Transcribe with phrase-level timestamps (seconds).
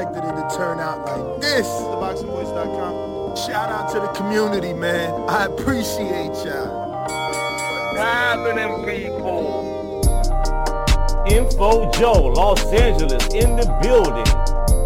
[0.00, 1.66] expected it to turn out like this.
[1.66, 3.36] TheBoxingVoice.com.
[3.36, 5.10] Shout out to the community, man.
[5.28, 6.92] I appreciate y'all.
[7.02, 9.64] What's happening, people?
[11.26, 14.26] Info Joe, Los Angeles, in the building.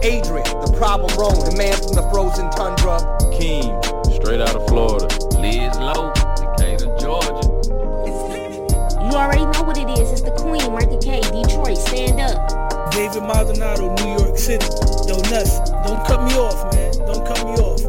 [0.02, 2.98] Adrian, the problem wrong, the man from the frozen tundra.
[3.36, 3.84] Keem,
[4.16, 5.08] Straight out of Florida.
[5.38, 6.10] Liz Lowe,
[6.40, 7.48] Decatur, Georgia.
[9.04, 10.10] You already know what it is.
[10.10, 11.76] It's the Queen, Martha K, Detroit.
[11.76, 12.61] Stand up.
[12.92, 14.66] David Maldonado, New York City.
[15.08, 16.92] Yo, Nuts, don't cut me off, man.
[17.06, 17.80] Don't cut me off.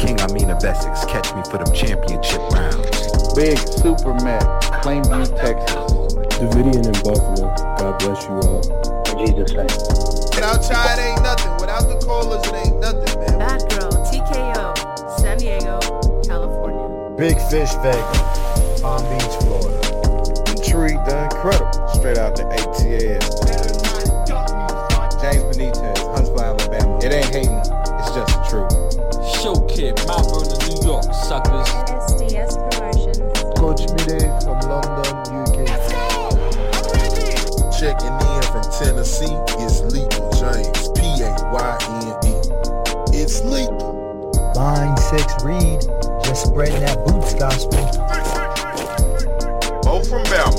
[0.00, 3.34] King Amin of Essex, catch me for them championship rounds.
[3.34, 4.40] Big Super Mac,
[4.80, 6.14] Plainview, Texas.
[6.40, 7.52] Davidian in Buffalo.
[7.76, 8.62] God bless you all.
[9.18, 9.66] Jesus' name.
[10.32, 11.52] Without Chai, it ain't nothing.
[11.60, 13.38] Without the callers, it ain't nothing, man.
[13.38, 15.78] Bad Girl, TKO, San Diego,
[16.24, 17.16] California.
[17.18, 19.76] Big Fish Vegas, Palm Beach, Florida.
[20.56, 23.47] Intrigue the Incredible, straight out the ATL.
[29.42, 31.68] Show Kid, Mount Vernon, New York, suckers.
[32.10, 33.18] SDS Promotions.
[33.54, 35.56] Coach Mide from London, UK.
[35.68, 36.34] Let's go!
[37.78, 42.34] Checking in from Tennessee, it's Lethal James, P-A-Y-N-E.
[43.16, 44.32] It's lethal.
[44.56, 45.82] Line 6 Reed,
[46.24, 47.78] just spreading that boots gospel.
[49.82, 50.58] Bo from Bama,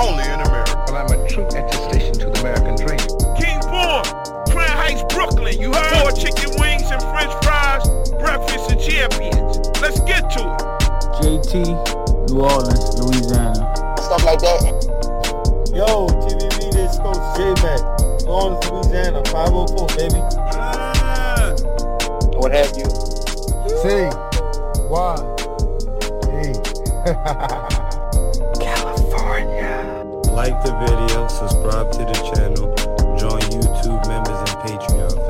[0.00, 0.84] only in America.
[0.88, 2.98] Well, I'm a true attestation to the American dream.
[3.38, 4.02] King Born,
[4.50, 5.60] Crown Heights, Brooklyn.
[5.60, 6.02] You heard?
[6.02, 7.86] Four chicken wings and french fries,
[8.20, 9.58] breakfast and champions.
[9.80, 10.60] Let's get to it.
[11.20, 11.54] JT,
[12.30, 13.66] New Orleans, Louisiana.
[13.98, 14.62] Stuff like that.
[15.74, 17.80] Yo, TVV, this Coach J-Mac.
[18.24, 20.20] New Orleans, Louisiana, 504, baby.
[20.52, 21.54] Ah.
[22.36, 22.88] What have you?
[23.80, 24.10] C.
[24.88, 25.16] Y.
[26.30, 26.52] E.
[28.60, 29.76] California.
[30.32, 32.66] Like the video, subscribe to the channel,
[33.18, 35.29] join YouTube members and Patreon for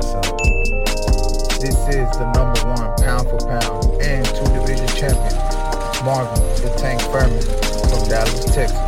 [1.61, 5.37] This is the number one pound for pound and two division champion,
[6.03, 7.39] Marvin the Tank Furman
[7.85, 8.81] from Dallas, Texas.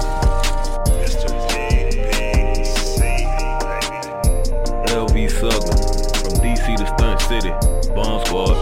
[4.90, 5.78] LV Southern.
[6.18, 7.52] From DC to Stunt City.
[7.94, 8.58] Bomb Squad.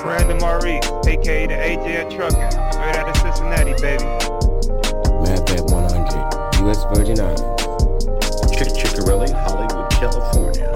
[0.00, 4.02] Brandon Maurice, aka the AJ Trucking, straight out of Cincinnati, baby.
[5.20, 6.84] Mad Madbat 100, U.S.
[6.94, 7.62] Virgin Islands.
[8.56, 10.71] Chick Chickarelli, Hollywood, California.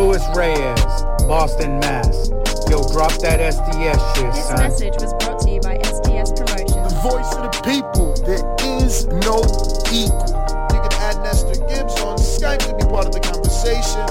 [0.00, 2.30] Louis Reyes, Boston, Mass.
[2.72, 4.56] Yo, drop that SDS shit, This son.
[4.56, 6.88] message was brought to you by SDS Promotions.
[6.88, 8.16] The voice of the people.
[8.24, 8.40] There
[8.80, 9.44] is no
[9.92, 10.32] equal.
[10.72, 14.08] You can add Nestor Gibbs on Skype to be part of the conversation.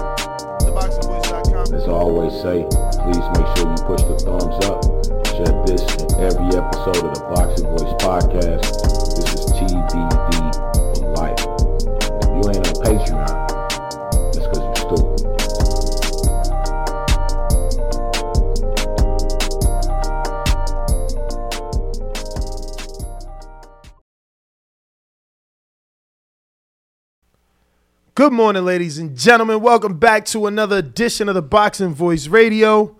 [0.61, 1.73] TheBoxingVoice.com.
[1.73, 2.69] As I always say,
[3.01, 4.85] please make sure you push the thumbs up.
[5.41, 8.61] Share this and every episode of the Boxing Voice podcast.
[9.17, 10.48] This is TBV
[28.19, 29.61] Good morning, ladies and gentlemen.
[29.61, 32.97] Welcome back to another edition of the Boxing Voice Radio.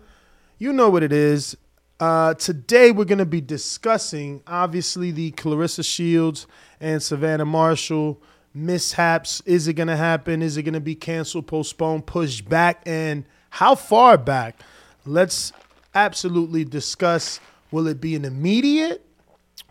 [0.58, 1.58] You know what it is.
[2.00, 6.48] Uh, today, we're going to be discussing, obviously, the Claressa Shields
[6.80, 9.42] and Savannah Marshall mishaps.
[9.46, 10.42] Is it going to happen?
[10.42, 12.82] Is it going to be canceled, postponed, pushed back?
[12.86, 14.62] And how far back?
[15.06, 15.52] Let's
[15.94, 17.42] absolutely discuss
[17.72, 19.06] will it be an immediate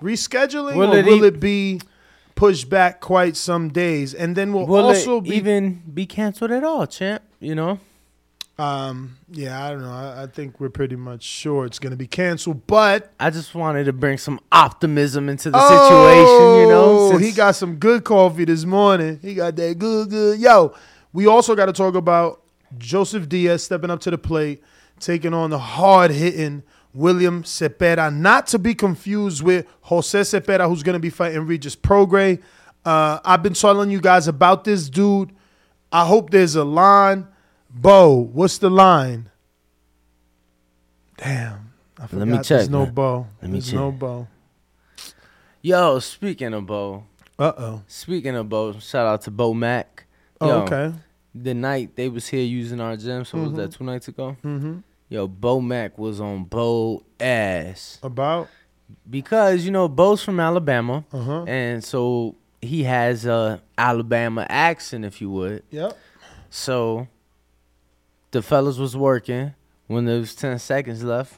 [0.02, 1.80] rescheduling Will or it will e- it be
[2.38, 4.14] pushed back quite some days?
[4.14, 7.22] And then we'll Will also it be even be canceled at all, champ?
[7.40, 7.78] You know,
[8.58, 9.90] Um, yeah, I don't know.
[9.90, 13.54] I, I think we're pretty much sure it's going to be canceled, but I just
[13.54, 16.60] wanted to bring some optimism into the situation.
[16.62, 19.18] You know, Oh, he got some good coffee this morning.
[19.22, 20.40] He got that good, good.
[20.40, 20.74] Yo,
[21.12, 22.42] we also got to talk about
[22.78, 24.62] Joseph Diaz stepping up to the plate,
[25.00, 26.62] taking on the hard hitting
[26.94, 31.76] William Zepeda, not to be confused with Jose Zepeda, who's going to be fighting Regis
[31.76, 32.40] Prograis.
[32.84, 35.30] Uh, I've been telling you guys about this dude.
[35.92, 37.26] I hope there's a line.
[37.70, 39.30] Bo, what's the line?
[41.16, 41.72] Damn.
[41.98, 42.94] I forgot Let me There's check, no man.
[42.94, 43.26] Bo.
[43.42, 43.98] Let me There's no check.
[44.00, 44.28] Bo.
[45.62, 47.04] Yo, speaking of Bo.
[47.38, 47.82] Uh oh.
[47.88, 50.06] Speaking of Bo, shout out to Bo Mac.
[50.40, 50.92] Oh, okay.
[51.34, 53.76] The night they was here using our gym, so was that Mhm.
[53.76, 54.36] two nights ago?
[54.44, 54.82] Mhm.
[55.08, 57.98] Yo, Bo Mac was on Bo ass.
[58.02, 58.48] About?
[59.08, 61.04] Because, you know, Bo's from Alabama.
[61.12, 61.44] Uh-huh.
[61.46, 65.62] And so he has a Alabama accent, if you would.
[65.70, 65.96] Yep.
[66.50, 67.08] So
[68.30, 69.54] the fellas was working.
[69.86, 71.34] When there was 10 seconds left,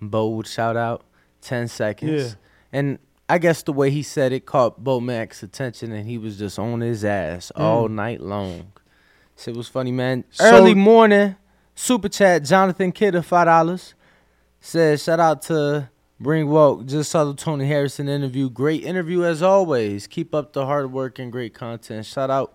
[0.00, 1.02] Bo would shout out
[1.42, 2.22] 10 seconds.
[2.30, 2.34] Yeah.
[2.72, 6.38] And I guess the way he said it caught Bo Mac's attention and he was
[6.38, 7.92] just on his ass all Mm.
[7.92, 8.72] night long.
[9.36, 10.24] Shit was funny, man.
[10.30, 11.36] So- Early morning,
[11.80, 12.44] super chat.
[12.44, 13.94] Jonathan Kidder, five dollars.
[14.60, 15.88] Says shout out to
[16.18, 16.84] Bring Woke.
[16.86, 18.50] Just saw the Tony Harrison interview.
[18.50, 20.06] Great interview as always.
[20.06, 22.04] Keep up the hard work and great content.
[22.04, 22.54] Shout out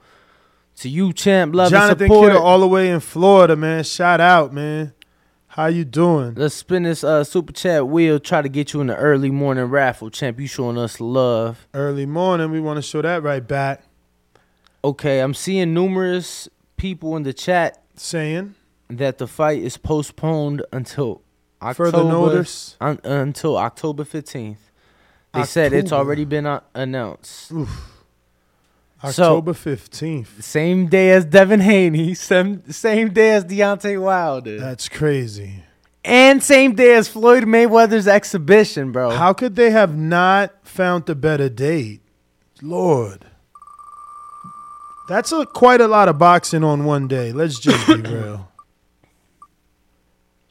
[0.77, 1.55] to you, champ.
[1.55, 2.07] Love Jonathan.
[2.07, 3.83] Kidder, all the way in Florida, man.
[3.83, 4.93] Shout out, man.
[5.47, 6.35] How you doing?
[6.35, 8.19] Let's spin this uh, super chat wheel.
[8.19, 10.39] Try to get you in the early morning raffle, champ.
[10.39, 11.67] You showing us love.
[11.73, 13.83] Early morning, we want to show that right back.
[14.83, 18.53] Okay, I'm seeing numerous people in the chat saying
[18.89, 21.21] that the fight is postponed until
[21.61, 22.75] October, Further notice?
[22.81, 24.57] un- until October 15th.
[25.33, 27.51] They said it's already been uh, announced.
[29.03, 30.41] October 15th.
[30.41, 34.59] Same day as Devin Haney, same, same day as Deontay Wilder.
[34.59, 35.63] That's crazy.
[36.03, 39.09] And same day as Floyd Mayweather's exhibition, bro.
[39.09, 42.01] How could they have not found a better date?
[42.61, 43.25] Lord.
[45.09, 47.31] That's a, quite a lot of boxing on one day.
[47.31, 48.51] Let's just be real.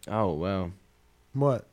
[0.09, 0.73] Oh, well.
[1.33, 1.67] What?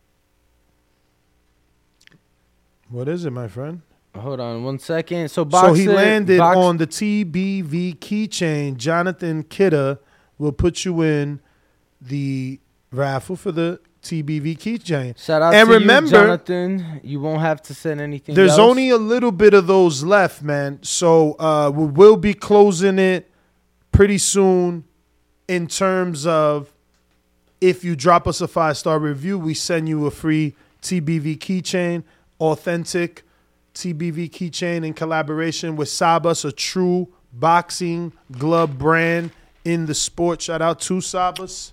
[2.90, 3.82] What is it, my friend?
[4.16, 5.30] Hold on one second.
[5.30, 8.76] So, so he landed box- on the TBV keychain.
[8.76, 10.00] Jonathan Kidder
[10.38, 11.40] will put you in
[12.02, 12.60] the
[12.92, 15.18] raffle for the TBV keychain.
[15.18, 17.02] Shout out and to remember, you, Jonathan.
[17.04, 18.36] You won't have to send anything.
[18.36, 18.60] There's else.
[18.60, 20.80] only a little bit of those left, man.
[20.82, 23.32] So uh, we will be closing it
[23.92, 24.84] pretty soon
[25.48, 26.71] in terms of
[27.62, 32.04] if you drop us a five star review, we send you a free TBV keychain,
[32.40, 33.24] authentic
[33.76, 39.32] TBV keychain in collaboration with Sabas, a true boxing glove brand
[39.64, 40.42] in the sport.
[40.42, 41.72] Shout out to Sabas.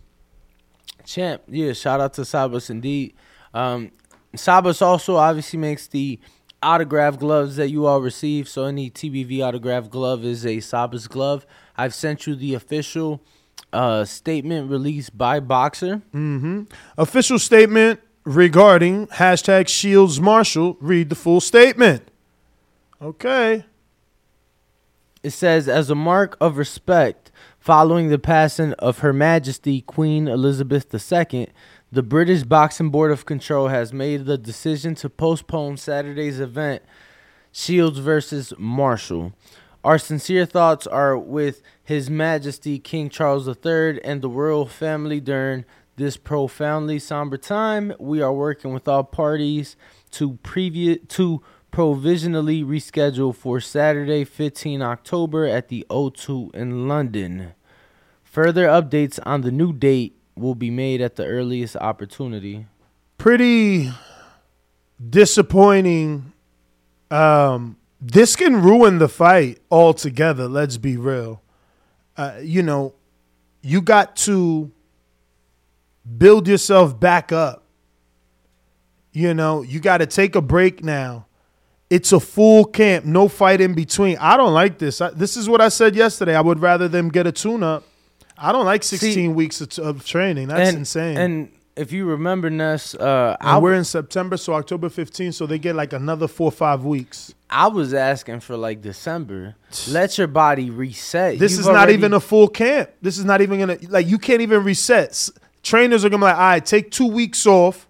[1.04, 3.14] Champ, yeah, shout out to Sabas indeed.
[3.54, 3.90] Um,
[4.36, 6.20] Sabas also obviously makes the
[6.62, 8.46] autograph gloves that you all receive.
[8.46, 11.46] So any TBV autograph glove is a Sabas glove.
[11.76, 13.22] I've sent you the official
[13.72, 16.02] uh, statement released by BOXXER.
[16.14, 16.62] Mm-hmm.
[16.96, 20.76] Official statement regarding hashtag Shields Marshall.
[20.80, 22.08] Read the full statement.
[23.00, 23.64] Okay.
[25.22, 30.94] It says, as a mark of respect following the passing of Her Majesty Queen Elizabeth
[30.94, 31.48] II,
[31.90, 36.82] the British Boxing Board of Control has made the decision to postpone Saturday's event,
[37.50, 39.32] Shields versus Marshall.
[39.88, 45.64] Our sincere thoughts are with His Majesty King Charles III and the royal family during
[45.96, 47.94] this profoundly somber time.
[47.98, 49.76] We are working with all parties
[50.10, 57.54] to to provisionally reschedule for Saturday, 15 October at the O2 in London.
[58.22, 62.66] Further updates on the new date will be made at the earliest opportunity.
[63.16, 63.90] Pretty
[65.08, 66.34] disappointing.
[67.10, 70.48] Um, this can ruin the fight altogether.
[70.48, 71.42] Let's be real.
[72.16, 72.94] Uh, you know,
[73.62, 74.70] you got to
[76.16, 77.64] build yourself back up.
[79.12, 81.26] You know, you got to take a break now.
[81.90, 84.18] It's a full camp, no fight in between.
[84.18, 85.00] I don't like this.
[85.00, 86.34] I, this is what I said yesterday.
[86.36, 87.84] I would rather them get a tune up.
[88.36, 90.48] I don't like 16 See- weeks of, of training.
[90.48, 91.16] That's and, insane.
[91.16, 95.46] And if you remember, Ness, uh, And I, we're in September, so October 15th, so
[95.46, 97.32] they get like another four or five weeks.
[97.48, 99.54] I was asking for like December.
[99.88, 101.38] Let your body reset.
[101.38, 102.90] This You've is not already- even a full camp.
[103.00, 105.10] This is not even gonna like you can't even reset.
[105.10, 105.30] S-
[105.62, 107.88] Trainers are gonna be like, all right, take two weeks off.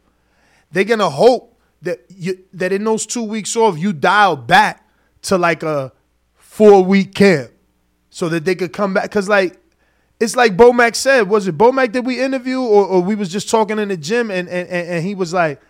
[0.72, 4.86] They're gonna hope that you that in those two weeks off, you dial back
[5.22, 5.92] to like a
[6.36, 7.50] four week camp.
[8.10, 9.10] So that they could come back.
[9.10, 9.57] Cause like
[10.20, 13.48] it's like Bomac said, was it Bomac that we interview or, or we was just
[13.48, 15.60] talking in the gym and, and and and he was like,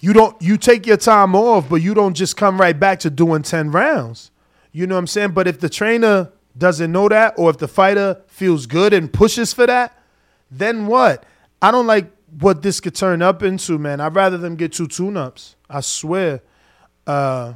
[0.00, 3.10] you don't you take your time off, but you don't just come right back to
[3.10, 4.30] doing 10 rounds.
[4.72, 5.32] You know what I'm saying?
[5.32, 9.52] But if the trainer doesn't know that, or if the fighter feels good and pushes
[9.52, 9.96] for that,
[10.50, 11.24] then what?
[11.60, 12.10] I don't like
[12.40, 14.00] what this could turn up into, man.
[14.00, 15.56] I'd rather them get two tune-ups.
[15.68, 16.42] I swear.
[17.06, 17.54] Uh,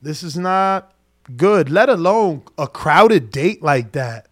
[0.00, 0.92] this is not
[1.36, 4.26] good, let alone a crowded date like that.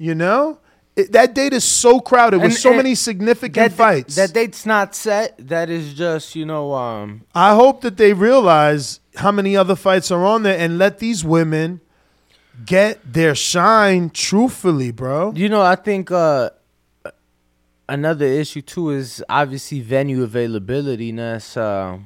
[0.00, 0.58] You know?
[0.96, 4.16] It, that date is so crowded with so many significant that, fights.
[4.16, 5.36] That date's not set.
[5.48, 10.10] That is just you know um I hope that they realize how many other fights
[10.10, 11.80] are on there and let these women
[12.64, 15.32] get their shine truthfully, bro.
[15.34, 16.50] You know, I think uh,
[17.88, 21.10] another issue too is obviously venue availability.
[21.10, 21.98] And that's uh,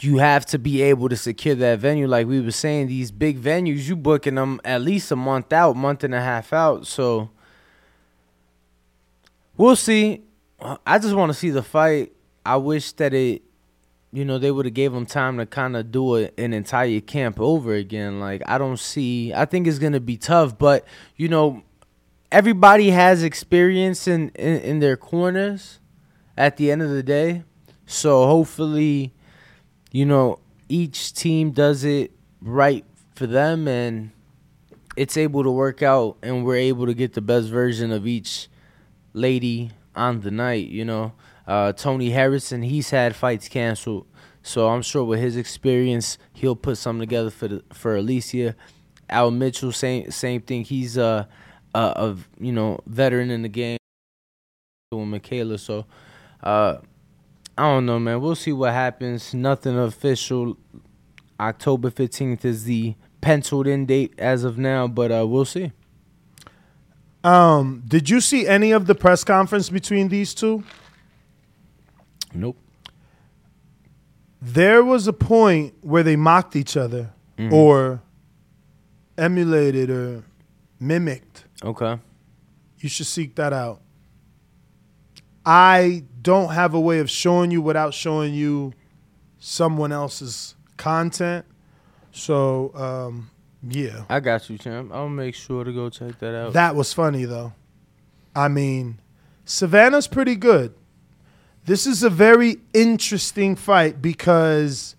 [0.00, 2.06] you have to be able to secure that venue.
[2.06, 5.76] Like we were saying, these big venues, you booking them at least a month out,
[5.76, 6.86] month and a half out.
[6.86, 7.30] So
[9.56, 10.22] we'll see.
[10.86, 12.12] I just want to see the fight.
[12.44, 13.42] I wish that it
[14.14, 17.40] you know, they would have gave him time to kind of do an entire camp
[17.40, 18.20] over again.
[18.20, 19.34] Like I don't see.
[19.34, 20.86] I think it's gonna be tough, but
[21.16, 21.64] you know,
[22.30, 25.80] everybody has experience in in, in their corners.
[26.36, 27.44] At the end of the day,
[27.86, 29.12] so hopefully,
[29.94, 32.10] you know, each team does it
[32.42, 32.84] right
[33.14, 34.10] for them and
[34.96, 38.48] it's able to work out and we're able to get the best version of each
[39.12, 41.12] lady on the night, you know.
[41.46, 44.08] Uh, Tony Harrison, he's had fights canceled,
[44.42, 48.56] so I'm sure with his experience, he'll put something together for the, for Alycia.
[49.08, 50.64] Al Mitchell, same same thing.
[50.64, 51.28] He's a,
[51.72, 53.76] a, a you know veteran in the game.
[54.90, 55.84] With Mikaela, so
[56.42, 56.78] uh,
[57.56, 58.20] I don't know, man.
[58.20, 59.32] We'll see what happens.
[59.32, 60.56] Nothing official.
[61.38, 65.72] October 15th is the penciled in date as of now, but uh, we'll see.
[67.22, 70.62] Um, did you see any of the press conference between these two?
[72.34, 72.58] Nope.
[74.42, 77.50] There was a point where they mocked each other Mhm.
[77.52, 78.02] or
[79.16, 80.24] emulated or
[80.78, 81.44] mimicked.
[81.62, 81.98] Okay.
[82.80, 83.80] You should seek that out.
[85.46, 88.72] I don't have a way of showing you without showing you
[89.38, 91.44] someone else's content.
[92.10, 93.30] So, um,
[93.62, 94.04] yeah.
[94.08, 94.90] I got you, champ.
[94.92, 96.54] I'll make sure to go check that out.
[96.54, 97.52] That was funny though.
[98.34, 99.00] I mean,
[99.44, 100.74] Savannah's pretty good.
[101.66, 104.96] This is a very interesting fight because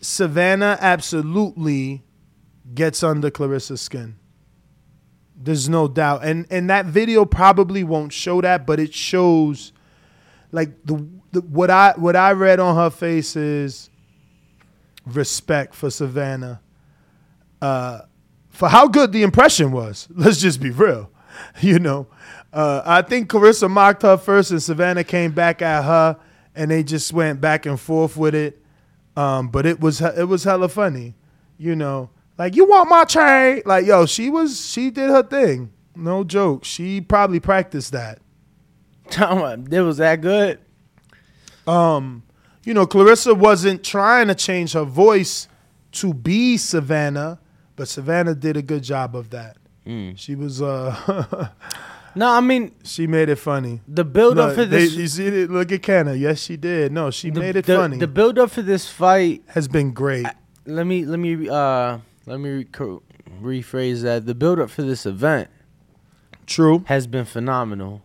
[0.00, 2.04] Savannah absolutely
[2.74, 4.16] gets under Claressa's skin.
[5.36, 6.24] There's no doubt.
[6.24, 9.72] And and that video probably won't show that, but it shows
[10.52, 13.90] like the, the what I what I read on her face is
[15.06, 16.60] respect for Savannah.
[17.60, 18.00] Uh
[18.50, 20.08] for how good the impression was.
[20.14, 21.10] Let's just be real.
[21.60, 22.08] You know,
[22.52, 26.16] uh, I think Carissa mocked her first, and Savannah came back at her,
[26.54, 28.60] and they just went back and forth with it.
[29.16, 31.14] Um, but it was it was hella funny.
[31.56, 33.62] You know, like you want my chain?
[33.66, 35.72] Like yo, she was she did her thing.
[35.94, 36.64] No joke.
[36.64, 38.20] She probably practiced that.
[39.10, 40.58] It was that good.
[41.66, 42.22] Um,
[42.64, 45.48] you know, Claressa wasn't trying to change her voice
[45.92, 47.40] to be Savannah,
[47.76, 49.56] but Savannah did a good job of that.
[49.86, 50.18] Mm.
[50.18, 51.48] She was uh
[52.14, 53.80] No, I mean she made it funny.
[53.88, 55.50] The build up Look, for this they- you see it?
[55.50, 56.14] Look at Kenna.
[56.14, 56.92] Yes, she did.
[56.92, 57.96] No, she the, made it the, funny.
[57.98, 60.26] The build up for this fight has been great.
[60.66, 62.64] let me let me uh let me re-
[63.62, 64.26] rephrase that.
[64.26, 65.48] The build up for this event
[66.46, 66.82] True.
[66.86, 68.02] has been phenomenal.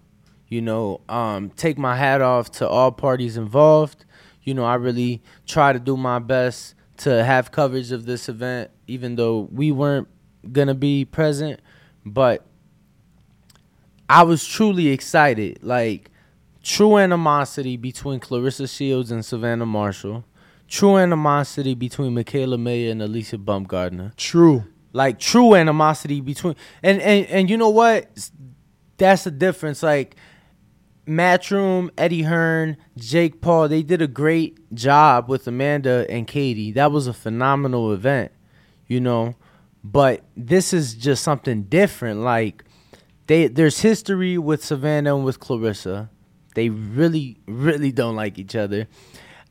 [0.53, 4.05] You know, um take my hat off to all parties involved.
[4.43, 8.69] You know, I really try to do my best to have coverage of this event
[8.87, 10.07] even though we weren't
[10.51, 11.59] going to be present,
[12.05, 12.45] but
[14.09, 15.63] I was truly excited.
[15.63, 16.11] Like
[16.61, 20.25] true animosity between Claressa Shields and Savannah Marshall.
[20.67, 24.15] True animosity between Mikaela Mayer and Alycia Baumgardner.
[24.15, 24.65] True.
[24.91, 28.29] Like true animosity between and and and you know what?
[28.97, 29.81] That's the difference.
[29.81, 30.15] Like
[31.07, 36.71] Matchroom, Eddie Hearn, Jake Paul, they did a great job with Amanda and Katie.
[36.71, 38.31] That was a phenomenal event,
[38.87, 39.35] you know.
[39.83, 42.21] But this is just something different.
[42.21, 42.63] Like
[43.27, 46.09] they there's history with Savannah and with Claressa.
[46.55, 48.87] They really, really don't like each other.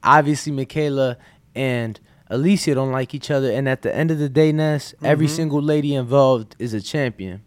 [0.02, 1.16] Obviously, Mikaela
[1.54, 3.50] and Alycia don't like each other.
[3.50, 5.30] And at the end of the day, Ness, every Mhm.
[5.30, 7.42] single lady involved is a champion.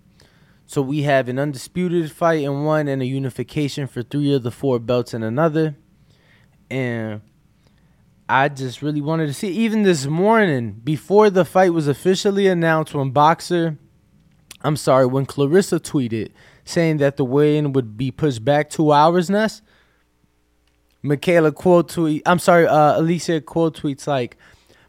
[0.68, 4.52] So we have an undisputed fight in one and a unification for three of the
[4.52, 5.76] four belts in another.
[6.72, 7.22] And
[8.28, 9.50] I just really wanted to see.
[9.50, 13.78] Even this morning, before the fight was officially announced, when BOXXER,
[14.64, 16.32] I'm sorry, when Claressa tweeted
[16.64, 19.62] saying that the weigh-in would be pushed back two hours, Ness,
[21.04, 22.24] Mikaela quote tweet.
[22.26, 24.38] I'm sorry, uh, Alycia quote tweets like,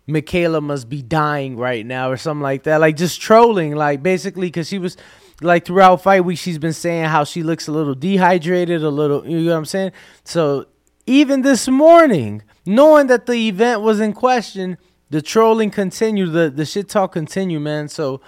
[0.09, 4.47] "Mikaela must be dying right now" or something like that, like just trolling, like basically
[4.47, 4.97] because she was
[5.41, 9.27] like throughout fight week she's been saying how she looks a little dehydrated, a little,
[9.27, 9.93] you know what I'm saying?
[10.25, 10.67] So
[11.07, 14.79] even this morning, knowing that the event was in question,
[15.11, 17.89] the trolling continued, the the shit talk continued, man.
[17.89, 18.21] So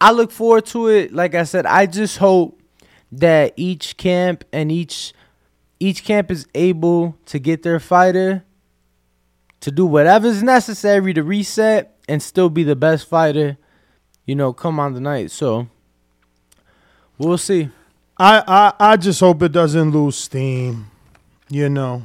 [0.00, 1.12] I look forward to it.
[1.12, 2.60] Like I said, I just hope
[3.10, 5.12] that each camp and each
[5.80, 8.44] each camp is able to get their fighter
[9.60, 13.58] to do whatever's necessary to reset and still be the best fighter,
[14.26, 15.30] you know, come on the night.
[15.30, 15.68] So
[17.18, 17.70] we'll see.
[18.18, 20.90] I, I I just hope it doesn't lose steam.
[21.48, 22.04] You know.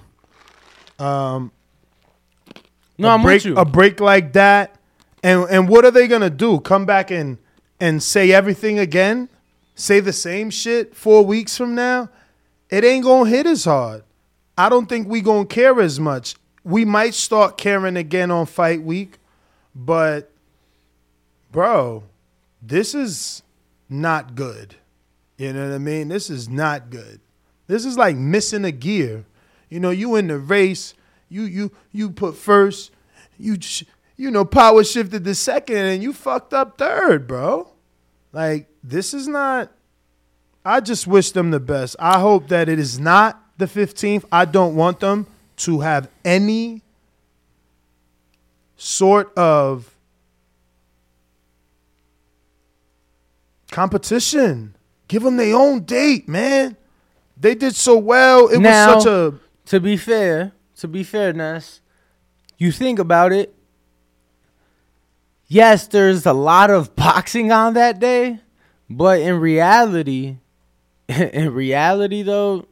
[1.00, 1.52] Um
[2.98, 3.56] No, a I'm with you.
[3.56, 4.76] A break like that.
[5.24, 6.60] And and what are they gonna do?
[6.60, 7.38] Come back and
[7.80, 9.30] and say everything again?
[9.76, 12.10] Say the same shit four weeks from now?
[12.70, 14.04] It ain't gonna hit as hard.
[14.58, 16.36] I don't think we gonna care as much.
[16.64, 19.20] we might start caring again on fight week,
[19.74, 20.30] but
[21.52, 22.04] bro,
[22.62, 23.42] this is
[23.90, 24.76] not good.
[25.38, 26.08] You know what I mean?
[26.08, 27.20] This is not good.
[27.68, 29.26] This is like missing a gear.
[29.70, 30.94] You know, you in the race,
[31.30, 32.92] you you you put first,
[33.38, 33.58] you
[34.16, 37.70] you know power shifted to second, and you fucked up third, bro.
[38.32, 39.72] Like this is not.
[40.66, 41.96] I just wish them the best.
[42.00, 44.26] I hope that it is not the 15th.
[44.32, 45.26] I don't want them
[45.58, 46.82] to have any
[48.76, 49.96] sort of
[53.72, 54.76] competition.
[55.08, 56.76] Give them their own date, man.
[57.40, 58.48] They did so well.
[58.48, 59.40] It now, was such a.
[59.68, 61.82] To be fair, to be fair, Ness,
[62.58, 63.54] you think about it.
[65.48, 68.40] Yes, there's a lot of boxing on that day,
[68.90, 70.38] but in reality,
[71.08, 72.66] in reality though,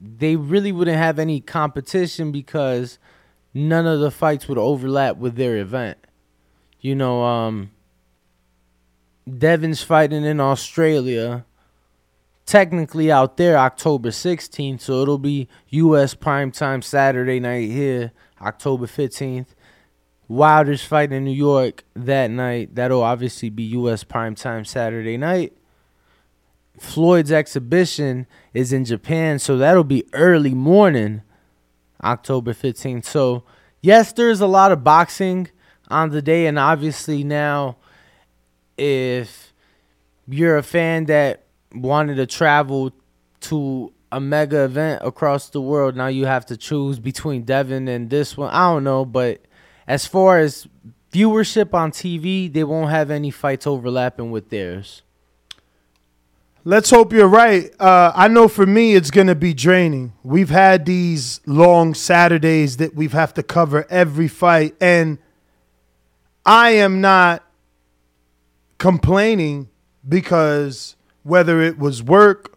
[0.00, 2.98] they really wouldn't have any competition because
[3.52, 5.98] none of the fights would overlap with their event.
[6.80, 7.70] You know, um
[9.28, 11.44] Devin's fighting in Australia.
[12.44, 19.48] Technically out there October 16th, so it'll be US primetime Saturday night here, October 15th.
[20.28, 22.74] Wilder's fighting in New York that night.
[22.74, 25.54] That'll obviously be US primetime Saturday night.
[26.78, 31.22] Floyd's exhibition is in Japan, so that'll be early morning,
[32.04, 33.06] October 15th.
[33.06, 33.44] So,
[33.80, 35.48] yes, there's a lot of boxing
[35.88, 37.76] on the day, and obviously now,
[38.76, 39.52] if
[40.28, 42.92] you're a fan that wanted to travel
[43.40, 48.10] to a mega event across the world, now you have to choose between Devin and
[48.10, 48.50] this one.
[48.50, 49.40] I don't know, but
[49.86, 50.66] as far as
[51.12, 55.02] viewership on TV, they won't have any fights overlapping with theirs.
[56.64, 57.72] Let's hope you're right.
[57.80, 60.14] Uh, I know for me, it's going to be draining.
[60.24, 65.18] We've had these long Saturdays that we've have to cover every fight, and
[66.44, 67.45] I am not
[68.78, 69.68] complaining
[70.08, 72.56] because whether it was work,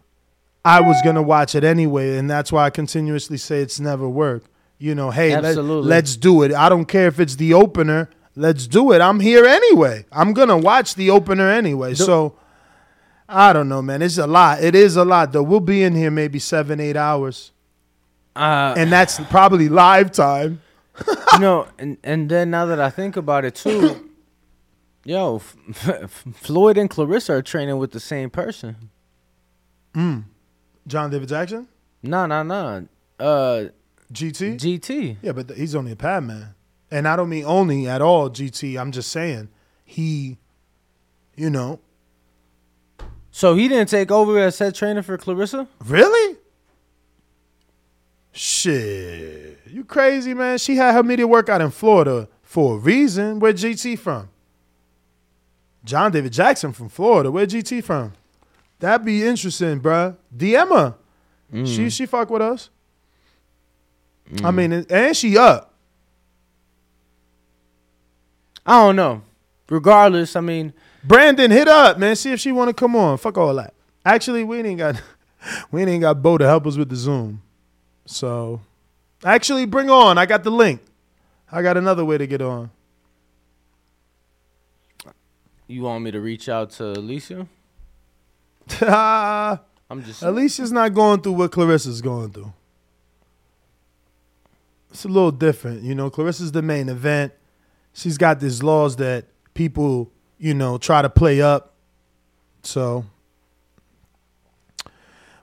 [0.64, 4.08] I was going to watch it anyway, and that's why I continuously say it's never
[4.08, 4.44] work.
[4.78, 6.52] You know, hey, let, let's do it.
[6.52, 8.08] I don't care if it's the opener.
[8.36, 9.00] Let's do it.
[9.00, 10.06] I'm here anyway.
[10.12, 11.94] I'm going to watch the opener anyway.
[11.94, 12.36] so
[13.28, 14.02] I don't know, man.
[14.02, 14.62] It's a lot.
[14.62, 15.42] It is a lot, though.
[15.42, 17.52] We'll be in here maybe seven, eight hours.
[18.34, 20.62] Uh, and that's probably live time.
[21.32, 24.09] you know, and and then now that I think about it too,
[25.04, 28.90] yo, Floyd and Claressa are training with the same person.
[29.94, 30.24] Mm.
[30.86, 31.68] John David Jackson?
[32.02, 32.86] No, no, no.
[33.18, 33.64] Uh,
[34.12, 34.56] GT?
[34.56, 35.16] GT.
[35.22, 36.54] Yeah, but he's only a pad man.
[36.90, 38.80] And I don't mean only at all GT.
[38.80, 39.48] I'm just saying
[39.84, 40.38] he,
[41.36, 41.80] you know.
[43.30, 45.68] So he didn't take over as head trainer for Claressa?
[45.84, 46.36] Really?
[48.32, 49.60] Shit.
[49.66, 50.58] You crazy, man.
[50.58, 53.38] She had her media workout in Florida for a reason.
[53.38, 54.30] Where GT from?
[55.84, 57.30] John David Jackson from Florida.
[57.30, 58.12] Where GT from?
[58.78, 60.16] That'd be interesting, bruh.
[60.36, 60.94] DM mm.
[61.52, 61.66] her.
[61.66, 62.70] She she fuck with us.
[64.38, 64.54] I mm.
[64.54, 65.74] mean, and she up.
[68.64, 69.22] I don't know.
[69.68, 72.16] Regardless, I mean, Brandon, hit up, man.
[72.16, 73.18] See if she want to come on.
[73.18, 73.74] Fuck all that.
[74.04, 75.00] Actually, we ain't got
[75.70, 77.42] we ain't got Bo to help us with the Zoom.
[78.06, 78.60] So,
[79.24, 80.18] actually, bring on.
[80.18, 80.80] I got the link.
[81.50, 82.70] I got another way to get on.
[85.70, 87.46] You want me to reach out to Alycia?
[89.88, 92.52] I'm just Alycia's not going through what Claressa's going through.
[94.90, 96.10] It's a little different, you know.
[96.10, 97.32] Claressa's the main event.
[97.92, 101.74] She's got these laws that people, you know, try to play up.
[102.64, 103.04] So,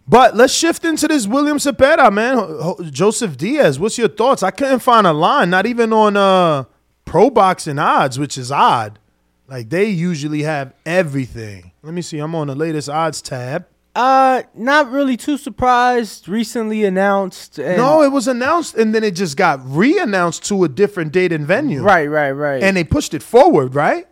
[0.06, 2.92] but let's shift into this William Zepeda, man.
[2.92, 3.80] Joseph Diaz.
[3.80, 4.44] What's your thoughts?
[4.44, 6.66] I couldn't find a line, not even on uh
[7.06, 9.00] pro boxing odds, which is odd.
[9.48, 11.72] Like they usually have everything.
[11.82, 12.20] Let me see.
[12.20, 13.66] I'm on the latest odds tab.
[13.96, 16.28] Uh, not really too surprised.
[16.30, 17.58] Recently announced.
[17.58, 21.32] And no, it was announced and then it just got re-announced to a different date
[21.32, 21.82] and venue.
[21.82, 22.62] Right, right, right.
[22.62, 24.06] And they pushed it forward, right?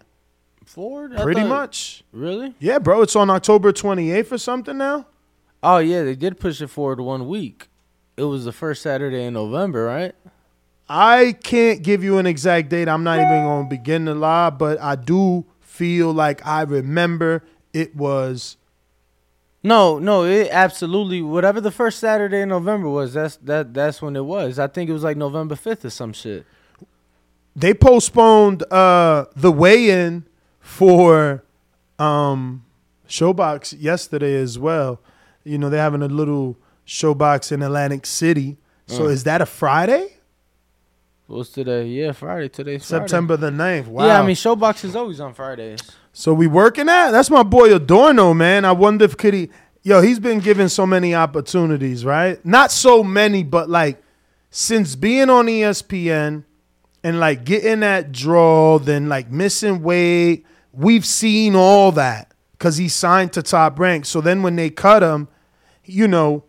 [0.65, 1.13] Forward?
[1.15, 2.03] I Pretty thought- much.
[2.11, 2.55] Really?
[2.59, 3.01] Yeah, bro.
[3.01, 5.05] It's on October 28th or something now.
[5.61, 7.67] Oh yeah, they did push it forward one week.
[8.17, 10.15] It was the first Saturday in November, right?
[10.87, 12.87] I can't give you an exact date.
[12.87, 17.43] I'm not even going to begin to lie, but I do feel like I remember
[17.73, 18.57] it was
[19.63, 24.15] No, no, it absolutely whatever the first Saturday in November was, that's that that's when
[24.15, 24.59] it was.
[24.59, 26.45] I think it was like November fifth or some shit.
[27.55, 30.25] they postponed uh the weigh-in
[30.59, 31.43] for
[31.97, 32.63] um
[33.07, 34.99] ShoBox yesterday as well.
[35.43, 38.57] You know, they're having a little ShoBox in Atlantic City.
[38.87, 39.09] So Uh.
[39.09, 40.14] is that a Friday?
[41.27, 41.87] What's today?
[41.87, 42.49] Yeah, Friday.
[42.49, 43.03] Today's Friday.
[43.03, 43.87] September the 9th.
[43.87, 44.05] Wow.
[44.05, 45.79] Yeah, I mean, ShoBox is always on Fridays.
[46.13, 47.11] So we working at?
[47.11, 48.63] That's my boy Adorno, man.
[48.63, 49.49] I wonder if could he
[49.85, 52.43] Yo, he's been given so many opportunities, right?
[52.43, 54.01] Not so many, but like
[54.49, 56.43] since being on ESPN
[57.03, 62.89] and like getting that draw, then like missing weight, we've seen all that because he
[62.89, 64.07] signed to top rank.
[64.07, 65.27] So then when they cut him,
[65.83, 66.44] you know,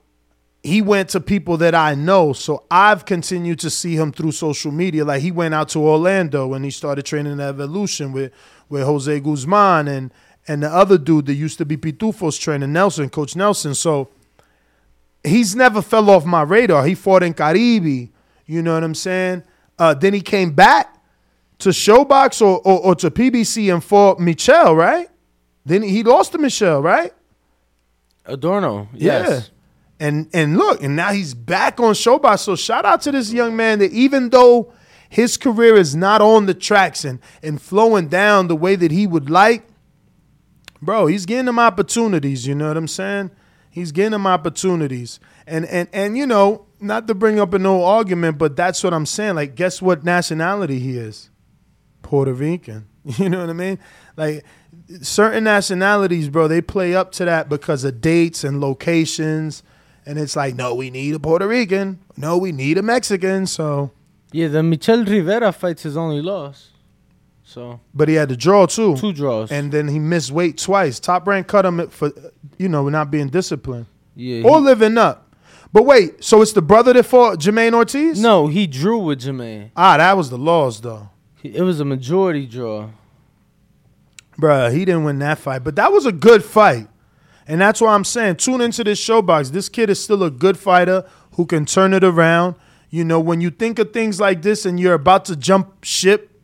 [0.66, 2.33] he went to people that I know.
[2.33, 5.05] So I've continued to see him through social media.
[5.05, 8.33] Like he went out to Orlando and he started training Evolution with,
[8.68, 10.12] with Jose Guzman and
[10.48, 13.74] and the other dude that used to be Pitufos training, Nelson, Coach Nelson.
[13.74, 14.09] So
[15.24, 16.87] he's never fell off my radar.
[16.87, 18.11] He fought in Caribe.
[18.46, 19.42] You know what I'm saying?
[19.76, 21.02] Uh, then he came back
[21.59, 25.09] to ShoBox or, or, or to PBC and fought Michel, right?
[25.64, 27.12] Then he lost to Michel, right?
[28.24, 29.29] Adorno, yes.
[29.29, 29.56] Yeah.
[29.98, 32.40] And and look, and now he's back on ShoBox.
[32.40, 34.72] So shout out to this young man that even though
[35.09, 39.06] his career is not on the tracks and, and flowing down the way that he
[39.06, 39.66] would like,
[40.82, 42.46] bro, he's getting them opportunities.
[42.46, 43.30] You know what I'm saying?
[43.70, 45.20] He's getting them opportunities.
[45.46, 48.92] And and and you know, not to bring up an old argument, but that's what
[48.92, 49.37] I'm saying.
[49.37, 51.30] Like, guess what nationality he is?
[52.02, 52.88] Puerto Rican.
[53.18, 53.78] You know what I mean?
[54.16, 54.44] Like
[55.00, 59.62] certain nationalities, bro, they play up to that because of dates and locations.
[60.07, 61.99] And it's like, no, we need a Puerto Rican.
[62.16, 63.47] No, we need a Mexican.
[63.47, 63.90] So
[64.33, 66.71] Yeah, the Michel Rivera fight's his only loss.
[67.42, 68.97] So But he had to draw too.
[68.97, 69.51] Two draws.
[69.51, 71.01] And then he missed weight twice.
[71.01, 72.12] Top rank cut him for,
[72.59, 73.87] you know, not being disciplined.
[74.14, 75.25] Yeah, Or he- living up.
[75.73, 78.21] But wait, so it's the brother that fought Jermaine Ortiz?
[78.21, 79.71] no, he drew with Jermaine.
[79.77, 81.11] Ah, that was the laws though.
[81.42, 82.90] It was a majority draw.
[84.40, 85.64] Bruh, he didn't win that fight.
[85.64, 86.88] But that was a good fight.
[87.46, 89.50] And that's why I'm saying tune into this ShoBox.
[89.50, 92.56] This kid is still a good fighter who can turn it around.
[92.90, 96.40] You know, when you think of things like this and you're about to jump ship,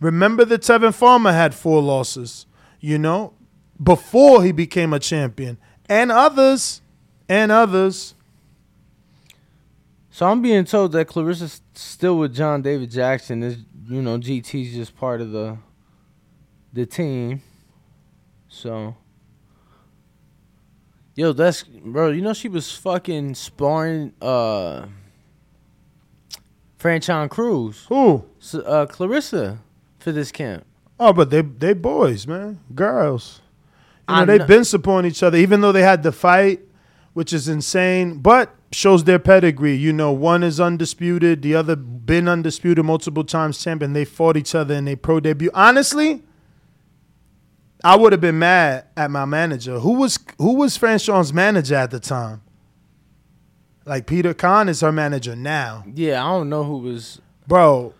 [0.00, 2.46] remember that Tevin Farmer had four losses,
[2.80, 3.34] you know,
[3.82, 5.58] before he became a champion.
[5.88, 6.80] And others,
[7.28, 8.14] and others.
[10.10, 13.42] So I'm being told that Claressa's still with John David Jackson.
[13.42, 15.58] Is you know GT's just part of the
[16.72, 17.42] the team.
[18.48, 18.96] So
[21.16, 22.10] yo, that's bro.
[22.10, 24.86] You know she was fucking sparring uh
[26.78, 27.86] Franchon Crews.
[27.88, 28.24] Who?
[28.54, 29.58] Uh, Claressa
[29.98, 30.64] for this camp.
[31.00, 32.60] Oh, but they they boys, man.
[32.74, 33.40] Girls.
[34.08, 36.60] You know, they've been supporting each other, even though they had the fight,
[37.12, 39.74] which is insane, but shows their pedigree.
[39.74, 43.94] You know, one is undisputed, the other been undisputed multiple times champion.
[43.94, 45.50] They fought each other in their pro debut.
[45.54, 46.22] Honestly,
[47.86, 49.78] I would have been mad at my manager.
[49.78, 52.42] Who was who was Franchon's manager at the time?
[53.84, 55.84] Like Peter Khan is her manager now.
[55.94, 57.20] Yeah, I don't know who was.
[57.46, 57.94] Bro,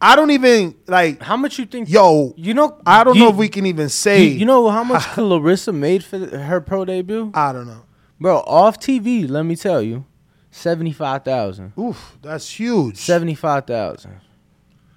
[0.00, 1.88] I don't even like How much you think?
[1.88, 4.22] Yo, you know, I don't you- know if we can even say.
[4.24, 7.30] You, you know how much Claressa made for her pro debut?
[7.32, 7.84] I don't know.
[8.20, 10.04] Bro, off TV, let me tell you,
[10.50, 11.72] seventy five thousand.
[11.78, 12.98] Oof, that's huge.
[12.98, 14.20] Seventy five thousand.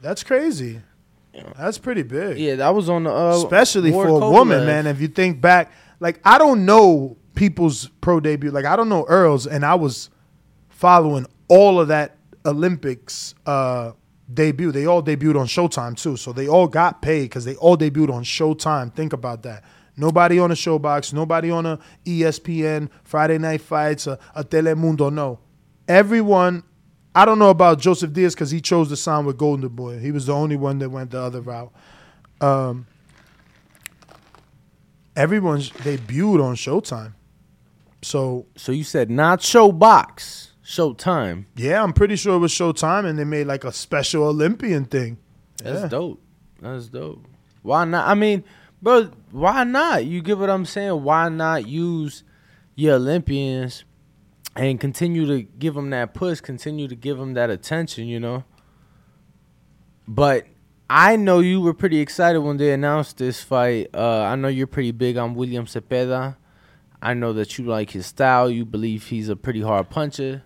[0.02, 0.82] That's crazy.
[1.58, 2.38] That's pretty big.
[2.38, 4.88] Yeah, that was on the uh, Especially Ward for a woman, man.
[4.88, 8.52] If you think back, like I don't know people's pro debut.
[8.52, 10.10] Like I don't know Earl's, and I was
[10.70, 13.92] following all of that Olympics uh,
[14.34, 14.72] debut.
[14.72, 18.12] They all debuted on Showtime too, so they all got paid because they all debuted
[18.14, 18.94] on Showtime.
[18.94, 19.64] Think about that.
[19.96, 25.12] Nobody on a ShoBox, nobody on a ESPN, Friday Night Fights, a, a Telemundo.
[25.12, 25.40] No,
[25.88, 26.64] everyone.
[27.18, 29.98] I don't know about Joseph Diaz because he chose to sign with Golden Boy.
[30.00, 31.72] He was the only one that went the other route.
[32.42, 32.86] Um,
[35.16, 37.14] everyone's debuted on Showtime.
[38.02, 41.46] So So you said not ShoBox, Showtime.
[41.56, 45.18] yeah, I'm pretty sure it was Showtime, and they made like a special Olympian thing.
[45.64, 45.88] That's Yeah.
[45.88, 46.22] dope.
[46.62, 47.26] That's dope.
[47.64, 48.08] Why not?
[48.08, 48.44] I mean,
[48.82, 50.06] bro, why not?
[50.06, 51.04] You get what I'm saying?
[51.04, 52.24] Why not use
[52.76, 53.84] your Olympians
[54.58, 58.44] and continue to give them that push, continue to give them that attention, you know?
[60.08, 60.48] But
[60.90, 63.90] I know you were pretty excited when they announced this fight.
[63.94, 66.38] Uh, I know you're pretty big on William Zepeda.
[67.02, 68.50] I know that you like his style.
[68.50, 70.44] You believe he's a pretty hard puncher.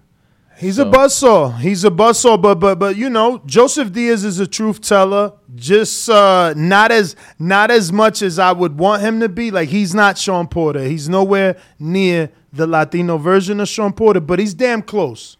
[0.62, 1.58] He's So- a buzzsaw.
[1.60, 5.34] He's a buzzsaw, but but but you know, Joseph Diaz is a truth teller.
[5.56, 9.50] Just uh, not as not as much as I would want him to be.
[9.50, 10.84] Like he's not Shawn Porter.
[10.84, 15.38] He's nowhere near the Latino version of Shawn Porter, but he's damn close.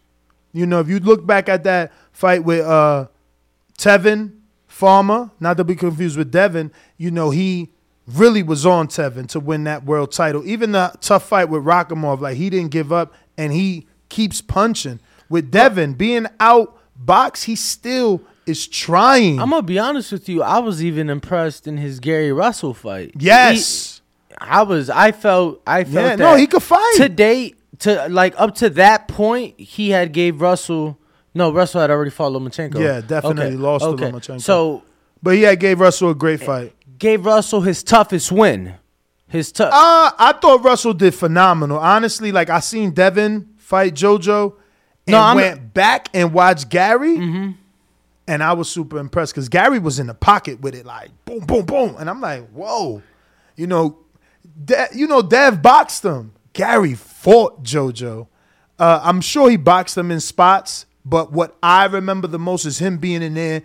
[0.52, 3.06] You know, if you look back at that fight with uh,
[3.78, 4.32] Tevin
[4.66, 7.70] Farmer, not to be confused with Devin, you know, he
[8.06, 10.42] really was on Tevin to win that world title.
[10.44, 14.98] Even the tough fight with Rakhimov, like he didn't give up and he keeps punching.
[15.32, 19.40] With Devin being out box, he still is trying.
[19.40, 20.42] I'm gonna be honest with you.
[20.42, 23.12] I was even impressed in his Gary Russell fight.
[23.18, 23.96] Yes.
[23.96, 24.02] He-
[24.38, 24.90] I was.
[24.90, 25.62] I felt.
[25.66, 25.94] I felt.
[25.94, 26.94] Yeah, that no, he could fight.
[26.96, 27.56] to date.
[27.80, 30.98] To like up to that point, he had gave Russell.
[31.34, 32.78] No, Russell had already fought Lomachenko.
[32.78, 34.04] Yeah, definitely Okay, lost okay.
[34.10, 34.40] to Lomachenko.
[34.40, 34.82] So
[35.22, 36.74] but he had gave Russell a great fight.
[36.98, 38.74] gave Russell his toughest win.
[39.28, 39.72] His tough.
[39.72, 41.78] Uh, I thought Russell did phenomenal.
[41.78, 44.54] Honestly, like I seen Devin fight JoJo
[45.06, 47.16] and No, went back and watched Gary.
[48.28, 51.40] And I was super impressed because Gary was in the pocket with it, like boom,
[51.40, 51.96] boom, boom.
[51.98, 53.02] And I'm like, whoa.
[53.56, 53.98] You know,
[54.64, 56.32] De- you know, Dev boxed him.
[56.52, 58.28] Gary fought JoJo.
[58.78, 62.78] Uh, I'm sure he boxed him in spots, but what I remember the most is
[62.78, 63.62] him being in there,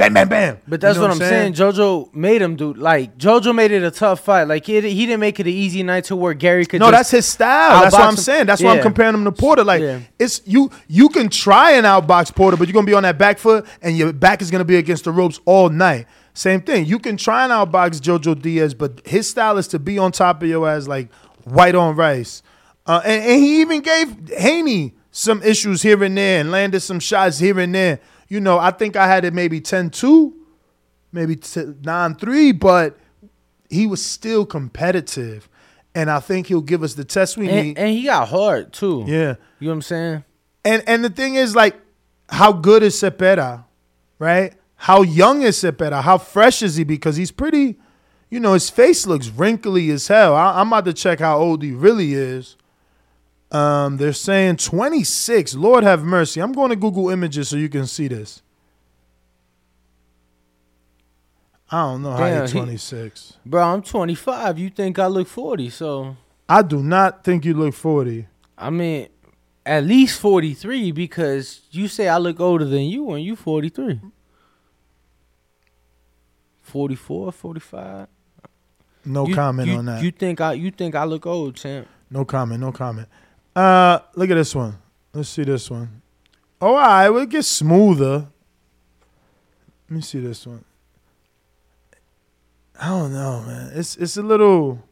[0.00, 0.58] bam, bam, bam.
[0.66, 1.52] But that's You know what I'm saying.
[1.52, 4.44] JoJo made him do like JoJo made it a tough fight.
[4.44, 6.80] Like he he didn't make it an easy night to where Gary could.
[6.80, 7.82] No, that's his style.
[7.82, 8.16] That's what I'm him.
[8.16, 8.46] saying.
[8.46, 9.62] That's why I'm comparing him to Porter.
[9.62, 10.00] Like Yeah.
[10.18, 13.38] it's you you can try and outbox Porter, but you're gonna be on that back
[13.38, 16.06] foot and your back is gonna be against the ropes all night.
[16.32, 16.86] Same thing.
[16.86, 20.42] You can try and outbox Jojo Diaz, but his style is to be on top
[20.42, 21.12] of your ass like
[21.44, 22.42] white on rice.
[22.86, 27.00] Uh, and, and he even gave Haney some issues here and there and landed some
[27.00, 28.00] shots here and there.
[28.30, 30.32] You know, I think I had it maybe 10-2,
[31.12, 32.96] maybe 9-3, but
[33.68, 35.48] he was still competitive.
[35.94, 37.70] And I think he'll give us the test we need.
[37.70, 39.04] and, and he got hard too.
[39.06, 39.34] Yeah.
[39.58, 40.24] You know what I'm saying?
[40.64, 41.74] And and the thing is, like,
[42.28, 43.64] how good is Zepeda,
[44.20, 44.54] right?
[44.76, 46.02] How young is Zepeda?
[46.02, 46.84] How fresh is he?
[46.84, 47.76] Because he's pretty,
[48.30, 50.36] you know, his face looks wrinkly as hell.
[50.36, 52.56] I, I'm about to check how old he really is.
[53.52, 55.54] Um, they're saying 26.
[55.54, 56.40] Lord have mercy.
[56.40, 58.42] I'm going to Google Images so you can see this.
[61.72, 63.34] I don't know how Damn, he's he- 26.
[63.46, 64.58] Bro, I'm 25.
[64.58, 65.70] You think I look 40?
[65.70, 66.16] So
[66.48, 68.26] I do not think you look 40.
[68.58, 69.08] I mean,
[69.64, 74.00] at least 43 because you say I look older than you and you 43.
[76.62, 78.06] 44, 45.
[79.04, 80.02] No You- comment you- on that.
[80.02, 81.88] You think I you think I look old, champ?
[82.10, 82.60] No comment.
[82.60, 83.08] No comment.
[83.54, 84.78] Uh, look at this one.
[85.12, 86.02] Let's see this one.
[86.60, 87.08] Oh, all right.
[87.10, 88.26] Well, it gets smoother.
[89.88, 90.64] Let me see this one.
[92.80, 93.72] I don't know, man.
[93.74, 94.82] It's it's a little.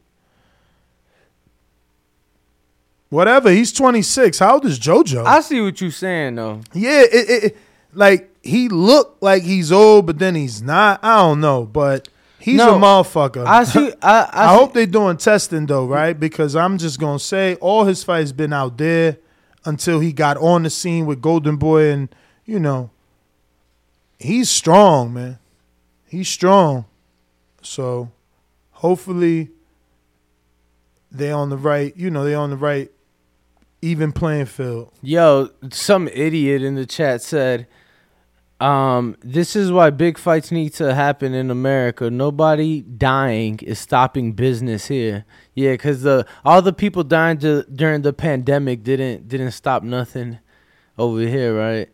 [3.10, 3.50] Whatever.
[3.50, 4.38] He's 26.
[4.38, 5.24] How old is JoJo?
[5.24, 6.60] I see what you're saying though.
[6.74, 7.56] yeah, it, it, it-
[7.94, 11.00] like he looked like he's old, but then he's not.
[11.02, 12.06] I don't know, but
[12.50, 13.46] he's No, a motherfucker.
[13.46, 13.92] I see.
[14.02, 16.18] I I, I see- hope they're doing testing though, right?
[16.18, 19.18] Because I'm just gonna say all his fights been out there
[19.64, 22.08] until he got on the scene with Golden Boy, and
[22.44, 22.90] you know,
[24.18, 25.38] he's strong, man.
[26.06, 26.86] He's strong.
[27.62, 28.10] So
[28.70, 29.50] hopefully
[31.10, 32.90] they're on the right, you know, they're on the right
[33.82, 34.92] even playing field.
[35.02, 37.66] Yo, some idiot in the chat said,
[38.60, 42.10] um, this is why big fights need to happen in America.
[42.10, 45.24] Nobody dying is stopping business here.
[45.54, 50.40] Yeah, cause the all the people dying to, during the pandemic didn't didn't stop nothing
[50.96, 51.88] over here, right?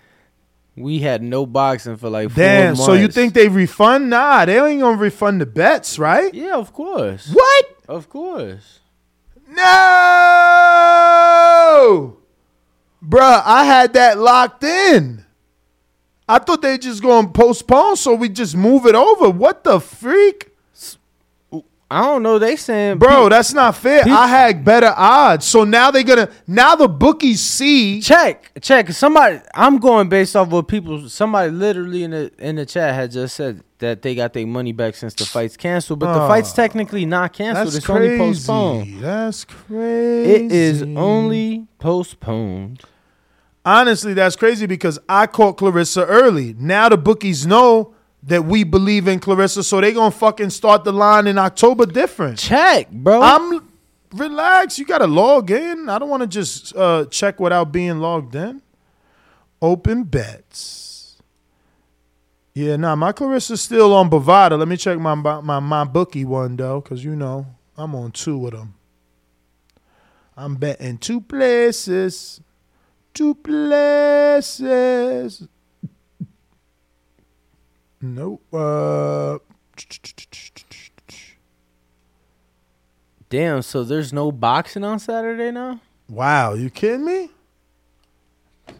[0.76, 2.66] we had no boxing for like four Damn.
[2.74, 2.84] months.
[2.84, 4.10] So you think they refund?
[4.10, 6.34] Nah, they ain't gonna refund the bets, right?
[6.34, 7.30] Yeah, of course.
[7.32, 7.66] What?
[7.88, 8.80] Of course.
[9.48, 9.62] No,
[13.00, 15.25] bruh, I had that locked in.
[16.28, 19.30] I thought they just gonna postpone, so we just move it over.
[19.30, 20.50] What the freak,
[21.88, 22.40] I don't know.
[22.40, 23.28] They saying, bro?
[23.28, 24.02] That's not fair.
[24.08, 28.00] I had better odds, so now they gonna now the bookies see.
[28.00, 32.66] check check somebody i'm going based off what people somebody literally in the in the
[32.66, 36.12] chat had just said that they got their money back since the fight's canceled but
[36.12, 36.28] the Oh.
[36.28, 40.30] fight's technically not canceled it's only postponed That's crazy.
[40.46, 42.82] it is only postponed
[43.66, 46.54] Honestly, that's crazy because I caught Claressa early.
[46.56, 50.92] Now the bookies know that we believe in Claressa, so they gonna fucking start the
[50.92, 52.38] line in October different.
[52.38, 53.68] check bro I'm
[54.12, 54.78] relax.
[54.78, 55.88] You gotta log in.
[55.88, 58.62] I don't want to just uh, check without being logged in.
[59.60, 61.20] Open bets.
[62.54, 64.56] Yeah, nah, my Claressa's still on Bovada.
[64.56, 68.46] Let me check my my my bookie one though, cause you know I'm on two
[68.46, 68.74] of them.
[70.36, 72.40] I'm betting two places,
[73.16, 74.68] two places.
[78.00, 78.42] Nope.
[78.52, 79.38] Uh,
[83.28, 87.30] damn so there's no boxing on saturday now wow, you kidding me?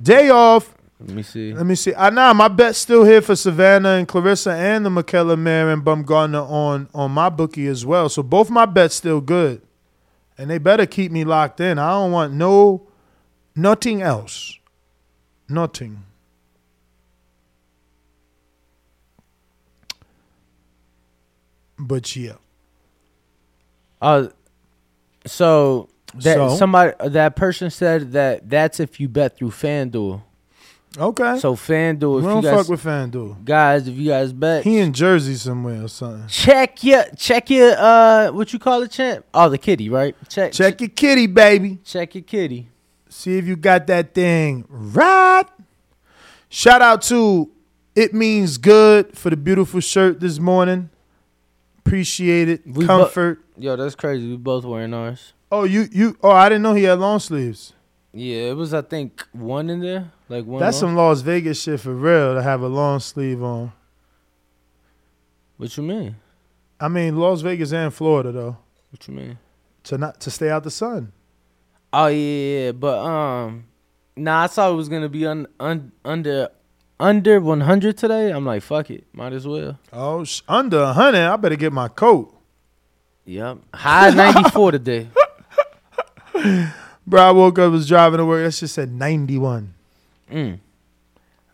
[0.01, 0.75] Day off.
[1.01, 1.95] let me see Let me see.
[1.95, 5.83] I nah, my bet's still here for Savannah and Claressa and the Mikaela Mayer and
[5.83, 8.09] Baumgardner on on my bookie as well.
[8.09, 9.63] So both my bets still good,
[10.39, 11.79] and they better keep me locked in.
[11.79, 12.89] I don't want no
[13.57, 14.59] nothing else.
[15.49, 16.03] Nothing.
[21.79, 22.33] But yeah.
[24.01, 24.29] Uh,
[25.27, 26.57] so that So?
[26.57, 30.23] somebody that person said that that's if you bet through FanDuel.
[30.99, 31.39] Okay.
[31.39, 33.45] So FanDuel, if we don't guys, fuck with FanDuel.
[33.45, 36.27] guys, if you guys bet, He in Jersey somewhere or something.
[36.29, 39.25] check your check your uh what you call it, champ?
[39.35, 40.15] Oh, the kitty, right?
[40.29, 41.79] Check Check your kitty, baby.
[41.85, 42.71] check your kitty.
[43.17, 45.47] See if you got that thing right.
[46.51, 47.51] Shout out to
[47.95, 50.91] It Means Good for the beautiful shirt this morning.
[51.79, 52.67] Appreciate it.
[52.67, 53.39] We bo- Comfort.
[53.57, 54.29] Yo, that's crazy.
[54.29, 55.33] We both wearing ours.
[55.51, 57.73] oh, you you oh I didn't know he had long sleeves.
[58.13, 60.61] Yeah, it was I think one in there, like one.
[60.61, 60.91] That's long.
[60.91, 63.73] some Las Vegas shit for real to have a long sleeve on.
[65.57, 66.17] What you mean?
[66.79, 68.59] I mean Las Vegas and Florida though.
[68.91, 69.39] What you mean?
[69.85, 71.13] To not to stay out the sun.
[71.99, 73.65] Oh yeah, but um,
[74.17, 76.51] nah, I saw it was gonna be un, un, under
[77.01, 78.31] under 100 today.
[78.31, 79.79] I'm like, fuck it, might as well.
[79.95, 81.21] Oh, sh- under hundred.
[81.27, 82.35] I better get my coat.
[83.25, 85.09] Yep, high 94 today.
[87.07, 88.45] Bro, I woke up, was driving to work.
[88.45, 89.73] That shit said 91.
[90.31, 90.59] Mm.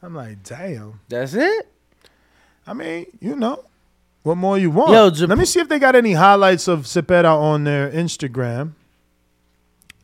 [0.03, 0.99] I'm like, damn.
[1.09, 1.69] That's it.
[2.67, 3.65] I mean, you know,
[4.25, 4.91] what more you want?
[4.93, 8.73] Yo, Jap- Let me see if they got any highlights of Zepeda on their Instagram.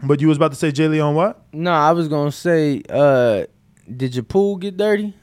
[0.02, 1.42] But you was about to say Jay Leon what?
[1.52, 3.44] No, I was gonna say, uh,
[3.94, 5.14] did your pool get dirty?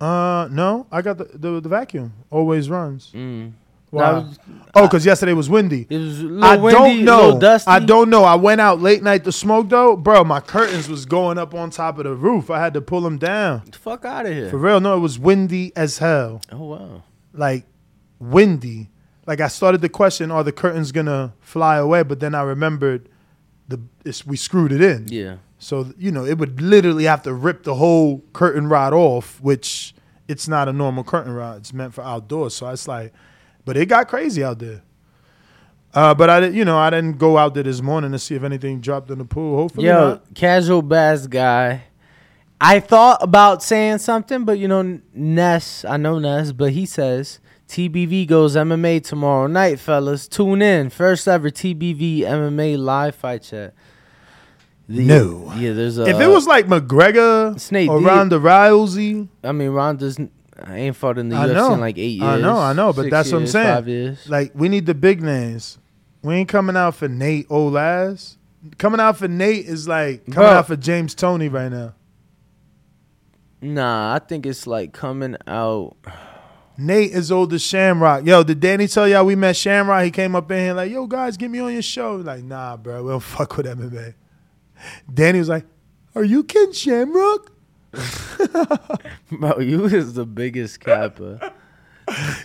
[0.00, 2.12] Uh, no, I got the the, the vacuum.
[2.30, 3.12] Always runs.
[3.14, 3.52] Mm.
[3.90, 4.12] Why?
[4.12, 4.38] Was-
[4.74, 5.86] oh, because yesterday was windy.
[5.90, 7.24] It was a little I windy, don't know.
[7.24, 7.70] little dusty.
[7.70, 8.24] I don't know.
[8.24, 10.24] I went out late night to smoke though, bro.
[10.24, 12.50] My curtains was going up on top of the roof.
[12.50, 13.60] I had to pull them down.
[13.64, 14.48] Get the fuck out of here.
[14.48, 16.40] For real, no, it was windy as hell.
[16.50, 17.02] Oh wow.
[17.32, 17.66] Like
[18.18, 18.90] windy.
[19.26, 22.02] Like I started to question, are the curtains gonna fly away?
[22.02, 23.08] But then I remembered
[23.70, 25.06] the it's, we screwed it in.
[25.08, 25.36] Yeah.
[25.58, 29.94] So you know, it would literally have to rip the whole curtain rod off, which
[30.28, 31.58] it's not a normal curtain rod.
[31.58, 32.54] It's meant for outdoors.
[32.54, 33.12] So it's like,
[33.64, 34.82] but it got crazy out there.
[35.92, 38.44] Uh, but I, you know, I didn't go out there this morning to see if
[38.44, 39.56] anything dropped in the pool.
[39.56, 40.34] Hopefully, Yo, not.
[40.34, 41.84] casual bass guy.
[42.60, 47.40] I thought about saying something, but you know, Ness, I know Ness, but he says
[47.70, 50.26] TBV goes MMA tomorrow night, fellas.
[50.26, 50.90] Tune in.
[50.90, 53.74] First ever TBV MMA live fight chat.
[54.88, 55.52] The- No.
[55.56, 56.06] Yeah, there's a.
[56.06, 60.18] if it was like McGregor Snake or Ronda Rousey, I mean, Ronda's
[60.62, 61.74] I ain't fought in the I UFC know.
[61.74, 62.24] in like eight years.
[62.24, 63.66] I know, I know, but that's what I'm saying.
[63.76, 64.28] Five years.
[64.28, 65.78] Like we need the big names.
[66.22, 68.36] We ain't coming out for Nate Olaz.
[68.78, 70.46] Coming out for Nate is like coming Bro.
[70.48, 71.94] out for James Toney right now.
[73.62, 75.96] Nah, I think it's like coming out.
[76.80, 78.24] Nate is old as Shamrock.
[78.24, 80.02] Yo, did Danny tell y'all we met Shamrock?
[80.02, 82.16] He came up in here like, yo, guys, get me on your show.
[82.16, 84.14] Like, nah, bro, we don't fuck with MMA.
[85.12, 85.66] Danny was like,
[86.14, 87.52] are you Ken Shamrock?
[89.30, 91.52] Bro, you is the biggest capper.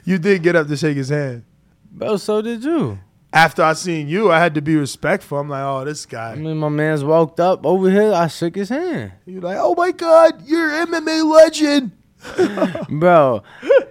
[0.03, 1.43] You did get up to shake his hand.
[1.91, 2.99] Bro, so did you.
[3.33, 5.39] After I seen you, I had to be respectful.
[5.39, 6.33] I'm like, oh, this guy.
[6.33, 8.13] I mean, my man's walked up over here.
[8.13, 9.13] I shook his hand.
[9.25, 11.93] You're like, oh my God, you're MMA legend.
[12.89, 13.43] bro.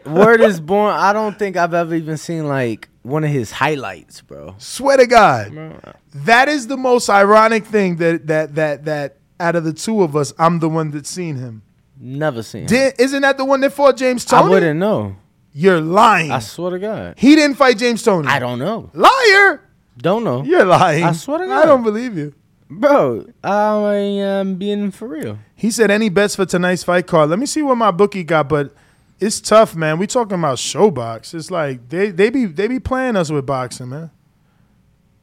[0.07, 0.95] Word is born.
[0.95, 4.55] I don't think I've ever even seen like one of his highlights, bro.
[4.59, 5.53] Swear to God.
[5.53, 5.79] Bro,
[6.15, 10.15] That is the most ironic thing that that that that out of the two of
[10.17, 11.63] us, I'm the one that's seen him.
[11.99, 12.63] Never seen.
[12.63, 12.67] him.
[12.69, 14.47] Did, isn't that the one that fought James Toney?
[14.47, 15.17] I wouldn't know.
[15.53, 16.33] You're lying.
[16.33, 17.15] I swear to God.
[17.17, 18.27] he didn't fight James Toney.
[18.29, 18.91] I don't know.
[18.93, 19.61] Liar.
[19.97, 20.43] Don't know.
[20.43, 21.05] You're lying.
[21.05, 22.35] I swear to God, I don't believe you.
[22.71, 25.39] Bro, I am being for real.
[25.55, 27.31] He said any bets for tonight's fight card.
[27.31, 28.73] Let me see what my bookie got, but
[29.21, 29.99] it's tough, man.
[29.99, 31.35] We talking about ShoBox.
[31.35, 34.11] It's like they they be they be playing us with boxing, man.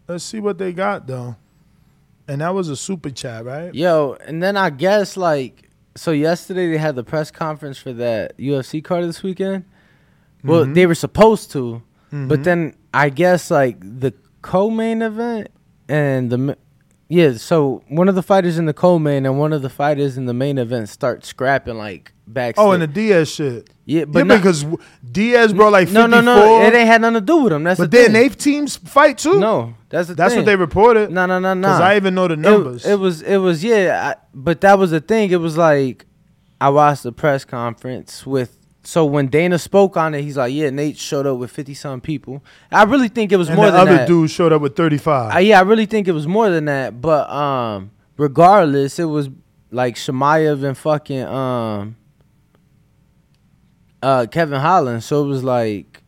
[0.07, 1.35] Let's see what they got though.
[2.27, 3.73] And that was a super chat, right?
[3.73, 8.37] Yo, and then I guess like so yesterday they had the press conference for that
[8.37, 9.65] UFC card this weekend.
[10.43, 10.73] Well, Mhm.
[10.75, 11.81] they were supposed to,
[12.13, 12.27] Mhm.
[12.29, 15.49] but then I guess like the co-main event
[15.89, 16.57] and the
[17.11, 20.27] yeah, so one of the fighters in the co-main and one of the fighters in
[20.27, 22.63] the main event start scrapping like backstage.
[22.63, 23.69] Oh, and the Diaz shit.
[23.83, 24.65] yeah, but yeah, not- because
[25.11, 26.07] Diaz brought like 54.
[26.07, 27.63] no, no, no, it ain't had nothing to do with them.
[27.65, 28.13] That's but the then thing.
[28.13, 29.39] they teams fight too.
[29.41, 30.39] No, that's the That's thing.
[30.39, 31.11] what they reported.
[31.11, 31.67] No, no, no, no.
[31.67, 32.85] Because I even know the numbers.
[32.85, 34.13] It, it was, it was, yeah.
[34.15, 35.31] I, but that was the thing.
[35.31, 36.05] It was like
[36.61, 38.57] I watched the press conference with.
[38.83, 42.01] So when Dana spoke on it, he's like, "Yeah, Nate showed up with fifty some
[42.01, 44.07] people." I really think it was and more the than other that.
[44.07, 45.31] dude showed up with 35.
[45.35, 46.99] I, yeah, I really think it was more than that.
[46.99, 49.29] But um, regardless, it was
[49.69, 51.95] like Chimaev and fucking um,
[54.01, 55.03] uh, Kevin Holland.
[55.03, 56.01] So it was like,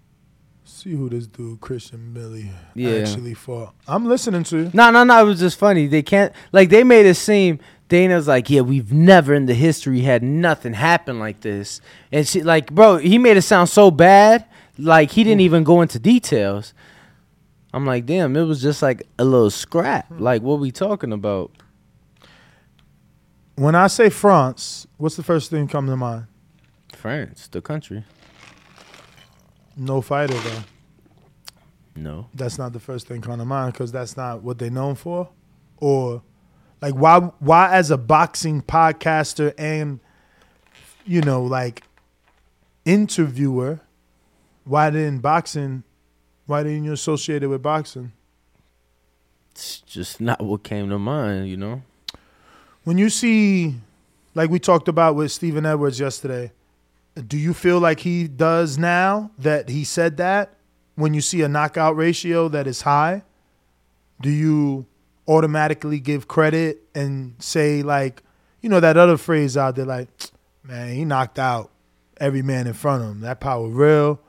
[0.64, 2.96] see who this dude Christian Millie Yeah.
[2.96, 3.74] actually fought.
[3.88, 4.72] I'm listening to you.
[4.74, 5.22] no, no, no.
[5.22, 5.88] It was just funny.
[5.88, 7.60] They can't like they made it seem
[7.94, 11.80] Dana's like, yeah, we've never in the history had nothing happen like this.
[12.12, 14.48] And she like, bro, he made it sound so bad,
[14.80, 15.44] like he didn't mm.
[15.44, 16.74] even go into details.
[17.72, 20.10] I'm like, damn, it was just like a little scrap.
[20.10, 20.22] Mm.
[20.22, 21.52] Like, what we talking about?
[23.58, 26.26] When I say France, what's the first thing come to mind?
[26.96, 28.06] France, the country.
[29.78, 30.64] No fighter though.
[31.96, 32.28] No.
[32.34, 35.30] That's not the first thing come to mind because that's not what they're known for.
[35.78, 36.24] Or
[36.84, 40.02] like why why as a boxing podcaster and
[41.06, 41.84] you know like
[42.84, 43.80] interviewer,
[44.66, 45.84] why didn't boxing
[46.46, 48.12] why didn't you associate it with boxing?
[49.52, 51.84] It's just not what came to mind, you know.
[52.84, 53.76] When you see
[54.36, 56.52] like we talked about with Stephen Edwards yesterday,
[57.16, 60.56] do you feel like he does now that he said that
[60.96, 63.24] when you see a knockout ratio that is high?
[64.20, 64.86] Do you
[65.28, 68.22] automatically give credit and say like,
[68.62, 70.10] you know, that other phrase out there like,
[70.64, 71.72] man, he knocked out
[72.18, 73.22] every man in front of him.
[73.22, 74.20] That power real,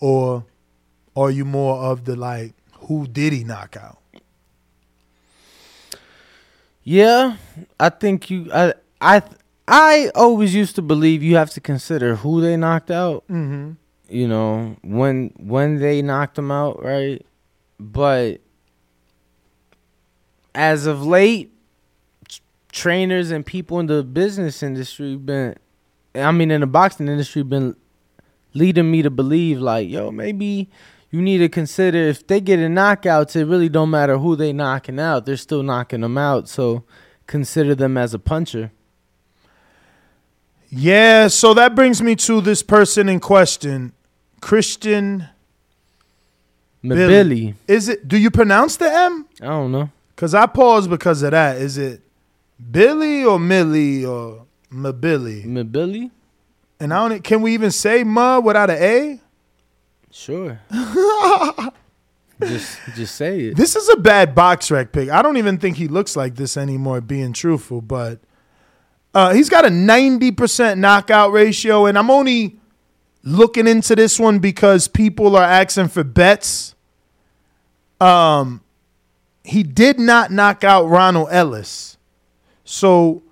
[0.00, 0.44] or
[1.16, 2.54] are you more of the like,
[2.88, 3.98] who did he knock out?
[6.84, 7.36] Yeah,
[7.78, 8.50] I think you.
[8.52, 9.22] I I
[9.68, 13.24] I always used to believe you have to consider who they knocked out.
[13.28, 13.72] Mm-hmm.
[14.08, 17.24] You know when when they knocked them out, right?
[17.78, 18.40] But
[20.54, 21.52] as of late,
[22.70, 25.54] trainers and people in the business industry been,
[26.14, 27.76] I mean, in the boxing industry, been
[28.54, 30.68] leading me to believe like, yo, maybe
[31.10, 34.52] you need to consider if they get in knockouts, it really don't matter who they
[34.52, 36.48] knocking out, they're still knocking them out.
[36.48, 36.84] So
[37.26, 38.72] consider them as a puncher.
[40.70, 43.92] Yeah, so that brings me to this person in question,
[44.40, 45.28] Christian
[46.82, 47.54] Billy.
[47.68, 48.08] Is it?
[48.08, 49.26] Do you pronounce the M?
[49.42, 49.90] I don't know.
[50.16, 51.56] Cause I paused because of that.
[51.56, 52.02] Is it
[52.70, 55.44] Billy or Millie or Mabilly?
[55.44, 56.10] Mabilly.
[56.78, 57.22] And I don't.
[57.24, 59.20] Can we even say Ma without an A?
[60.10, 60.60] Sure.
[62.40, 63.56] just just say it.
[63.56, 65.08] This is a bad box rec pick.
[65.08, 67.80] I don't even think he looks like this anymore, being truthful.
[67.80, 68.20] But
[69.14, 71.86] uh, he's got a 90% knockout ratio.
[71.86, 72.58] And I'm only
[73.22, 76.74] looking into this one because people are asking for bets.
[78.00, 78.62] Um,
[79.44, 81.96] he did not knock out Ronald Ellis.
[82.64, 83.22] So,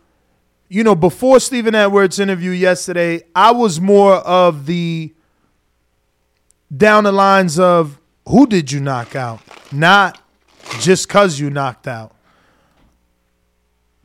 [0.69, 5.15] you know, before Stephen Edwards' interview yesterday, I was more of the
[6.75, 7.99] down the lines of
[8.29, 9.41] who did you knock out?
[9.73, 10.21] Not
[10.79, 12.15] just because you knocked out.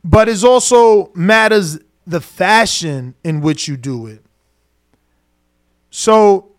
[0.02, 4.24] But it also matters the fashion in which you do it.
[5.90, 6.52] So,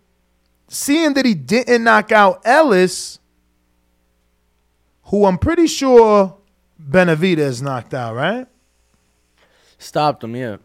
[0.67, 3.19] seeing that he didn't knock out Ellis,
[5.07, 6.37] who I'm pretty sure
[6.81, 8.47] Benavidez knocked out, right?
[9.77, 10.57] Stopped him, yeah.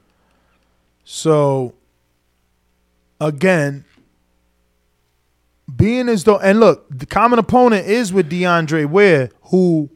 [1.05, 1.75] So,
[3.21, 3.85] again,
[5.75, 9.91] being as though, and look, the common opponent is with DeAndre Ware, who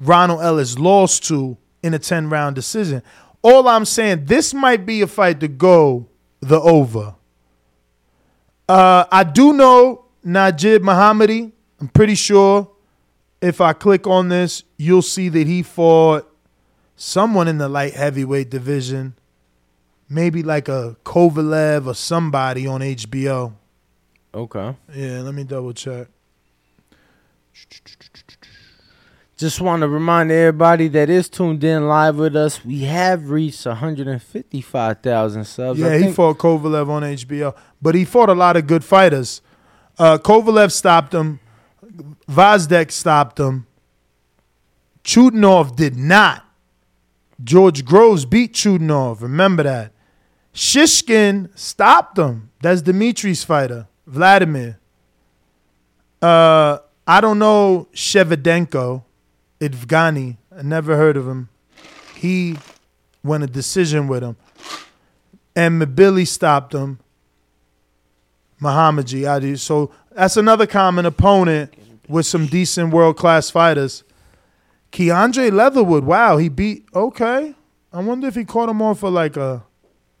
[0.00, 3.02] Ronald Ellis lost to in a 10 round decision.
[3.42, 6.08] All I'm saying, this might be a fight to go
[6.40, 7.14] the over.
[8.68, 11.52] Uh, I do know Nadjib Mohammedi.
[11.80, 12.70] I'm pretty sure
[13.40, 16.30] if I click on this, you'll see that he fought
[16.96, 19.14] someone in the light heavyweight division.
[20.08, 23.52] Maybe like a Kovalev or somebody on HBO.
[24.34, 24.76] Okay.
[24.94, 26.08] Yeah, let me double check.
[29.36, 32.64] Just want to remind everybody that is tuned in live with us.
[32.64, 35.78] We have reached 155,000 subs.
[35.78, 39.40] Yeah, he fought Kovalev on HBO, but he fought a lot of good fighters.
[39.96, 41.38] Uh, Kovalev stopped him.
[42.28, 43.66] Vazdek stopped him.
[45.04, 46.44] Chudinov did not.
[47.42, 49.22] George Groves beat Chudinov.
[49.22, 49.92] Remember that.
[50.54, 52.50] Shishkin stopped him.
[52.60, 54.78] That's Dimitri's fighter, Vladimir.
[56.20, 59.04] Uh, I don't know Shevedenko,
[59.60, 60.36] Idvgani.
[60.56, 61.48] I never heard of him.
[62.16, 62.58] He
[63.22, 64.36] won a decision with him.
[65.54, 66.98] And Mabili stopped him.
[68.60, 69.56] Muhammad Adi.
[69.56, 71.72] So that's another common opponent
[72.08, 74.04] with some decent world class fighters.
[74.92, 77.54] Keandre Leatherwood, wow, he beat okay.
[77.92, 79.64] I wonder if he caught him off for like a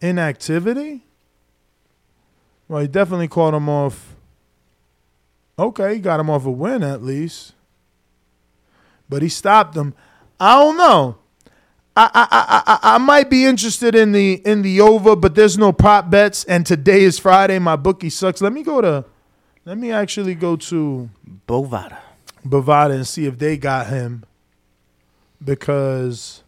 [0.00, 1.04] inactivity.
[2.68, 4.14] Well, he definitely caught him off.
[5.58, 7.54] Okay, he got him off a win at least.
[9.08, 9.94] But he stopped him.
[10.38, 11.18] I don't know.
[11.96, 15.58] I, I I I I might be interested in the in the over, but there's
[15.58, 17.58] no prop bets, and today is Friday.
[17.58, 18.40] My bookie sucks.
[18.40, 19.04] Let me go to,
[19.68, 21.10] let me actually go to
[21.46, 21.98] Bovada.
[22.42, 24.24] Bovada and see if they got him,
[25.44, 26.42] because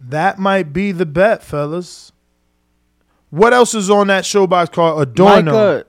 [0.00, 2.10] That might be the bet, fellas.
[3.28, 5.52] What else is on that ShoBox called Adorno?
[5.52, 5.86] Micah,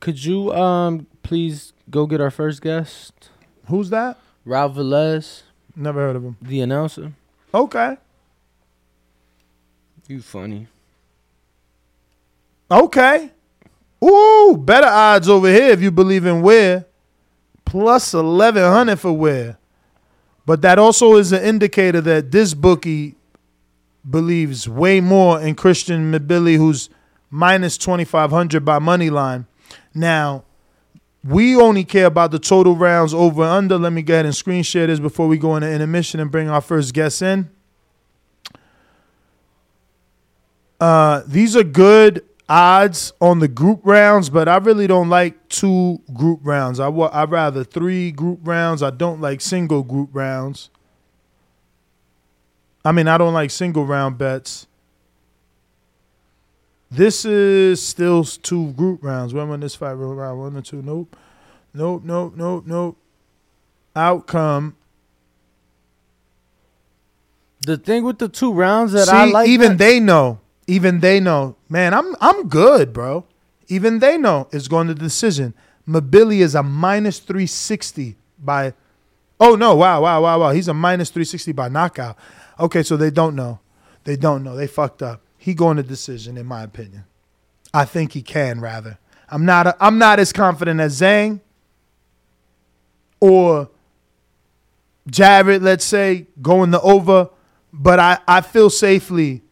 [0.00, 3.28] could you um please go get our first guest?
[3.68, 4.18] Who's that?
[4.46, 5.42] Ralph Velez,
[5.76, 6.36] Never heard of him.
[6.40, 7.12] the announcer.
[7.52, 7.98] Okay.
[10.08, 10.68] You funny.
[12.70, 13.30] Okay.
[14.04, 16.86] Ooh, better odds over here if you believe in Ware.
[17.64, 19.58] Plus 1100 for Ware.
[20.44, 23.16] But that also is an indicator that this bookie
[24.08, 26.88] believes way more in Christian Mabili, who's
[27.30, 29.46] minus 2500 by money line.
[29.92, 30.44] Now,
[31.24, 33.78] we only care about the total rounds over and under.
[33.78, 36.48] Let me go ahead and screen share this before we go into intermission and bring
[36.48, 37.50] our first guest in.
[40.78, 46.00] Uh, these are good odds on the group rounds, but I really don't like two
[46.14, 46.78] group rounds.
[46.80, 48.82] I wa- I'd rather three group rounds.
[48.82, 50.70] I don't like single group rounds.
[52.84, 54.66] I mean, I don't like single round bets.
[56.88, 59.34] This is still two group rounds.
[59.34, 60.82] When when this fight round one or two?
[60.82, 61.16] Nope,
[61.74, 62.96] nope, nope, nope, nope.
[63.96, 64.76] Outcome.
[67.66, 70.38] The thing with the two rounds that See, I like, even they know.
[70.66, 71.56] Even they know.
[71.68, 73.24] Man, I'm I'm good, bro.
[73.68, 75.54] Even they know it's going to decision.
[75.88, 78.74] Mabili is a minus 360 by.
[79.38, 79.76] Oh no!
[79.76, 80.02] Wow!
[80.02, 80.22] Wow!
[80.22, 80.40] Wow!
[80.40, 80.50] Wow!
[80.50, 82.16] He's a minus 360 by knockout.
[82.58, 83.60] Okay, so they don't know.
[84.04, 84.56] They don't know.
[84.56, 85.20] They fucked up.
[85.36, 87.04] He going to decision, in my opinion.
[87.72, 88.98] I think he can rather.
[89.28, 89.66] I'm not.
[89.66, 91.40] A, I'm not as confident as Zhang
[93.20, 93.68] or
[95.06, 95.62] Jared.
[95.62, 97.30] Let's say going the over,
[97.72, 99.42] but I I feel safely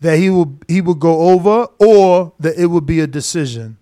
[0.00, 3.78] that he will he will go over or that it will be a decision.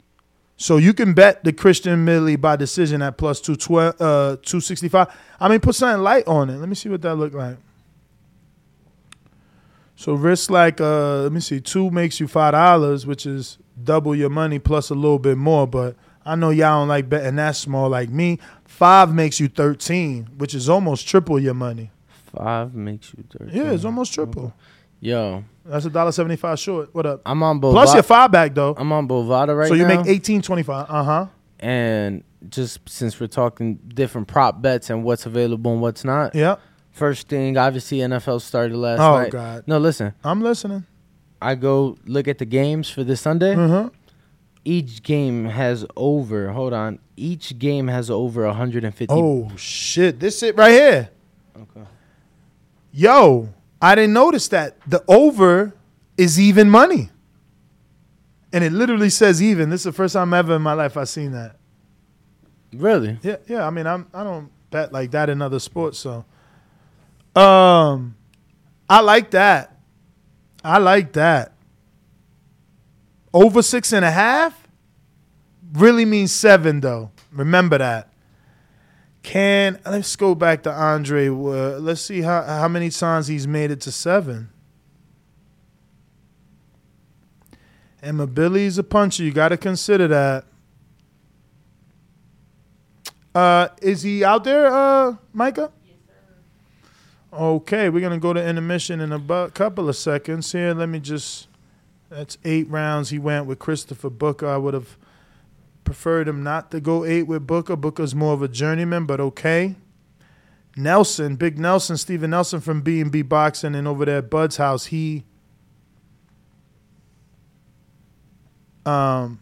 [0.57, 5.09] So you can bet the Christian Millie by decision at plus 212, uh, 265.
[5.39, 6.57] I mean, put something light on it.
[6.57, 7.59] Let me see what that look like.
[9.97, 14.15] So risk like uh let me see, two makes you five dollars, which is double
[14.15, 15.67] your money plus a little bit more.
[15.67, 18.39] But I know y'all don't like betting that small like me.
[18.67, 21.91] Five makes you thirteen, which is almost triple your money.
[22.37, 23.57] five makes you thirteen.
[23.57, 24.53] Yeah, it's almost triple.
[25.01, 26.95] Yo, That's a dollar seventy five short.
[26.95, 27.23] What up?
[27.27, 27.73] I'm on Bovada.
[27.73, 28.75] Plus your five back though.
[28.77, 29.69] I'm on Bovada right now.
[29.69, 30.03] so you now.
[30.03, 30.87] make eighteen twenty five.
[30.89, 31.27] Uh huh.
[31.61, 36.35] and just since we're talking different prop bets and what's available and what's not.
[36.35, 36.61] Yep.
[36.93, 39.29] First thing, obviously NFL started last Oh, night.
[39.29, 39.65] Oh God.
[39.67, 40.15] No, listen.
[40.25, 40.85] I'm listening.
[41.43, 43.55] I go look at the games for this Sunday.
[43.55, 43.91] Mhm.
[44.65, 46.53] Each game has over.
[46.53, 46.99] Hold on.
[47.17, 49.07] Each game has over 150.
[49.15, 50.19] Oh shit!
[50.21, 51.09] This it right here.
[51.57, 51.87] Okay.
[52.93, 53.49] Yo,
[53.87, 55.73] I didn't notice that the over
[56.19, 57.09] is even money,
[58.53, 59.71] and it literally says even.
[59.71, 61.55] This is the first time ever in my life I've seen that.
[62.75, 63.17] Really?
[63.23, 63.65] Yeah, yeah.
[63.65, 66.25] I mean, I'm I don't bet like that in other sports, so
[67.41, 68.17] um,
[68.91, 69.79] I like that.
[70.65, 71.53] I like that.
[73.33, 74.67] Over six and a half
[75.75, 77.13] really means seven, though.
[77.31, 78.13] Remember that.
[79.27, 81.27] Can let's go back to Andre.
[81.27, 84.51] Uh, let's see how how many times he's made it to seven.
[88.01, 89.25] And Mabili's a puncher.
[89.25, 90.45] You got to consider that.
[93.35, 95.73] Uh, is he out there, uh, Micah?
[97.33, 100.53] Okay, we're gonna go to intermission in a couple of seconds.
[100.53, 101.49] Here, let me just.
[102.11, 103.11] That's eight rounds.
[103.11, 104.47] He went with Christopher Booker.
[104.47, 104.97] I would have
[105.87, 107.77] preferred him not to go eight with Booker.
[107.77, 109.77] Booker's more of a journeyman, but okay.
[110.77, 114.59] Nelson, Big Nelson, Steven Nelson from B and B Boxing, and over there at Bud's
[114.59, 115.25] house, he.
[118.85, 119.41] Um,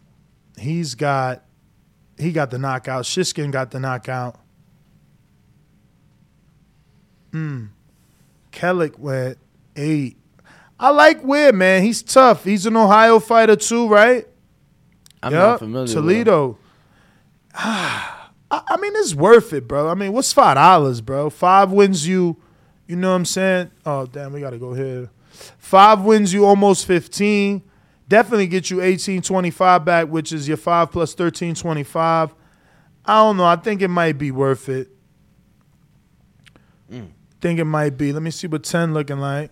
[0.57, 1.43] he's got,
[2.17, 3.03] he got the knockout.
[3.03, 4.39] Shishkin got the knockout.
[7.31, 7.65] Hmm.
[8.51, 9.37] Kellick went
[9.75, 10.17] eight.
[10.79, 11.83] I like Weir, man.
[11.83, 12.45] He's tough.
[12.45, 14.25] He's an Ohio fighter too, right?
[15.25, 15.41] I'm Yup.
[15.41, 15.83] not familiar.
[15.83, 15.93] with.
[15.93, 16.57] Toledo.
[17.55, 18.21] I
[18.51, 19.89] I mean, it's worth it, bro.
[19.89, 21.29] I mean, what's five dollars, bro?
[21.29, 22.37] Five wins you,
[22.87, 23.71] you know what I'm saying?
[23.85, 25.09] Oh, damn, we gotta go here.
[25.57, 27.61] Five wins you almost 15.
[28.07, 32.35] Definitely get you 1825 back, which is your five plus 1325.
[33.05, 33.45] I don't know.
[33.45, 34.89] I think it might be worth it.
[36.91, 37.09] Mm.
[37.41, 38.13] Think it might be.
[38.13, 39.51] Let me see what 10 looking like.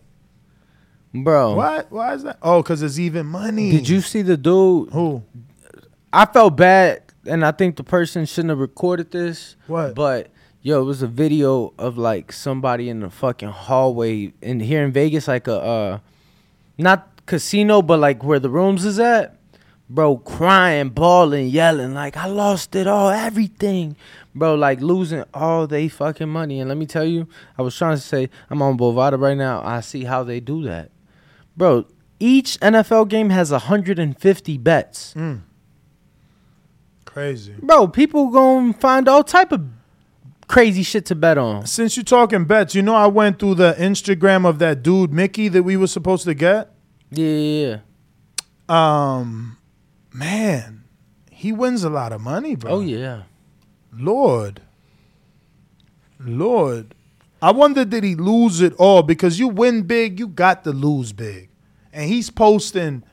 [1.14, 1.56] Bro.
[1.56, 1.92] What?
[1.92, 2.38] Why is that?
[2.42, 3.72] Oh, because it's even money.
[3.72, 4.92] Did you see the dude?
[4.94, 5.24] Who?
[6.14, 9.55] I felt bad, and I think the person shouldn't have recorded this.
[9.66, 9.95] What?
[9.95, 10.30] But
[10.61, 14.91] yo, it was a video of like somebody in the fucking hallway in here in
[14.91, 15.99] Vegas, like a uh,
[16.78, 19.36] not casino, but like where the rooms is at.
[19.89, 23.95] bro, crying, bawling, yelling like I lost it all, everything,
[24.34, 26.59] bro, like losing all they fucking money.
[26.59, 29.61] And let me tell you, I was trying to say I'm on Bovada right now.
[29.64, 30.91] I see how they do that,
[31.57, 31.86] bro.
[32.20, 35.14] Each NFL game has 150 bets.
[35.16, 35.41] Mm.
[37.14, 37.53] Crazy.
[37.61, 39.61] Bro, people gonna find all type of
[40.47, 41.68] crazy shit to bet on.
[41.68, 45.47] Since you're talking bets, you know I went through the Instagram of that dude Mickey
[45.49, 46.72] that we were supposed to get.
[47.11, 47.78] Yeah, yeah, yeah.
[48.68, 49.57] Um,
[50.11, 50.86] man,
[51.30, 52.72] he wins a lot of money, bro.
[52.72, 53.24] Oh yeah.
[53.95, 54.61] Lord,
[56.20, 56.95] Lord,
[57.43, 61.14] I wonder did he lose it all because you win big, you got to lose
[61.14, 61.49] big,
[61.91, 63.03] and he's posting.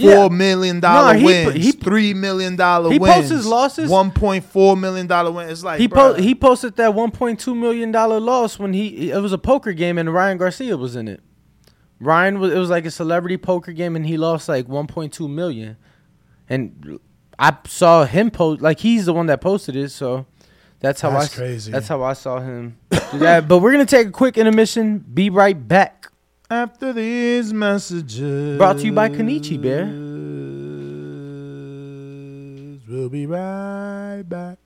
[0.00, 0.14] Yeah.
[0.16, 3.14] Four million dollar he- wins, he- three million dollar he wins.
[3.14, 3.90] posts his losses.
[3.90, 5.48] One point four million dollar win.
[5.48, 9.32] It's like he po- he posted that 1.2 million dollar loss when he it was
[9.32, 11.20] a poker game and Ryan Garcia was in it.
[12.00, 15.76] Ryan was it was like a celebrity poker game and he lost like 1.2 million.
[16.48, 16.98] And
[17.38, 20.26] I saw him post like he's the one that posted it, so
[20.80, 21.72] that's how That's I crazy.
[21.72, 23.46] That's how I saw him do that.
[23.48, 24.98] But we're gonna take a quick intermission.
[24.98, 26.09] Be right back.
[26.52, 29.86] After these messages, Brought to you by Kanichi Bear.
[32.88, 34.58] We'll be right back.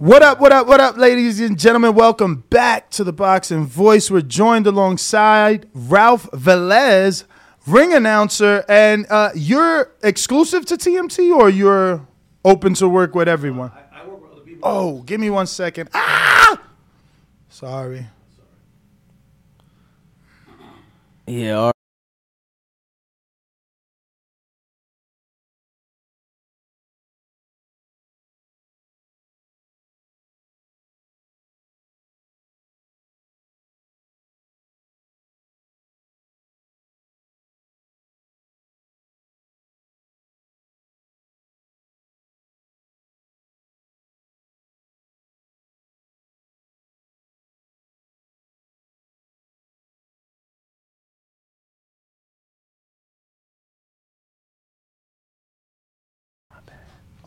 [0.00, 1.94] What up, what up, what up, ladies and gentlemen?
[1.94, 4.10] Welcome back to the Boxing Voice.
[4.10, 7.24] We're joined alongside Ralph Velez,
[7.66, 12.08] ring announcer, and uh, you're exclusive to TMT or you're
[12.46, 13.72] open to work with everyone?
[13.92, 14.62] I, work with other people.
[14.62, 15.90] Oh, give me one second.
[15.92, 16.58] Ah!
[17.50, 18.06] Sorry.
[21.26, 21.72] Yeah.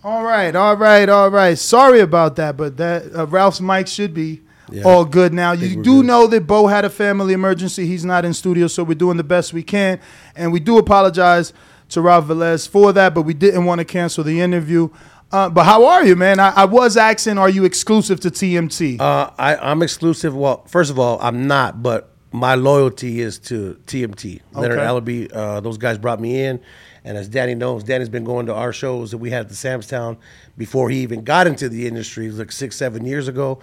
[0.04, 1.58] All right, all right, all right.
[1.58, 4.84] Sorry about that, but that uh, Ralph's mic should be Yeah.
[4.84, 5.54] all good now.
[5.54, 6.06] You do good.
[6.06, 7.86] know that Bo had a family emergency.
[7.88, 10.00] He's not in studio, so we're doing the best we can,
[10.36, 11.54] and we do apologize
[11.90, 14.90] to Ralph Velez for that, but we didn't want to cancel the interview.
[15.32, 16.40] Uh, but how are you, man?
[16.40, 19.00] I, I was asking, are you exclusive to TMT?
[19.00, 20.36] Uh, I, I'm exclusive.
[20.36, 24.42] Well, first of all, I'm not, but my loyalty is to TMT.
[24.54, 24.86] Leonard Okay.
[25.28, 26.60] Ellerbe, uh, those guys brought me in.
[27.06, 29.56] And as Danny knows, Danny's been going to our shows that we had at the
[29.56, 30.18] Samstown
[30.58, 33.60] before he even got into the industry, like six, seven years ago.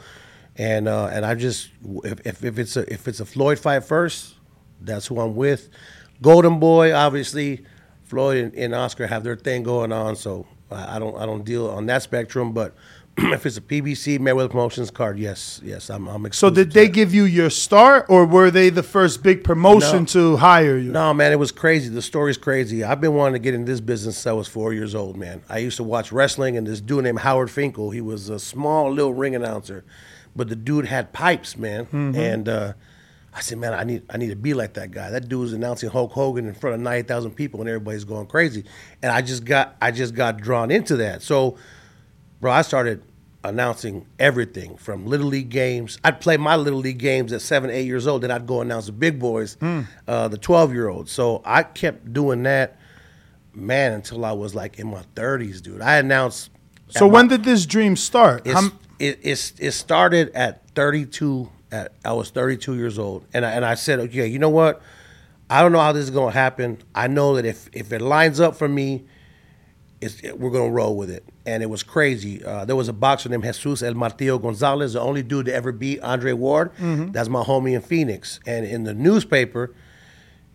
[0.57, 1.70] And uh, and I just
[2.05, 4.34] if, if, if it's a if it's a Floyd fight first,
[4.80, 5.70] that's who I'm with.
[6.20, 7.64] Golden Boy, obviously,
[8.05, 11.45] Floyd and, and Oscar have their thing going on, so I I don't I don't
[11.45, 12.53] deal on that spectrum.
[12.53, 12.74] But
[13.19, 17.13] if it's a PBC Mayweather Promotions card, yes, yes, I'm I'm so did they give
[17.13, 20.05] you your start, or were they the first big promotion No.
[20.07, 20.91] to hire you?
[20.93, 21.89] No, man, it was crazy.
[21.89, 22.85] The story's crazy.
[22.85, 25.43] I've been wanting to get in this business since I was four years old, man.
[25.49, 28.91] I used to watch wrestling, and this dude named Howard Finkel, he was a small
[28.93, 29.85] little ring announcer,
[30.37, 31.87] but the dude had pipes, man.
[31.87, 32.17] Mhm.
[32.17, 32.73] And uh,
[33.35, 35.11] I said, man, I need I need to be like that guy.
[35.11, 38.27] That dude was announcing Hulk Hogan in front of ninety thousand people, and everybody's going
[38.29, 38.65] crazy.
[39.03, 41.23] And I just got I just got drawn into that.
[41.23, 41.57] So,
[42.41, 43.03] bro, I started
[43.43, 45.99] announcing everything from little league games.
[46.05, 48.22] I'd play my little league games at seven, eight years old.
[48.22, 49.82] Then I'd go announce the big boys, Hmm.
[50.07, 51.11] uh, the twelve year olds.
[51.11, 52.76] So I kept doing that,
[53.55, 55.80] man, until I was like in my thirties, dude.
[55.80, 56.51] I announced.
[56.88, 58.43] So when my- did this dream start?
[58.47, 61.49] it, it's, it started at 32.
[61.72, 64.82] At I was 32 years old, and I, and I said, okay, you know what?
[65.49, 66.78] I don't know how this is going to happen.
[66.97, 69.05] I know that if if it lines up for me, it-
[70.03, 71.25] we're going to roll with it.
[71.45, 72.43] And it was crazy.
[72.45, 75.73] Uh, there was a boxer named Jesus El Martillo Gonzalez, the only dude to ever
[75.73, 76.75] beat Andre Ward.
[76.79, 77.13] Mhm.
[77.13, 78.41] That's my homie in Phoenix.
[78.47, 79.75] And in the newspaper,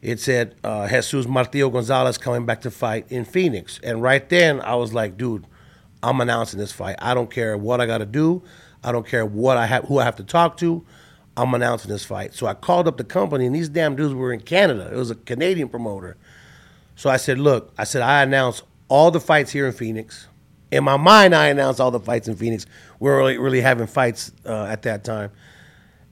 [0.01, 3.79] it said uh, Jesus Martillo Gonzalez coming back to fight in Phoenix.
[3.83, 5.45] And right then, I was like, dude,
[6.01, 6.95] I'm announcing this fight.
[6.99, 8.41] I don't care what I got to do.
[8.83, 10.83] I don't care what I have, who I have to talk to.
[11.37, 12.33] I'm announcing this fight.
[12.33, 14.89] So I called up the company, and these damn dudes were in Canada.
[14.93, 16.17] It was a Canadian promoter.
[16.95, 20.27] So I said, look, I said, I announce all the fights here in Phoenix.
[20.71, 22.65] In my mind, I announced all the fights in Phoenix.
[22.99, 25.31] We we're really, really having fights uh, at that time.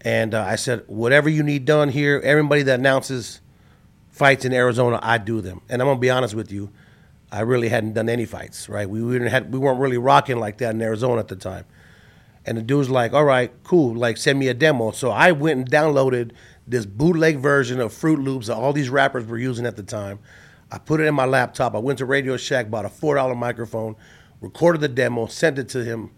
[0.02, 3.42] And uh, I said, whatever you need done here, everybody that announces
[4.10, 5.62] fights in Arizona, I do them.
[5.70, 6.72] And I'm gonna be honest with you,
[7.32, 8.88] I really hadn't done any fights, right?
[8.88, 11.66] We, we didn't we weren't really rocking like that in Arizona at the time.
[12.46, 14.92] And the dude's like, all right, cool, like send me a demo.
[14.92, 16.32] So I went and downloaded
[16.68, 20.20] this bootleg version of Fruit Loops that all these rappers were using at the time.
[20.74, 21.76] I put it in my laptop.
[21.76, 23.96] I went to Radio Shack, bought a four dollar microphone,
[24.42, 26.10] recorded the demo, sent it to him,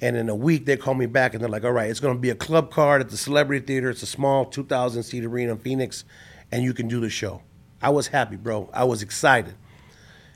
[0.00, 2.14] and in a week they called me back and they're like, "All right, it's going
[2.14, 3.90] to be a club card at the Celebrity Theater.
[3.90, 6.04] It's a small two thousand seat arena in Phoenix,
[6.52, 7.42] and you can do the show."
[7.82, 8.70] I was happy, bro.
[8.72, 9.54] I was excited.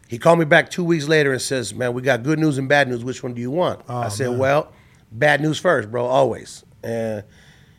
[0.08, 2.68] He called me back two weeks later and says, "Man, we got good news and
[2.68, 3.04] bad news.
[3.04, 4.38] Which one do you want?" Oh, I said, man.
[4.38, 4.72] "Well,
[5.12, 6.04] bad news first, bro.
[6.04, 7.22] Always." And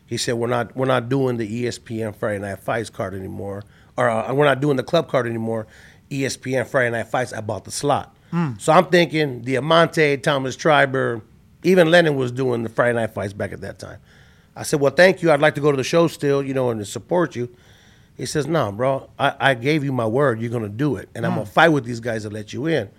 [0.05, 3.63] he said, "We're not we're not doing the ESPN Friday Night Fights card anymore,
[3.97, 5.67] or uh, we're not doing the club card anymore.
[6.09, 7.33] ESPN Friday Night Fights.
[7.33, 8.59] I bought the slot." Mm.
[8.59, 11.21] So I'm thinking Diamante, Thomas Triber,
[11.63, 13.99] even Lennon was doing the Friday Night Fights back at that time.
[14.55, 15.31] I said, "Well, thank you.
[15.31, 17.49] I'd like to go to the show still, you know, and to support you."
[18.15, 19.09] He says, "No, bro.
[19.17, 20.39] I, I gave you my word.
[20.39, 21.35] You're gonna do it, and I'm Mm.
[21.37, 22.89] gonna fight with these guys to let you in."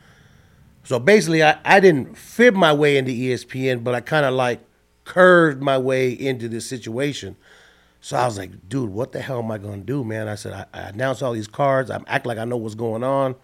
[0.83, 4.61] So basically, I, I didn't fib my way into ESPN, but I kind of like
[5.05, 7.37] curved my way into this situation.
[8.05, 10.29] So I was like, dude, what the hell am I going to do, man?
[10.29, 11.91] I said, I, I announced all these cards.
[11.91, 13.35] I act like I know what's going on.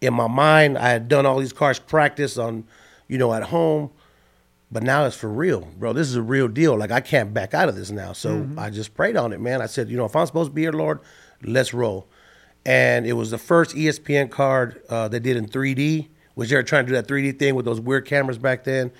[0.00, 2.68] In my mind, I had done all these cards practice on,
[3.08, 3.90] you know, at home.
[4.70, 5.92] But now it's for real, bro.
[5.92, 6.78] This is a real deal.
[6.78, 8.12] Like I can't back out of this now.
[8.12, 8.56] So Mhm.
[8.56, 9.60] I just prayed on it, man.
[9.60, 11.00] I said, you know, if I'm supposed to be here, Lord,
[11.42, 12.06] let's roll.
[12.64, 16.62] And it was the first ESPN card uh, they did in 3D, which they were
[16.62, 18.92] trying to do that 3D thing with those weird cameras back then.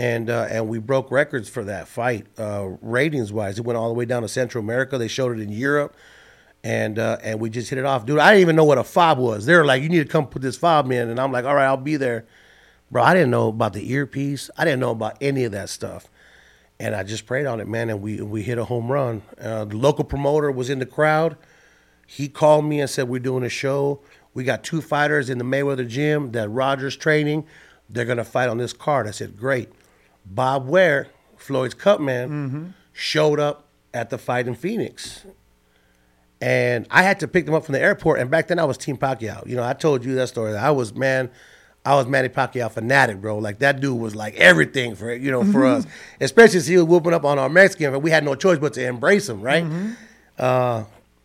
[0.00, 3.58] And uh, and we broke records for that fight, uh, ratings wise.
[3.58, 4.96] It went all the way down to Central America.
[4.96, 5.94] They showed it in Europe,
[6.64, 8.18] and uh, and we just hit it off, dude.
[8.18, 9.44] I didn't even know what a fob was.
[9.44, 11.54] They were like, "You need to come put this fob in," and I'm like, "All
[11.54, 12.24] right, I'll be there."
[12.90, 14.48] Bro, I didn't know about the earpiece.
[14.56, 16.08] I didn't know about any of that stuff,
[16.78, 17.90] and I just prayed on it, man.
[17.90, 19.20] And we we hit a home run.
[19.38, 21.36] Uh, the local promoter was in the crowd.
[22.06, 24.00] He called me and said, "We're doing a show.
[24.32, 27.44] We got two fighters in the Mayweather gym that Rogers training.
[27.90, 29.70] They're gonna fight on this card." I said, "Great."
[30.30, 32.66] Bob Ware, Floyd's cut man, mm-hmm.
[32.92, 35.24] showed up at the fight in Phoenix.
[36.40, 38.20] And I had to pick them up from the airport.
[38.20, 39.46] And back then I was Team Pacquiao.
[39.46, 40.56] You know, I told you that story.
[40.56, 41.30] I was, man,
[41.84, 43.38] I was Manny Pacquiao fanatic, bro.
[43.38, 45.80] Like that dude was like everything for, you know, for mm-hmm.
[45.80, 45.86] us.
[46.20, 48.72] Especially as he was whooping up on our Mexican, but we had no choice but
[48.74, 49.64] to embrace him, right?
[49.64, 49.92] Mm-hmm.
[50.38, 50.84] Uh,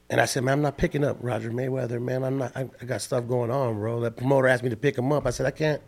[0.09, 2.23] and I said, man, I'm not picking up Roger Mayweather, man.
[2.23, 2.55] I'm not.
[2.55, 4.01] I, I got stuff going on, bro.
[4.01, 5.25] That promoter asked me to pick him up.
[5.25, 5.81] I said, I can't.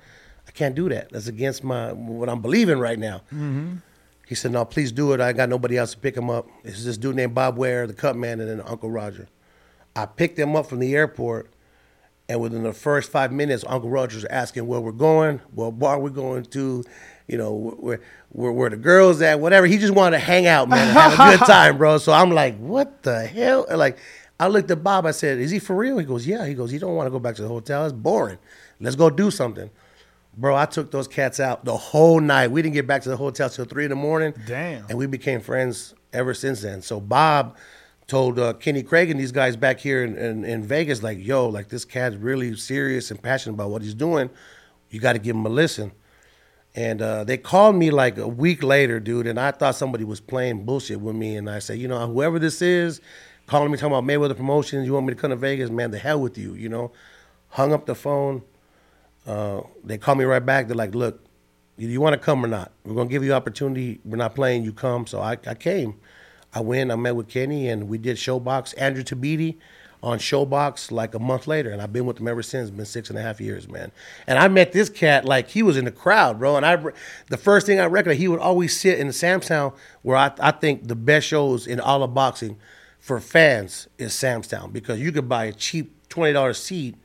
[0.47, 1.11] I can't do that.
[1.11, 3.21] That's against my what I'm believing right now.
[3.33, 3.81] Mhm.
[4.27, 5.21] He said, no, please do it.
[5.21, 6.47] I got nobody else to pick him up.
[6.65, 9.27] It's this dude named Bob Ware, the cut man, and then Uncle Roger.
[9.95, 11.49] I picked him up from the airport,
[12.27, 16.09] and within the first five minutes, Uncle Roger's asking where we're going, what bar we're
[16.09, 16.83] going to,
[17.29, 19.65] you know, where where, where the girls at, whatever.
[19.65, 21.97] He just wanted to hang out, man, have a good time, bro.
[21.97, 23.65] So I'm like, what the hell?
[23.69, 23.97] And like,
[24.41, 25.05] I looked at Bob.
[25.05, 25.97] I said, is he for real?
[25.99, 26.45] He goes, yeah.
[26.45, 27.85] He goes, you don't want to go back to the hotel.
[27.85, 28.37] It's boring.
[28.81, 29.69] Let's go do something.
[30.37, 32.51] Bro, I took those cats out the whole night.
[32.51, 34.35] We didn't get back to the hotel till three in the morning.
[34.45, 34.85] Damn.
[34.87, 36.83] And we became friends ever since then.
[36.83, 37.57] So Bob
[38.05, 41.47] told uh, Kenny Craig and these guys back here in, in, in Vegas, like, yo,
[41.47, 44.29] like this cat's really serious and passionate about what he's doing.
[44.91, 45.91] You got to give him a listen.
[46.75, 50.19] And uh, they called me like a week later, dude, and I thought somebody was
[50.21, 51.35] playing bullshit with me.
[51.35, 53.01] And I said, you know, whoever this is,
[53.47, 55.97] calling me talking about Mayweather Promotions, you want me to come to Vegas, man, the
[55.97, 56.91] hell with you, you know.
[57.49, 58.43] Hung up the phone.
[59.27, 60.67] Uh, they called me right back.
[60.67, 61.23] They're like, look,
[61.77, 62.71] you, you want to come or not?
[62.85, 63.99] We're going to give you opportunity.
[64.05, 64.63] We're not playing.
[64.63, 65.05] You come.
[65.05, 65.95] So I, I came.
[66.53, 66.91] I went.
[66.91, 68.73] I met with Kenny, and we did ShoBox.
[68.77, 69.57] Andrew Tabiti
[70.01, 72.69] on ShoBox like a month later, and I've been with him ever since.
[72.69, 73.91] Been six and a half years, man.
[74.27, 76.55] And I met this cat like he was in the crowd, bro.
[76.55, 76.81] And I,
[77.29, 79.49] the first thing I recognize, he would always sit in the Sam's
[80.03, 82.57] where I, I think the best shows in all of boxing
[82.99, 86.95] for fans is Sam's Town because you could buy a cheap twenty dollars seat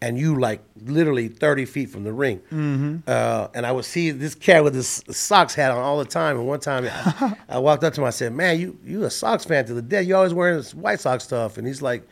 [0.00, 2.40] and you like literally 30 feet from the ring.
[2.52, 3.02] Mhm.
[3.08, 6.36] Uh, and I would see this cat with his Sox hat on all the time.
[6.38, 9.10] And one time I, I walked up to him, I said, Man, you you a
[9.10, 10.06] Sox fan to the death.
[10.06, 11.58] You always wearing this White Sox stuff.
[11.58, 12.06] And he's like,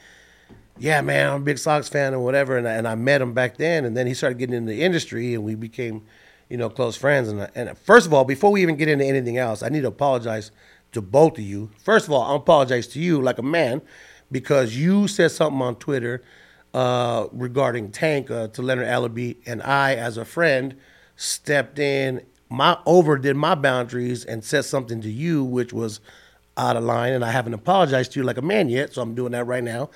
[0.79, 2.57] Yeah, man, I'm a big Sox fan and whatever.
[2.57, 3.85] And I, and I met him back then.
[3.85, 6.03] And then he started getting into the industry and we became,
[6.49, 7.29] you know, close friends.
[7.29, 9.83] And, I- and first of all, before we even get into anything else, I need
[9.83, 10.51] to apologize
[10.91, 11.71] to both of you.
[11.85, 13.81] First of all, I apologize to you like a man
[14.33, 16.21] because you said something on Twitter
[16.77, 20.77] uh, regarding Tank uh, to Leonard Ellerbe, and I, as a friend,
[21.17, 22.21] stepped in,
[22.51, 26.01] my overdid my boundaries and said something to you which was
[26.59, 29.15] out of line, and I haven't apologized to you like a man yet, so I'm
[29.15, 29.89] doing that right now.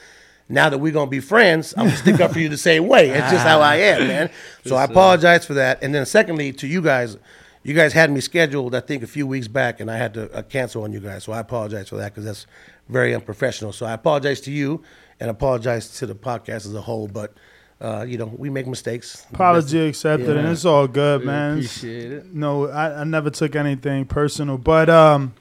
[0.48, 3.10] Now that we're gonna be friends, I'm gonna stick up for you the same way.
[3.10, 4.30] It's just how I am, man.
[4.64, 5.82] So I apologize for that.
[5.82, 7.18] And then secondly, to you guys,
[7.62, 10.32] you guys had me scheduled, I think, a few weeks back, and I had to
[10.32, 11.24] uh, cancel on you guys.
[11.24, 12.46] So I apologize for that because that's
[12.88, 13.74] very unprofessional.
[13.74, 14.82] So I apologize to you
[15.20, 17.06] and apologize to the podcast as a whole.
[17.08, 17.32] But
[17.80, 19.26] uh, you know, we make mistakes.
[19.32, 21.52] Apology accepted, and it's all good, We man.
[21.52, 22.34] appreciate it.
[22.34, 25.32] No, I, I never took anything personal, but um,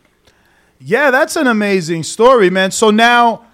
[0.80, 2.72] yeah, that's an amazing story, man.
[2.72, 3.46] So now,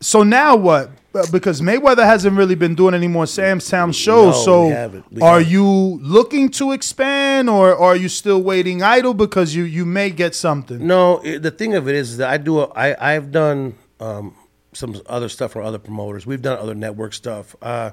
[0.00, 0.90] so now what?
[1.14, 4.46] Uh, Because Mayweather hasn't really been doing any more Sam's Town shows.
[4.46, 5.12] No, we so haven't.
[5.12, 5.52] We are haven't.
[5.52, 5.66] you
[6.00, 10.86] looking to expand, or are you still waiting idle because you you may get something?
[10.86, 12.60] No, the thing of it is that I do.
[12.60, 14.34] A, I I've done um,
[14.72, 16.26] some other stuff for other promoters.
[16.26, 17.54] We've done other network stuff.
[17.62, 17.90] Uh,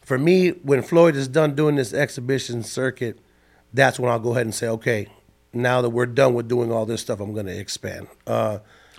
[0.00, 3.18] for me, when Floyd is done doing this exhibition circuit,
[3.72, 5.08] that's when I'll go ahead and say, okay,
[5.52, 8.08] now that we're done with doing all this stuff, I'm going to expand.
[8.26, 8.58] Uh,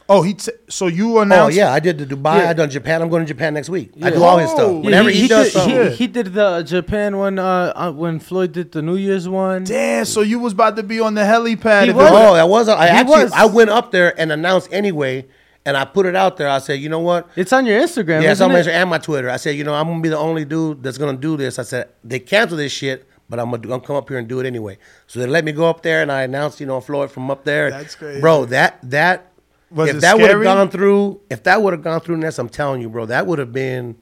[0.10, 0.34] Oh, he.
[0.34, 1.56] T- so you announced?
[1.56, 2.39] oh yeah, I did the Dubai.
[2.39, 2.49] Yeah.
[2.49, 3.02] I done Japan.
[3.02, 3.91] I'm going to Japan next week.
[4.02, 4.68] I do all his stuff.
[4.68, 8.20] Oh, Whenever he, does did, something, he, he did the Japan one uh, uh, when
[8.20, 9.64] Floyd did the New Year's one.
[9.64, 10.04] Damn.
[10.04, 11.84] So you was about to be on the helipad.
[11.84, 12.08] He if was.
[12.10, 12.68] it Oh, I was.
[12.68, 13.32] I He actually was.
[13.32, 15.28] I went up there and announced anyway,
[15.66, 16.49] and I put it out there.
[16.49, 17.30] I said, you know what?
[17.36, 18.22] It's on your Instagram.
[18.24, 18.66] Yeah, it's isn't on my it?
[18.66, 19.30] Instagram and my Twitter.
[19.30, 21.59] I said, you know, I'm gonna be the only dude that's gonna do this.
[21.59, 24.18] I said they canceled this shit, but I'm gonna, do- I'm gonna come up here
[24.18, 24.78] and do it anyway.
[25.07, 27.43] So they let me go up there, and I announced, you know, Floyd from up
[27.43, 27.70] there.
[27.70, 28.20] That's crazy.
[28.22, 28.45] bro.
[28.45, 29.32] That that
[29.70, 32.39] Was if it that would have gone through, if that would have gone through Ness,
[32.39, 33.97] I'm telling you, bro, that would have been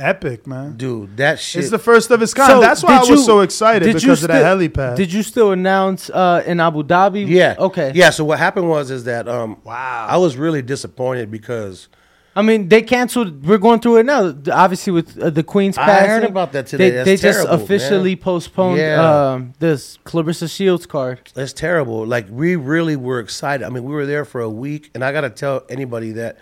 [0.00, 0.76] epic, man.
[0.76, 1.16] dude.
[1.16, 1.62] That shit.
[1.62, 2.62] It's the first of its kind.
[2.62, 4.96] That's why I was you- so excited did you because of that still- helipad.
[4.96, 7.26] Did you still announce uh, in Abu Dhabi?
[7.26, 7.56] Yeah.
[7.58, 7.92] Okay.
[7.94, 8.10] Yeah.
[8.10, 11.88] So what happened was is that um wow I was really disappointed because
[12.36, 13.44] I mean, they canceled.
[13.44, 14.32] We're going through it now.
[14.52, 16.08] Obviously, with uh, the Queen's I passing.
[16.10, 16.90] heard about that today.
[16.90, 18.22] They, That's they just officially man.
[18.22, 19.32] postponed Yeah.
[19.32, 21.32] um, this Claressa Shields card.
[21.34, 22.06] That's terrible.
[22.06, 23.64] Like we really were excited.
[23.66, 26.38] I mean, we were there for a week, and I got to tell anybody that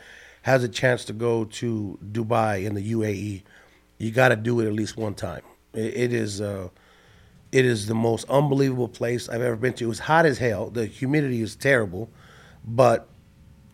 [0.46, 3.42] has a chance to go to Dubai in the UAE,
[3.98, 5.42] you got to do it at least one time.
[5.74, 6.68] It, it is, uh,
[7.50, 9.86] it is the most unbelievable place I've ever been to.
[9.86, 10.70] It was hot as hell.
[10.70, 12.08] The humidity is terrible,
[12.64, 13.08] but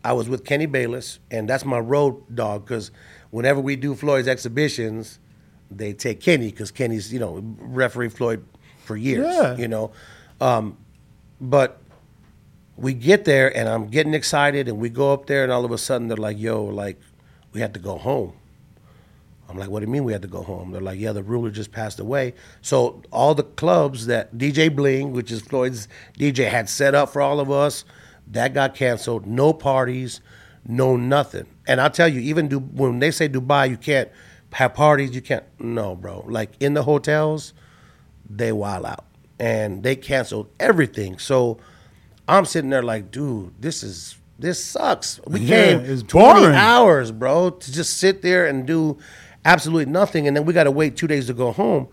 [0.02, 2.64] I was with Kenny Bayless, and that's my road dog.
[2.64, 2.90] Because
[3.28, 5.18] whenever we do Floyd's exhibitions,
[5.70, 8.46] they take Kenny because Kenny's you know referee Floyd
[8.82, 9.26] for years.
[9.26, 9.58] Yeah.
[9.58, 9.92] You know,
[10.40, 10.78] um,
[11.38, 11.81] but
[12.76, 15.70] we get there and I'm getting excited and we go up there and all of
[15.70, 16.98] a sudden they're like, "Yo, like
[17.52, 18.32] we had to go home."
[19.48, 21.22] I'm like, "What do you mean we had to go home?" They're like, "Yeah, the
[21.22, 26.48] ruler just passed away." So all the clubs that DJ Bling, which is Floyd's DJ,
[26.48, 27.84] had set up for all of us,
[28.26, 29.26] that got canceled.
[29.26, 30.20] No parties,
[30.66, 31.46] no nothing.
[31.66, 34.08] And I'll tell you, even do, when they say Dubai, you can't
[34.52, 35.14] have parties.
[35.14, 35.44] You can't.
[35.58, 36.24] No, bro.
[36.26, 37.52] Like in the hotels,
[38.28, 39.04] they wild out
[39.38, 41.18] and they canceled everything.
[41.18, 41.58] So
[42.28, 45.20] I'm sitting there like, dude, this is this sucks.
[45.26, 46.54] We Yeah, came it's 20 boring.
[46.56, 48.98] hours, bro, to just sit there and do
[49.44, 51.88] absolutely nothing, and then we got to wait two days to go home.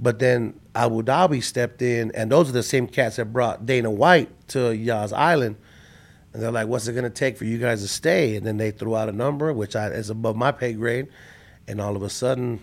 [0.00, 3.90] But then Abu Dhabi stepped in, and those are the same cats that brought Dana
[3.90, 5.56] White to Yas Island.
[6.32, 8.72] And they're like, "What's it gonna take for you guys to stay?" And then they
[8.72, 11.06] threw out a number, which I, is above my pay grade.
[11.68, 12.58] And all of a sudden,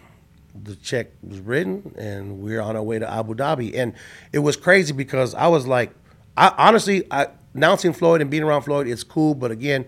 [0.61, 3.77] the check was written, and we're on our way to Abu Dhabi.
[3.77, 3.93] And
[4.33, 5.91] it was crazy because I was like,
[6.37, 9.35] I honestly, I, announcing Floyd and being around Floyd, it's cool.
[9.35, 9.85] But again,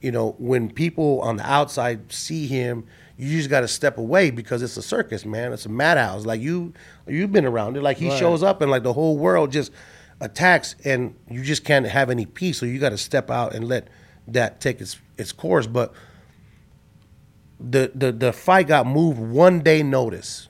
[0.00, 2.84] you know, when people on the outside see him,
[3.16, 5.52] you just got to step away because it's a circus, man.
[5.52, 6.26] It's a madhouse.
[6.26, 6.74] Like you,
[7.06, 7.82] you've been around it.
[7.82, 8.18] Like he Right.
[8.18, 9.72] shows up and like the whole world just
[10.20, 12.58] attacks, and you just can't have any peace.
[12.58, 13.88] So you got to step out and let
[14.28, 15.66] that take its its course.
[15.66, 15.94] But
[17.58, 20.48] the the the fight got moved one day notice.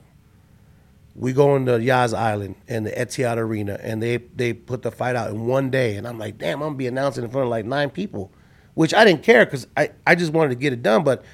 [1.17, 5.15] We go into Yas Island and the Etihad Arena, and they they put the fight
[5.15, 5.95] out in one day.
[5.97, 8.31] And I'm like, damn, I'm gonna be announcing in front of like nine people,
[8.75, 11.03] which I didn't care because I, I just wanted to get it done.
[11.03, 11.25] But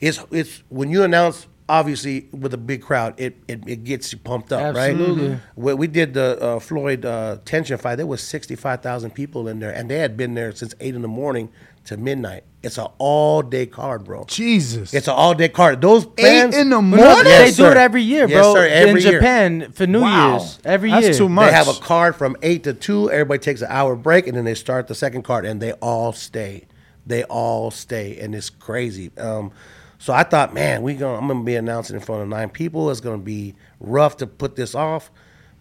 [0.00, 4.18] it's it's when you announce obviously with a big crowd, it it, it gets you
[4.18, 5.28] pumped up, Absolutely.
[5.28, 5.40] right?
[5.54, 9.46] When we did the uh, Floyd uh, Tenshin fight, there was sixty five thousand people
[9.46, 11.50] in there, and they had been there since eight in the morning
[11.88, 12.44] to midnight.
[12.62, 14.24] It's an all day card, bro.
[14.26, 14.92] Jesus.
[14.94, 15.80] It's an all day card.
[15.80, 17.24] Those Eight in the No, morning?
[17.24, 18.54] they yes, do it every year, Yes, bro.
[18.54, 19.18] sir, every in year.
[19.20, 20.30] Japan for New Wow.
[20.38, 21.00] Year's every year.
[21.00, 21.18] That's year.
[21.26, 21.50] too much.
[21.50, 23.10] They have a card from eight to two.
[23.10, 26.12] Everybody takes an hour break, and then they start the second card, and they all
[26.12, 26.66] stay.
[27.06, 29.10] They all stay, and it's crazy.
[29.18, 29.50] Um,
[29.98, 32.90] so I thought, man, we gonna I'm gonna be announcing in front of nine people.
[32.90, 35.10] It's gonna be rough to put this off,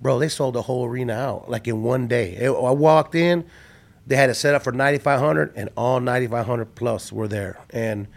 [0.02, 0.20] bro.
[0.20, 2.34] They sold the whole arena out like in one day.
[2.36, 3.46] It- I walked in,
[4.08, 8.08] they had it set up for 9,500, and all 9,500 plus were there, and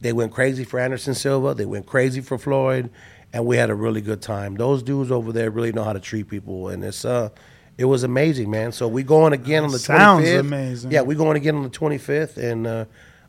[0.00, 1.54] they went crazy for Anderson Silva.
[1.54, 2.88] They went crazy for Floyd,
[3.32, 4.54] and we had a really good time.
[4.54, 7.30] Those dudes over there really know how to treat people, and it's uh,
[7.76, 8.72] it was amazing, man.
[8.72, 10.40] So we going again on the Sounds 25th.
[10.40, 10.90] amazing.
[10.92, 12.84] Yeah, we going again on the 25th, and uh,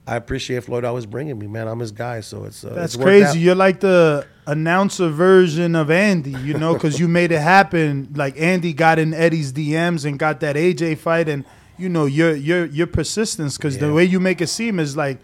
[0.06, 1.68] I appreciate Floyd always bringing me, man.
[1.68, 3.40] I'm his guy, so it's uh, That's it's crazy.
[3.40, 8.10] You're like the announcer version of Andy, you know, because you made it happen.
[8.16, 11.46] Like Andy got in Eddie's DMs and got that AJ fight, and
[11.82, 13.58] you know your your your persistence.
[13.58, 15.20] Because the way you make it seem is like,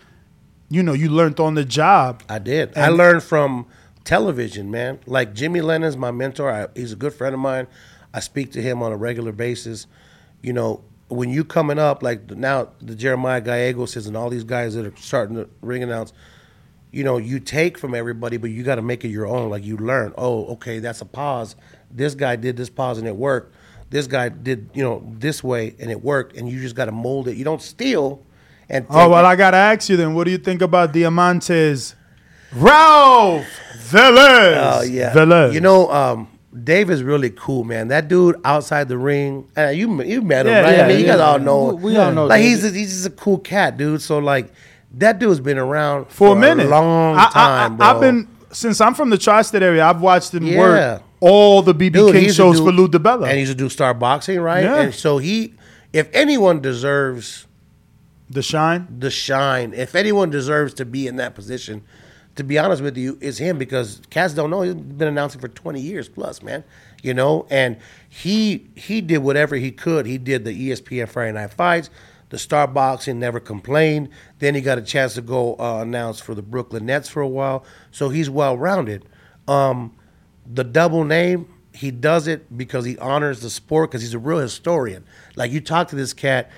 [0.69, 2.23] you know, you learned on the job.
[2.27, 2.77] I did.
[2.77, 3.67] I learned from
[4.03, 4.99] television, man.
[5.05, 6.51] Like Jimmy Lennon's my mentor.
[6.51, 7.67] I, he's a good friend of mine.
[8.13, 9.85] I speak to him on a regular basis.
[10.41, 14.75] You know, when you coming up, like now the Jeremiah Gallegos and all these guys
[14.75, 16.13] that are starting to ring announce,
[16.91, 19.49] you know, you take from everybody, but you got to make it your own.
[19.49, 21.55] Like you learn, oh, okay, that's a pause.
[21.91, 23.53] This guy did this pause and it worked.
[23.89, 26.35] This guy did, you know, this way and it worked.
[26.35, 27.37] And you just got to mold it.
[27.37, 28.21] You don't steal.
[28.69, 29.27] And Oh well, it.
[29.29, 30.13] I gotta ask you then.
[30.13, 31.95] What do you think about Diamantes?
[32.53, 33.45] Ralph
[33.89, 34.79] Velez.
[34.79, 35.53] Oh yeah, Velez.
[35.53, 36.27] You know, um,
[36.63, 37.87] Dave is really cool, man.
[37.89, 40.77] That dude outside the ring, uh, you you met him, Yeah, right?
[40.77, 41.75] yeah, I mean, you guys all know.
[41.75, 44.01] We- we all know Like he's a, he's just a cool cat, dude.
[44.01, 44.51] So like,
[44.95, 47.85] that dude's been around for a minute, long I- I- time, I, bro.
[47.87, 49.85] have been since I'm from the tri-state area.
[49.85, 50.59] I've watched him Yeah.
[50.59, 53.27] work all the BB Dude, King shows for Lou DiBella.
[53.27, 54.63] and he's a do star boxing, right?
[54.63, 54.81] Yeah.
[54.81, 55.53] And so he,
[55.93, 57.47] if anyone deserves
[58.29, 61.83] the shine, the shine, if anyone deserves to be in that position,
[62.35, 65.47] to be honest with you, is him because cats don't know he's been announcing for
[65.47, 66.63] twenty years plus, man.
[67.01, 67.77] You know, and
[68.09, 70.05] he he did whatever he could.
[70.05, 71.89] He did the ESPN Friday Night Fights,
[72.29, 74.09] the Star Boxing, never complained.
[74.39, 77.27] Then he got a chance to go uh, announce for the Brooklyn Nets for a
[77.27, 79.05] while, so he's well rounded.
[79.47, 79.95] Um,
[80.51, 84.39] the double name, he does it because he honors the sport because he's a real
[84.39, 85.05] historian.
[85.35, 86.49] Like you talk to this cat,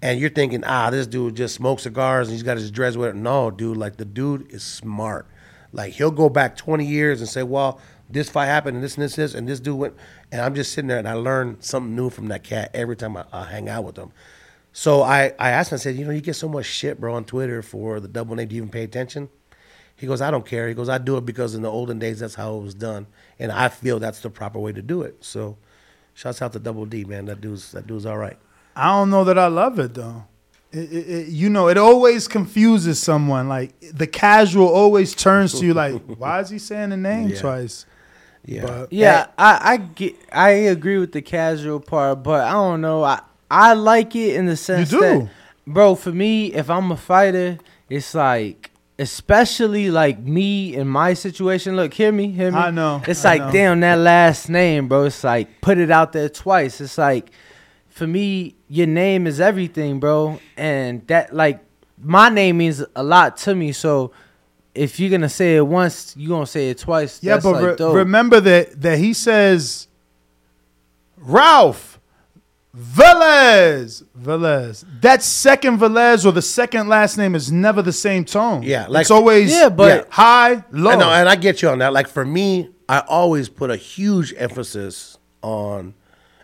[0.00, 3.10] and you're thinking, ah, this dude just smokes cigars and he's got his dreads with
[3.10, 3.16] it.
[3.16, 5.26] No, dude, like the dude is smart.
[5.72, 9.04] Like he'll go back 20 years and say, well, this fight happened and this and
[9.04, 9.94] this this and this dude went,
[10.30, 13.16] and I'm just sitting there and I learn something new from that cat every time
[13.16, 14.12] I, I hang out with him.
[14.72, 17.14] So I, I asked him, I said, you know, you get so much shit, bro,
[17.14, 18.48] on Twitter for the double name.
[18.48, 19.28] Do you even pay attention?
[19.98, 20.68] He goes, I don't care.
[20.68, 23.06] He goes, I do it because in the olden days that's how it was done,
[23.38, 25.16] and I feel that's the proper way to do it.
[25.24, 25.56] So,
[26.14, 27.26] shouts out to Double D, man.
[27.26, 28.36] That dude's that dude's all right.
[28.76, 30.24] I don't know that I love it though.
[30.70, 33.48] It, it, it- you know, it always confuses someone.
[33.48, 37.40] Like the casual always turns to you like, why is he saying the name Yeah.
[37.40, 37.84] twice?
[38.44, 38.62] Yeah.
[38.66, 43.02] But Yeah, I, I get I agree with the casual part, but I don't know.
[43.02, 43.20] I
[43.50, 45.00] I like it in the sense do?
[45.00, 45.28] that,
[45.66, 47.58] bro, for me, if I'm a fighter,
[47.90, 51.76] it's like, especially like me in my situation.
[51.76, 52.58] Look, hear me, hear me.
[52.58, 53.52] I know, It's I like, know.
[53.52, 55.04] damn, that last name, bro.
[55.04, 56.80] It's like put it out there twice.
[56.80, 57.30] It's like,
[57.88, 61.60] for me, your name is everything, bro, and that like
[62.00, 63.72] my name means a lot to me.
[63.72, 64.12] So.
[64.74, 67.20] If you're gonna say it once, you're gonna say it twice.
[67.20, 69.88] yeah, That's but like re- remember that that he says
[71.16, 71.97] Ralph
[72.78, 74.84] Velez Velez.
[75.00, 78.62] That second Velez or the second last name is never the same tone.
[78.62, 80.90] Yeah, like- it's always Yeah, but- high, low.
[80.92, 81.92] I know, and I get you on that.
[81.92, 85.94] Like for me, I always put a huge emphasis on,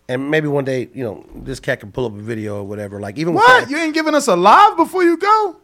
[0.08, 3.00] and maybe one day, you know, this cat can pull up a video or whatever.
[3.00, 3.60] Like even with what?
[3.64, 5.56] that- You ain't giving us a live before you go?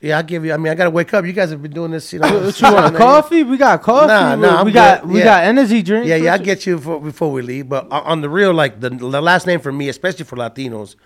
[0.00, 0.52] Yeah, I give you.
[0.52, 1.24] I mean, I gotta wake up.
[1.24, 2.40] You guys have been doing this, you know.
[2.46, 2.96] What you want?
[3.06, 3.42] Coffee?
[3.42, 4.08] We got coffee.
[4.08, 5.10] Nah, nah, we got good.
[5.10, 5.24] we Yeah.
[5.24, 6.08] got energy drinks.
[6.08, 7.68] Yeah, yeah, I get you for, before we leave.
[7.68, 10.96] But on- the real, like the, the last name for me, especially for Latinos,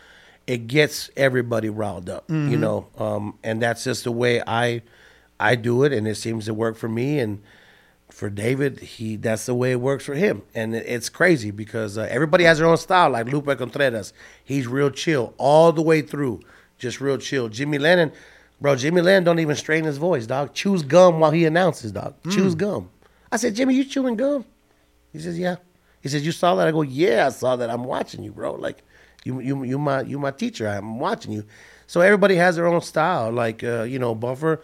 [0.47, 2.28] it gets everybody riled up.
[2.28, 2.59] You Mhm.
[2.59, 4.82] know, um, and that's just the way I
[5.38, 7.18] I do it, and it seems to work for me.
[7.20, 7.41] And
[8.11, 12.09] for David, he that's the way it works for him, and it's crazy because uh,
[12.11, 13.11] everybody has their own style.
[13.11, 14.12] Like Lupe Contreras,
[14.44, 16.40] he's real chill all the way through,
[16.77, 17.48] just real chill.
[17.48, 18.10] Jimmy Lennon,
[18.61, 20.55] bro, Jimmy Lennon don't even strain his voice, dog.
[20.55, 22.15] Chews gum while he announces, dog.
[22.31, 22.91] Chews gum.
[23.32, 24.45] I said, Jimmy, you chewing gum?
[25.12, 25.57] He says, yeah.
[26.01, 26.66] He says, you saw that?
[26.66, 27.70] I go, yeah, I saw that.
[27.70, 28.55] I'm watching you, bro.
[28.55, 28.82] Like,
[29.24, 30.66] you, you, you my, you my teacher.
[30.66, 31.45] I'm watching you.
[31.87, 33.31] So everybody has their own style.
[33.31, 34.61] Like, uh, you know, Buffer,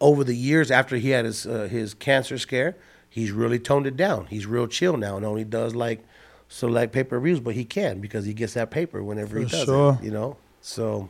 [0.00, 2.76] over the years after he had his uh, his cancer scare,
[3.08, 4.26] he's really toned it down.
[4.26, 6.04] He's real chill now and only does like
[6.48, 9.50] select pay per views, but he can because he gets that paper whenever he For
[9.50, 9.98] does sure.
[10.00, 10.04] it.
[10.04, 11.08] You know, so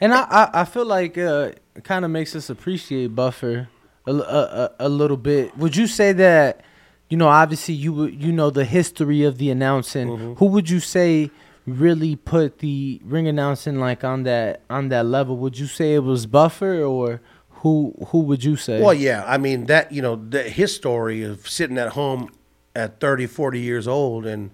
[0.00, 3.68] And I, I, I feel like uh, it kind of makes us appreciate Buffer
[4.06, 5.56] a a a little bit.
[5.58, 6.62] Would you say that,
[7.10, 10.08] you know, obviously you would- you know the history of the announcing.
[10.08, 10.32] Mm-hmm.
[10.34, 11.30] Who would you say
[11.66, 15.36] really put the ring announcing like on that on that level?
[15.38, 17.20] Would you say it was Buffer or
[17.62, 18.80] who who would you say?
[18.80, 19.24] Well, yeah.
[19.26, 22.30] I mean, that, you know, the, his story of sitting at home
[22.76, 24.52] at 30, 40 years old and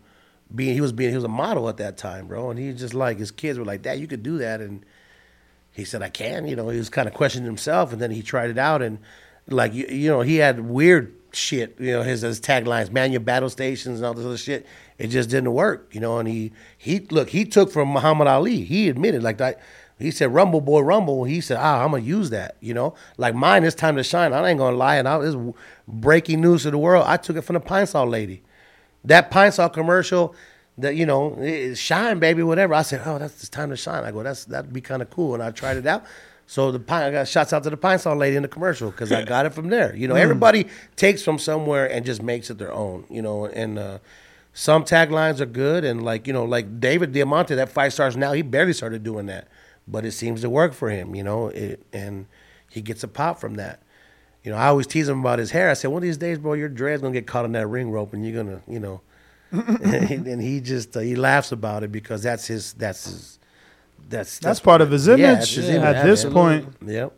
[0.54, 2.48] being, he was being, he was a model at that time, bro.
[2.50, 4.60] And he just like, his kids were like, Dad, you could do that.
[4.62, 4.84] And
[5.74, 6.46] he said, I can.
[6.46, 8.80] You know, he was kind of questioning himself and then he tried it out.
[8.80, 8.98] And
[9.48, 13.20] like, you, you know, he had weird shit, you know, his, his taglines, man your
[13.20, 14.66] battle stations and all this other shit.
[14.98, 16.18] It just didn't work, you know.
[16.18, 18.62] And he, he, look, he took from Muhammad Ali.
[18.62, 19.60] He admitted, like that.
[19.98, 23.34] He said, "Rumble boy, rumble." He said, "Ah, I'm gonna use that." You know, like
[23.34, 23.64] mine.
[23.64, 24.32] It's time to shine.
[24.32, 24.96] I ain't gonna lie.
[24.96, 25.36] And I was
[25.86, 27.04] breaking news to the world.
[27.06, 28.42] I took it from the Pine Sol lady.
[29.04, 30.34] That Pine Sol commercial,
[30.78, 32.74] that you know, eh, shine baby, whatever.
[32.74, 35.10] I said, "Oh, that's it's time to shine." I go, "That's that'd be kind of
[35.10, 36.04] cool." And I tried it out.
[36.46, 38.90] So the pine, I got shots out to the Pine Sol lady in the commercial
[38.90, 39.96] because I got it from there.
[39.96, 40.20] You know, Mm.
[40.20, 43.04] everybody takes from somewhere and just makes it their own.
[43.10, 43.78] You know, and.
[43.78, 43.98] uh
[44.56, 48.32] some taglines are good, and like you know, like David Diamante, that five stars now,
[48.34, 49.48] he barely started doing that,
[49.88, 52.26] but it seems to work for him, you know, it, and
[52.70, 53.82] he gets a pop from that.
[54.44, 55.70] You know, I always tease him about his hair.
[55.70, 57.90] I said, one of these days, bro, your dread's gonna get caught on that ring
[57.90, 59.00] rope, and you're gonna, you know,
[59.84, 63.38] and he just uh, he laughs about it because that's his, that's his,
[64.08, 66.66] that's That's part of his image Yeah, it's his at this point.
[66.84, 67.12] Yep.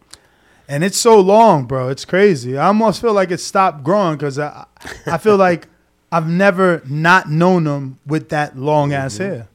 [0.68, 1.88] And it's so long, bro.
[1.88, 2.58] It's crazy.
[2.58, 4.66] I almost feel like it stopped growing because I,
[5.06, 5.68] I feel like
[6.10, 9.22] I've never not known him with that long ass Mm-hmm.
[9.24, 9.48] hair.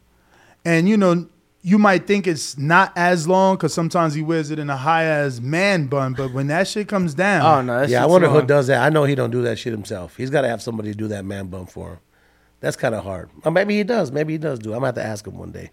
[0.63, 1.27] And you know,
[1.63, 5.03] you might think it's not as long because sometimes he wears it in a high
[5.03, 8.41] ass man bun, but when that shit comes down, Oh no, yeah, I wonder who
[8.41, 8.81] does that.
[8.81, 10.15] I know he don't do that shit himself.
[10.17, 11.99] He's got to have somebody do that man bun for him.
[12.61, 13.29] That's kind of hard.
[13.43, 14.11] Or maybe he does.
[14.11, 14.69] Maybe he does do.
[14.71, 14.75] it.
[14.75, 15.71] I'm gonna have to ask him one day.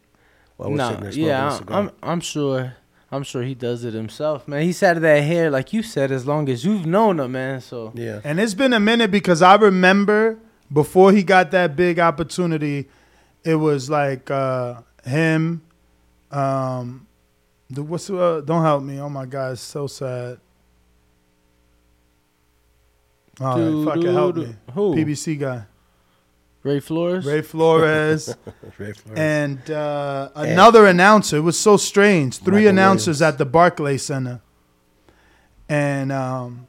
[0.56, 1.78] While we're No, sitting there smoking yeah, a I'm, cigar.
[1.78, 2.74] I'm I'm sure
[3.12, 4.62] I'm sure he does it himself, man.
[4.62, 7.60] He's had that hair, like you said, as long as you've known him, man.
[7.60, 10.38] So yeah, And it's been a minute because I remember
[10.72, 12.88] before he got that big opportunity,
[13.44, 15.62] it was like uh, him.
[16.30, 17.06] Um,
[17.70, 18.98] the, what's uh, don't help me?
[19.00, 20.38] Oh my god, it's so sad.
[23.40, 24.54] All right, fuck it, help me.
[24.74, 24.94] Who?
[24.94, 25.64] PBC guy.
[26.68, 27.24] Ray Flores.
[27.24, 28.34] Ray Flores.
[28.78, 29.18] Ray Flores.
[29.18, 31.38] And uh, another announcer.
[31.38, 32.38] It was so strange.
[32.38, 34.42] Three Michael announcers at the Barclay Center.
[35.68, 36.66] And, um,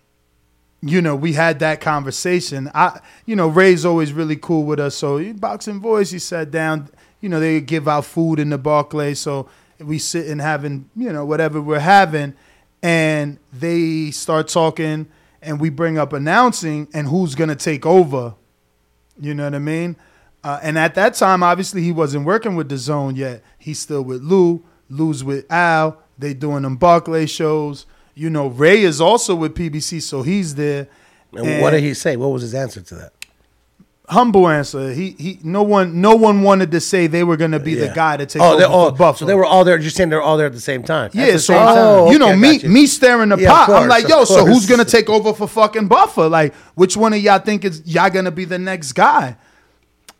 [0.82, 2.72] you know, we had that conversation.
[2.74, 4.96] I, you know, Ray's always really cool with us.
[4.96, 6.90] So, he- boxing voice, he sat down.
[7.20, 9.14] You know, they give out food in the Barclay.
[9.14, 9.50] So
[9.80, 12.34] we sit and having, you know, whatever we're having.
[12.82, 15.08] And they start talking,
[15.42, 18.36] and we bring up announcing and who's going to take over.
[19.20, 19.96] You know what I mean?
[20.44, 23.44] Uh, and at that time, obviously, he wasn't working with the zone yet.
[23.58, 24.64] He's still with Lou.
[24.90, 26.02] Lou's with Al.
[26.18, 27.86] They doing them Barclay shows.
[28.16, 30.88] You know, Ray is also with PBC, so he's there.
[31.34, 32.16] And what did he say?
[32.16, 33.14] What was his answer to that?
[34.10, 34.92] Humble answer.
[34.92, 35.40] He he.
[35.44, 38.26] No one no one wanted to say they were going to be the guy to
[38.26, 39.14] take oh, over they're all, Buffalo.
[39.14, 39.80] So they were all there.
[39.80, 41.12] You're saying they're all there at the same time?
[41.14, 42.12] Yeah, so time.
[42.12, 42.70] you know me you.
[42.70, 43.70] me staring the Yeah, pot.
[43.70, 46.28] I'm like, yo, so who's gonna take over for fucking Buffer?
[46.28, 49.38] Like, which one of y'all think is y'all gonna be the next guy?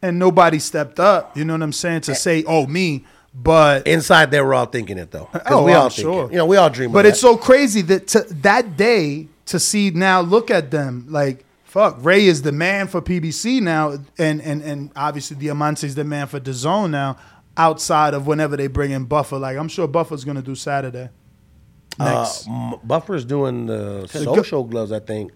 [0.04, 1.36] And nobody stepped up.
[1.36, 2.02] You know what I'm saying?
[2.02, 2.16] To eh.
[2.16, 3.06] say, oh, me.
[3.34, 5.30] But Inside, they were all thinking it though.
[5.48, 6.26] Oh, we I'm all think sure.
[6.26, 6.32] it.
[6.32, 6.92] You know, we all dream.
[6.92, 7.28] But it's that.
[7.28, 12.26] so crazy that to, that day to see now look at them like fuck Ray
[12.26, 16.52] is the man for PBC now and and and obviously Diamante's the man for the
[16.54, 17.16] zone now
[17.58, 21.10] outside of whenever they bring in Buffer like I'm sure Buffer's going to do Saturday.
[22.00, 22.48] Uh, Next.
[22.48, 25.32] M- Buffer's doing the The social gloves, I think.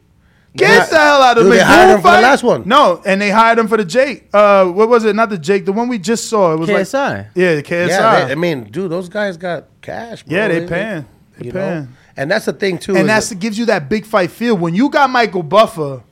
[0.56, 2.22] Get the hell out of Dude, the they hired him for the fight?
[2.22, 2.64] last one.
[2.68, 4.30] No, and they hired him for the Jake.
[4.34, 5.16] Uh, what was it?
[5.16, 5.66] Not the Jake.
[5.66, 6.54] The one we just saw.
[6.54, 7.28] It was like KSI.
[7.36, 7.88] yeah, the KSI.
[7.90, 10.22] Yeah, they- I mean, dude, those guys got cash.
[10.24, 10.38] Bro.
[10.38, 11.06] Yeah, they paying.
[11.40, 11.82] They you paying.
[11.84, 11.88] know?
[12.16, 12.96] and that's the thing too.
[12.96, 14.56] and that's that- it gives you that big fight feel.
[14.56, 16.04] When you got Michael Buffer,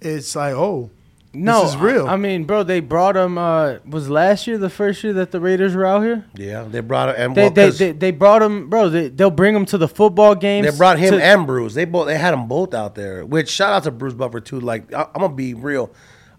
[0.00, 0.90] it's like, oh,
[1.34, 2.06] No, this is real.
[2.06, 3.36] I, I mean, bro, they brought him.
[3.38, 6.24] Uh, was last year the first year that the Raiders were out here?
[6.34, 8.88] yeah, they brought and They well, they, 'cause they, they brought him, bro.
[8.88, 10.70] They, they'll bring him to the football games.
[10.70, 11.74] They brought him to- and Bruce.
[11.74, 13.24] They both they had them both out there.
[13.26, 14.60] Which shout out to Bruce Buffer too.
[14.60, 15.92] Like I, I'm gonna be real,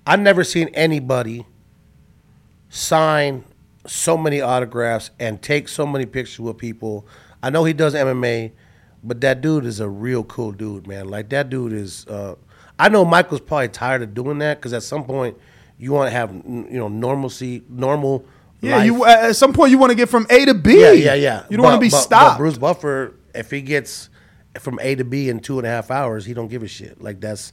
[0.08, 1.46] I've never seen anybody
[2.70, 3.44] sign
[3.86, 7.08] so many autographs and take so many pictures with people.
[7.42, 8.52] I know he does MMA,
[9.04, 11.10] but that dude is a real cool dude, man.
[11.10, 12.06] Like that dude is.
[12.08, 12.36] Uh,
[12.80, 15.38] I know Michael's probably tired of doing that because at some point
[15.78, 18.26] you want to have you know normalcy, normal.
[18.62, 18.78] yeah.
[18.78, 18.86] life.
[18.86, 20.82] You at some point you want to get from A to B.
[20.82, 21.44] Yeah, yeah, yeah.
[21.50, 22.38] You don't want to be but- but stopped.
[22.38, 24.10] Bruce Buffer, if he gets
[24.60, 27.02] from A to B in two and a half hours, he don't give a shit.
[27.02, 27.52] Like that's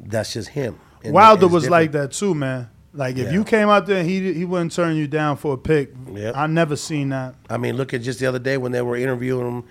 [0.00, 0.78] that's just him.
[1.04, 1.70] And Wilder was different.
[1.82, 2.70] like that too, man.
[2.94, 3.32] Like if Yeah.
[3.32, 5.92] you came out there, and he he wouldn't turn you down for a pick.
[6.12, 6.34] Yep.
[6.36, 7.34] I never seen that.
[7.50, 9.64] I mean, look at just the other day when they were interviewing him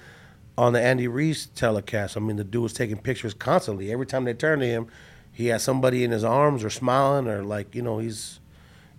[0.57, 2.17] on the Andy Ruiz telecast.
[2.17, 3.91] I mean, the dude was taking pictures constantly.
[3.91, 4.88] Every time they turned to him,
[5.31, 8.39] he had somebody in his arms or smiling or like you know he's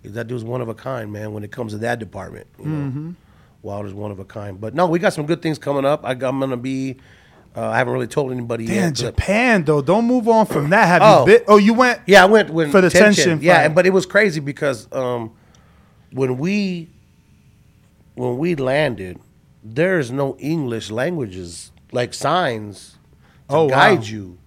[0.03, 1.33] that dude's one of a kind, man.
[1.33, 2.91] When it comes to that department, you know.
[2.91, 3.15] Mhm.
[3.61, 4.61] Wilder's one of a kind.
[4.61, 6.05] But no, we got some good things coming up.
[6.05, 6.95] I, I'm gonna be.
[7.57, 8.93] Uh, I haven't really told anybody Damn, yet.
[8.93, 9.81] Japan though.
[9.81, 10.85] Don't move on from that.
[10.87, 11.19] Have Oh.
[11.21, 11.43] you been?
[11.49, 11.99] Oh, you went.
[12.05, 13.41] Yeah, I went when for the Tenshin.
[13.41, 15.31] Yeah, but it was crazy because um,
[16.13, 16.87] when we
[18.15, 19.19] when we landed,
[19.63, 22.91] there is no English languages like signs
[23.49, 23.69] to Oh, wow.
[23.69, 24.37] guide you.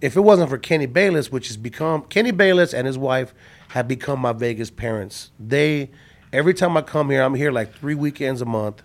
[0.00, 3.34] If it wasn't for Kenny Bayless, which has become Kenny Bayless and his wife
[3.68, 5.30] have become my Vegas parents.
[5.38, 5.90] They
[6.32, 8.82] every time I come here, I'm here like three weekends a month.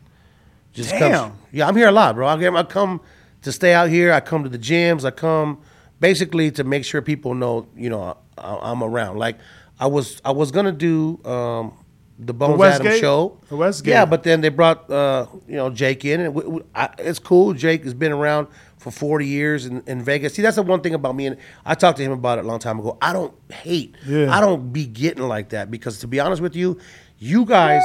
[0.73, 1.11] Just Damn.
[1.29, 2.27] Come, yeah, I'm here a lot, bro.
[2.27, 3.01] I come, I come
[3.43, 4.11] to stay out here.
[4.11, 5.05] I come to the gyms.
[5.05, 5.61] I come
[6.01, 9.17] basically to make sure people know, you know, I, I'm around.
[9.17, 9.37] Like
[9.79, 11.73] I was, I was gonna do um,
[12.17, 13.01] the Bones Adams Westgate?
[13.01, 13.37] show.
[13.49, 13.91] The Westgate.
[13.91, 17.19] Yeah, but then they brought uh, you know Jake in, and we, we, I, it's
[17.19, 17.53] cool.
[17.53, 18.47] Jake has been around
[18.77, 20.35] for 40 years in, in Vegas.
[20.35, 22.47] See, that's the one thing about me, and I talked to him about it a
[22.47, 22.97] long time ago.
[23.01, 23.95] I don't hate.
[24.05, 24.35] Yeah.
[24.35, 26.79] I don't be getting like that because to be honest with you,
[27.17, 27.81] you guys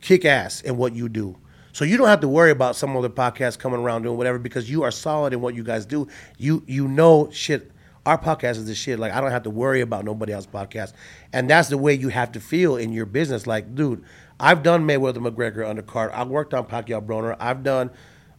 [0.00, 1.36] kick ass in what you do.
[1.72, 4.70] So you don't have to worry about some other podcast coming around doing whatever because
[4.70, 6.08] you are solid in what you guys do.
[6.36, 7.70] You you know shit.
[8.08, 8.98] Our podcast is the shit.
[8.98, 10.94] Like I don't have to worry about nobody else's podcast,
[11.30, 13.46] and that's the way you have to feel in your business.
[13.46, 14.02] Like, dude,
[14.40, 16.10] I've done Mayweather McGregor undercard.
[16.12, 17.36] I worked on Pacquiao Broner.
[17.38, 17.90] I've done,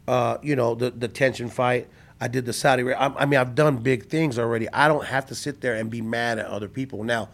[0.08, 1.88] uh, you know, the the Tenshin fight.
[2.20, 2.92] I did the Saudi.
[2.92, 4.68] I, I mean, I've done big things already.
[4.74, 7.30] I don't have to sit there and be mad at other people now.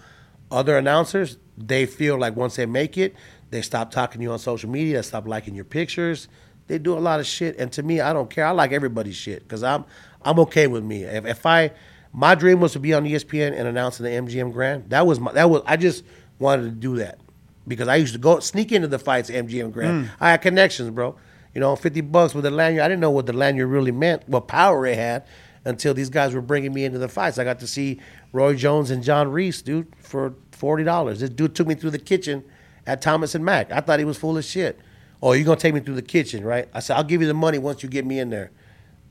[0.51, 3.15] Other announcers, they feel like once they make it,
[3.49, 6.27] they stop talking to you on social media, stop liking your pictures.
[6.67, 8.45] They do a lot of shit, and to me, I don't care.
[8.45, 9.85] I like everybody's shit because I'm
[10.21, 11.03] I'm okay with me.
[11.03, 11.71] If, if I
[12.15, 15.33] my dream was to be on ESPN and announcing the MGM Grand, that was my
[15.33, 16.05] that was I just
[16.39, 17.19] wanted to do that
[17.67, 20.05] because I used to go sneak into the fights MGM Grand.
[20.05, 20.09] Mm.
[20.21, 21.17] I had connections, bro.
[21.53, 22.85] You know, fifty bucks with the lanyard.
[22.85, 25.25] I didn't know what the lanyard really meant, what power it had,
[25.65, 27.37] until these guys were bringing me into the fights.
[27.37, 27.99] I got to see
[28.31, 31.19] Roy Jones and John Ruiz, dude, for forty dollars.
[31.19, 32.45] This dude took me through the kitchen
[32.87, 33.73] at Thomas and Mack.
[33.73, 34.79] I thought he was full of shit.
[35.21, 36.69] Oh, you're gonna take me through the kitchen, right?
[36.73, 38.51] I said, I'll give you the money once you get me in there.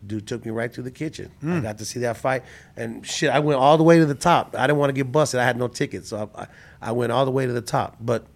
[0.07, 1.31] Dude took me right to the kitchen.
[1.43, 1.63] I Mm.
[1.63, 2.43] got to see that fight,
[2.77, 4.55] and shit, I went all the way to the top.
[4.59, 5.41] I didn't want to get busted.
[5.41, 6.47] I had no ticket, so I, I,
[6.83, 7.97] I went all the way to the top.
[8.01, 8.27] But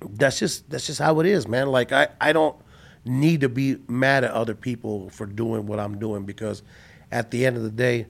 [0.00, 1.68] that's just that's just how it is, man.
[1.68, 2.56] Like I, I don't
[3.04, 6.62] need to be mad at other people for doing what I'm doing because
[7.10, 8.06] at the end of the day,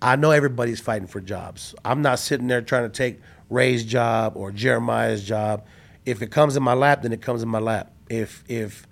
[0.00, 1.74] I know everybody's fighting for jobs.
[1.84, 3.20] I'm not sitting there trying to take
[3.50, 5.64] Ray's job or Jeremiah's job.
[6.06, 7.92] If it comes in my lap, then it comes in my lap.
[8.08, 8.86] If if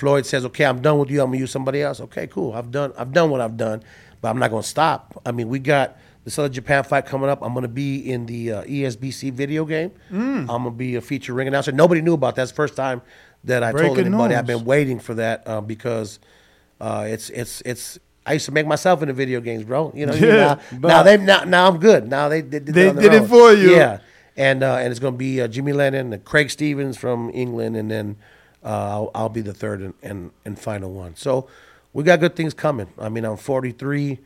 [0.00, 1.20] Floyd says, "Okay, I'm done with you.
[1.20, 2.54] I'm gonna use somebody else." Okay, cool.
[2.54, 3.82] I've done I've done what I've done,
[4.22, 5.20] but I'm not gonna stop.
[5.26, 7.42] I mean, we got the Southern Japan fight coming up.
[7.42, 9.92] I'm gonna be in the uh, ESBC video game.
[10.10, 10.40] Mm.
[10.40, 11.70] I'm gonna be a feature ring announcer.
[11.70, 12.42] Nobody knew about that.
[12.42, 13.02] That's the first time
[13.44, 14.34] that I told Breaking anybody.
[14.34, 16.18] I've been waiting for that uh, because
[16.80, 17.98] uh, it's it's it's.
[18.24, 19.92] I used to make myself into video games, bro.
[19.94, 22.08] You know, Yeah, now, now they now, now I'm good.
[22.08, 23.74] Now they, they did, They their did it for you.
[23.74, 23.98] Yeah,
[24.36, 27.90] and uh, and it's gonna be uh, Jimmy Lennon, and Craig Stevens from England, and
[27.90, 28.16] then
[28.64, 31.16] uh, I'll, I'll be the third and, and and final one.
[31.16, 31.48] So
[31.92, 32.88] we got good things coming.
[32.98, 34.18] I mean, I'm 43.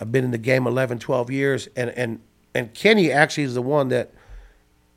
[0.00, 2.20] I've been in the game 11, 12 years, and and
[2.54, 4.12] and Kenny actually is the one that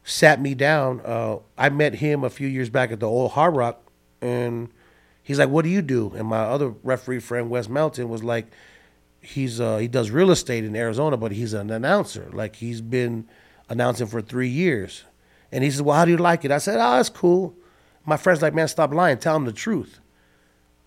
[0.04, 1.02] sat me down.
[1.06, 3.82] Uh, I met him a few years back at the old Hard Rock,
[4.22, 4.70] and
[5.22, 8.48] he's like, "What do you do?" And my other referee friend, Wes Melton, was like,
[9.22, 12.30] "He's uh, he does real estate in Arizona, but he's an announcer.
[12.34, 13.28] Like he's been
[13.70, 15.04] announcing for three years."
[15.52, 17.56] And he says, "Well, how do you like it?" I said, "Oh, it's cool."
[18.10, 19.18] My friend's like, "Man, stop lying.
[19.18, 20.00] Tell him the truth."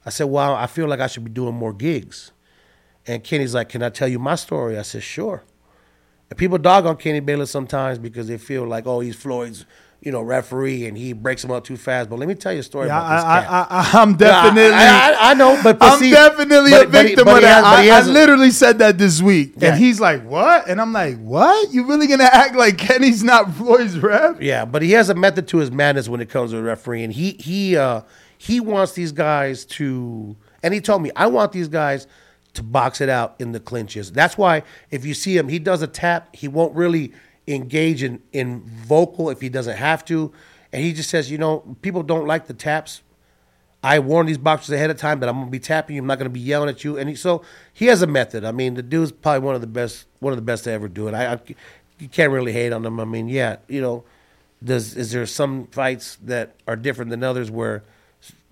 [0.04, 2.32] I said, "Well, I feel like I should be doing more gigs."
[3.06, 5.42] And Kenny's like, "Can I tell you my story?" I said, "Sure."
[6.32, 9.66] And people dog on Kenny Bayless sometimes because they feel like, oh, he's Floyd's,
[10.02, 12.10] you know, referee and he breaks them up too fast.
[12.10, 13.50] But let me tell you a story Yeah, about this I, cat.
[13.50, 14.72] I, I, I'm Yeah, definitely.
[14.74, 17.46] I, I, I know, but, but I'm see, definitely but- a victim but of he
[17.46, 17.70] has- that.
[17.70, 19.68] but I, I has literally said that this week, Yeah.
[19.70, 21.72] and he's like, "What?" And I'm like, "What?
[21.72, 25.46] You really gonna act like Kenny's not Floyd's ref?" Yeah, but he has a method
[25.48, 27.12] to his madness when it comes to refereeing.
[27.12, 28.00] He he uh,
[28.38, 32.08] he wants these guys to, and he told me, I want these guys
[32.54, 34.10] to box it out in the clinches.
[34.10, 36.34] That's why if you see him, he does a tap.
[36.34, 37.12] He won't really
[37.46, 40.32] engage in in vocal if he doesn't have to,
[40.72, 43.02] and he just says, you know, people don't like the taps.
[43.84, 46.02] I warn these boxers ahead of time that I'm gonna be tapping you.
[46.02, 46.96] I'm not gonna be yelling at you.
[46.96, 47.42] And he, so
[47.72, 48.44] he has a method.
[48.44, 50.86] I mean, the dude's probably one of the best, one of the best to ever
[50.88, 51.14] do it.
[51.14, 51.40] I, I
[51.98, 53.00] you can't really hate on him.
[53.00, 54.04] I mean, yeah, you know,
[54.62, 57.82] does is there some fights that are different than others where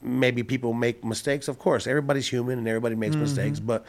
[0.03, 1.47] maybe people make mistakes?
[1.47, 3.21] Of course, everybody's human and everybody makes Mhm.
[3.21, 3.61] mistakes.
[3.61, 3.85] But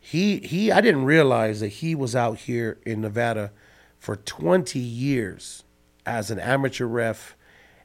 [0.00, 3.52] he he, I didn't realize that he was out here in Nevada
[4.00, 5.62] for 20 years
[6.06, 7.36] as an amateur ref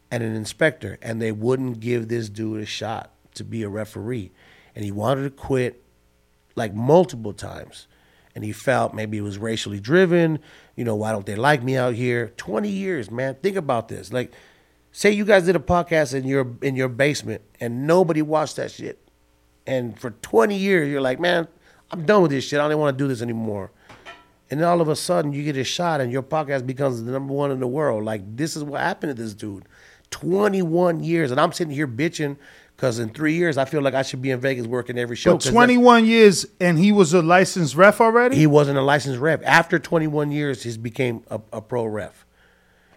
[0.10, 4.32] and an inspector, and they wouldn't give this dude a shot to be a referee.
[4.74, 5.84] And he wanted to quit
[6.56, 7.88] like multiple times.
[8.34, 10.40] And he felt maybe it was racially driven.
[10.76, 12.34] You know, why don't they like me out here?
[12.36, 13.36] 20 years, man.
[13.36, 14.12] Think about this.
[14.12, 14.34] Like,
[14.92, 18.72] say you guys did a podcast in your in your basement and nobody watched that
[18.72, 19.00] shit.
[19.68, 21.48] And for 20 years, you're like, man,
[21.92, 22.60] I'm done with this shit.
[22.60, 23.72] I don't want to do this anymore.
[24.52, 27.12] And then all of a sudden, you get a shot, and your podcast becomes the
[27.12, 28.04] number one in the world.
[28.04, 29.66] Like this is what happened to this dude.
[30.12, 32.38] 21 years, and I'm sitting here bitching
[32.76, 35.34] because in three years, I feel like I should be in Vegas working every show.
[35.34, 38.36] But 'cause 21 years, and he was a licensed ref already.
[38.36, 39.42] he wasn't a licensed ref.
[39.44, 42.26] After 21 years, he became a, a pro ref.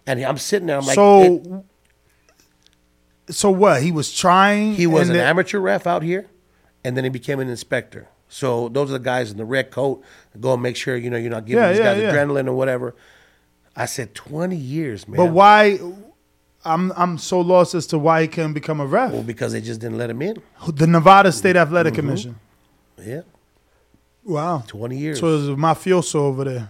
[0.05, 1.63] And I'm sitting there, I'm like, so,
[3.27, 3.81] it- so what?
[3.81, 4.73] He was trying.
[4.75, 6.27] he was an then- amateur ref out here,
[6.83, 8.07] and then he became an inspector.
[8.29, 10.03] So those are the guys in the red coat
[10.39, 12.13] go and make sure you know you're not giving Yeah, these yeah, guys yeah.
[12.13, 12.95] adrenaline or whatever.
[13.75, 15.17] I said 20 years, man.
[15.17, 15.79] But why?
[16.65, 19.11] I'm I'm so lost as to why he couldn't become a ref.
[19.13, 20.41] Well, because they just didn't let him in.
[20.67, 21.95] The Nevada State Athletic Mhm.
[21.95, 22.35] Commission.
[23.03, 23.21] Yeah.
[24.25, 24.63] Wow.
[24.67, 25.19] 20 years.
[25.19, 26.69] So it was mafioso over there.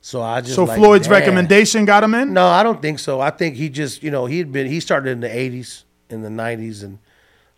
[0.00, 2.32] So I just So like, Floyd's recommendation got him in.
[2.32, 3.20] No, I don't think so.
[3.20, 6.22] I think he just, you know, he had been he started in the '80s, in
[6.22, 6.98] the '90s, and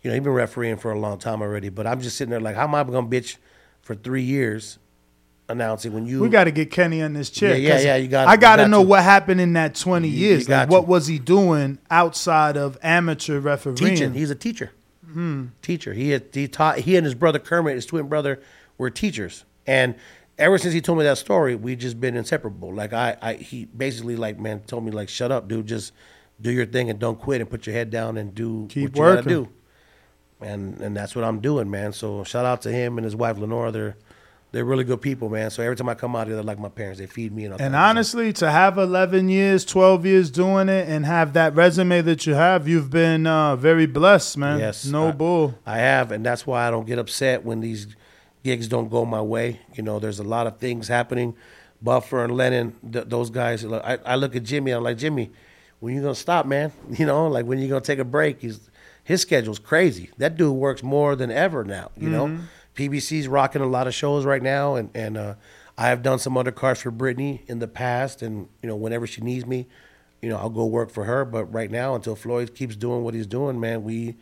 [0.05, 1.69] you know he'd been refereeing for a long time already.
[1.69, 3.37] But I'm just sitting there like, how am I gonna bitch
[3.81, 4.77] for three years
[5.49, 6.19] announcing when you?
[6.21, 7.57] We got to get Kenny on this chair.
[7.57, 8.87] Yeah, yeah, yeah, you gotta- I got to got know to.
[8.87, 10.47] what happened in that 20 You- you years.
[10.47, 13.75] got Like, what was he doing outside of amateur refereeing?
[13.77, 14.13] teaching.
[14.13, 14.71] He's a teacher.
[15.11, 15.45] Hmm.
[15.63, 15.93] Teacher.
[15.93, 16.79] He had, he taught.
[16.79, 18.39] He and his brother Kermit, his twin brother,
[18.77, 19.43] were teachers.
[19.65, 19.95] And
[20.37, 22.73] ever since he told me that story, we've just been inseparable.
[22.73, 25.65] Like I, I, he basically like man told me like, shut up, dude.
[25.67, 25.93] Just
[26.41, 28.97] do your thing and don't quit and put your head down and do Keep what
[28.97, 29.29] you gotta working.
[29.29, 29.49] do.
[30.41, 31.93] And and that's what I'm doing, man.
[31.93, 33.71] So shout out to him and his wife Lenora.
[33.71, 33.95] They're
[34.51, 35.49] they're really good people, man.
[35.49, 36.99] So every time I come out here, they're like my parents.
[36.99, 41.05] They feed me and And honestly, to have 11 years, 12 years doing it and
[41.05, 44.59] have that resume that you have, you've been uh, very blessed, man.
[44.59, 45.55] Yes, No I- bull.
[45.65, 47.87] I have, and that's why I don't get upset when these
[48.43, 49.59] gigs don't go my way.
[49.73, 51.35] You know, there's a lot of things happening.
[51.81, 53.63] Buffer and Lennon, th- those guys.
[53.65, 54.71] look, I, I look at Jimmy.
[54.71, 55.31] I'm like, Jimmy,
[55.81, 56.71] when you gonna stop, man?
[56.97, 58.39] You know, like when you gonna take a break?
[58.41, 58.69] He's
[59.05, 60.09] his schedule's crazy.
[60.17, 61.91] That dude works more than ever now.
[61.95, 62.41] You know, Mhm.
[62.75, 65.35] PBC's rocking a lot of shows right now, and and uh,
[65.77, 69.21] I have done some undercards for Brittany in the past, and you know whenever she
[69.21, 69.67] needs me,
[70.21, 71.23] you know I'll go work for her.
[71.23, 74.15] But right now, until Floyd keeps doing what he's doing, man, we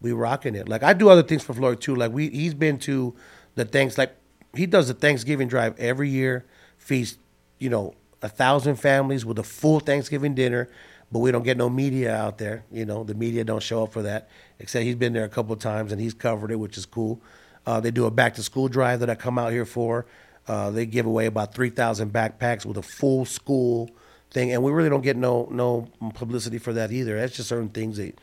[0.00, 0.68] we rocking it.
[0.68, 1.94] Like I do other things for Floyd too.
[1.94, 3.14] Like we he's been to
[3.54, 4.16] the things like
[4.56, 6.44] he does the Thanksgiving drive every year,
[6.78, 7.18] feeds
[7.60, 10.68] you know a thousand families with a full Thanksgiving dinner.
[11.12, 12.64] But we don't get no media out there.
[12.72, 14.28] You know, the media don't show up for that.
[14.58, 17.20] Except he's been there a couple of times and he's covered it, which is cool.
[17.66, 20.06] Uh, they do a back to school drive that I come out here for.
[20.48, 23.90] Uh, they give away about three thousand backpacks with a full school
[24.32, 27.16] thing, and we really don't get no no publicity for that either.
[27.16, 28.18] That's just certain things that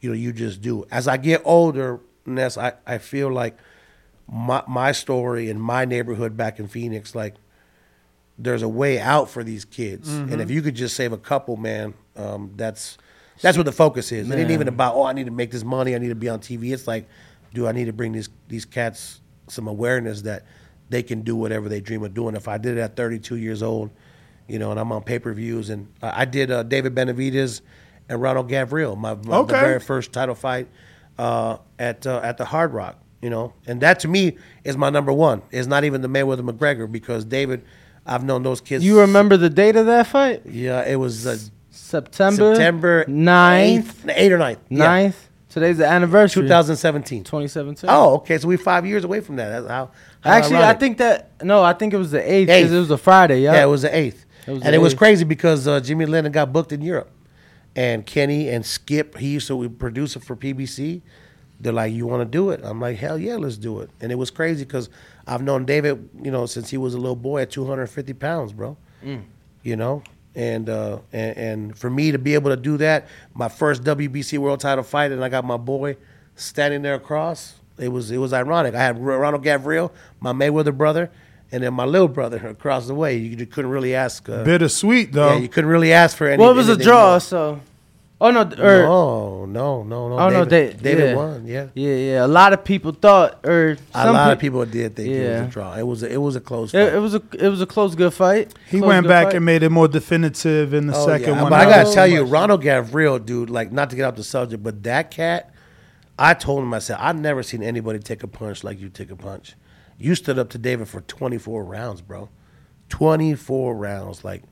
[0.00, 0.84] you know you just do.
[0.90, 3.56] As I get older, Ness, I, I feel like
[4.28, 7.34] my my story in my neighborhood back in Phoenix, like
[8.38, 10.32] there's a way out for these kids, Mhm.
[10.32, 12.98] and if you could just save a couple, man, um, that's
[13.42, 14.28] that's what the focus is.
[14.30, 16.28] It ain't even about oh I need to make this money, I need to be
[16.28, 16.72] on TV.
[16.72, 17.08] It's like,
[17.54, 20.44] do I need to bring these these cats some awareness that
[20.90, 22.34] they can do whatever they dream of doing.
[22.34, 23.90] If I did it at 32 years old,
[24.48, 27.60] you know, and I'm on pay per views, and I I did uh, David Benavidez
[28.08, 29.52] and Ronald Gavril, my, my Okay.
[29.54, 30.68] the very first title fight
[31.18, 34.90] uh, at uh, at the Hard Rock, you know, and that to me is my
[34.90, 35.42] number one.
[35.52, 37.62] It's not even the Mayweather McGregor because David,
[38.04, 38.84] I've known those kids.
[38.84, 40.42] You remember the date of that fight?
[40.44, 41.38] Yeah, it was uh,
[41.80, 43.82] September September 9th.
[44.04, 44.58] 8th, or 9th.
[44.68, 44.86] yeah.
[44.86, 45.14] 9th.
[45.48, 46.42] Today's the anniversary.
[46.42, 47.24] 2017.
[47.24, 47.90] 2017.
[47.90, 48.38] Oh, okay.
[48.38, 49.48] So we're five years away from that.
[49.48, 49.90] That's how,
[50.20, 52.66] how Actually, I think that no, I think it was the eighth Eighth.
[52.68, 53.40] because it was a Friday.
[53.40, 56.06] Yeah, Yeah, it was the eighth, It was and it was crazy because uh, Jimmy
[56.06, 57.10] Lennon got booked in Europe,
[57.74, 61.02] and Kenny and Skip, he used to produce it for PBC.
[61.58, 64.12] They're like, "You want to do it?" I'm like, "Hell yeah, let's do it!" And
[64.12, 64.88] it was crazy because
[65.26, 68.76] I've known David, you know, since he was a little boy at 250 pounds, bro.
[69.04, 69.24] Mm.
[69.64, 70.04] You know,
[70.34, 74.38] and, uh, and and for me to be able to do that, my first WBC
[74.38, 75.96] world title fight, and I got my boy
[76.36, 77.54] standing there across.
[77.78, 78.74] It was it was ironic.
[78.74, 79.90] I had Ronald Gavril,
[80.20, 81.10] my Mayweather brother,
[81.50, 83.16] and then my little brother across the way.
[83.16, 84.28] You just couldn't really ask.
[84.28, 85.34] Uh, Bittersweet though.
[85.34, 86.42] Yeah, you couldn't really ask for anything.
[86.42, 87.20] Well, it was a draw, more.
[87.20, 87.60] so.
[88.22, 88.44] Oh no, or
[88.80, 90.18] er, no, no, no, no.
[90.18, 91.16] oh no, David, they, David yeah.
[91.16, 91.46] won.
[91.46, 92.24] Yeah, yeah, yeah.
[92.24, 95.28] A lot of people thought, or a some lot peop- of people did think it
[95.40, 95.74] was a draw.
[95.74, 96.74] It was a, it was a close.
[96.74, 96.94] It, fight.
[96.94, 98.52] it was a it was a close, good fight.
[98.68, 99.36] He Close, went back fight.
[99.36, 101.50] and made it more definitive in the Oh, second yeah, one.
[101.50, 104.16] But I gotta was tell you, much- Ronald Gavril, dude, like not to get off
[104.16, 105.54] the subject, but that cat,
[106.18, 109.10] I told him I said I've never seen anybody take a punch like you take
[109.10, 109.54] a punch.
[109.96, 112.28] You stood up to David for 24 rounds, bro.
[112.90, 114.42] 24 rounds, like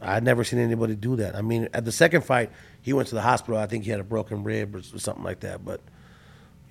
[0.00, 1.36] I'd never seen anybody do that.
[1.36, 2.50] I mean, at the second fight,
[2.80, 3.58] he went to the hospital.
[3.58, 5.64] I think he had a broken rib or something like that.
[5.64, 5.80] But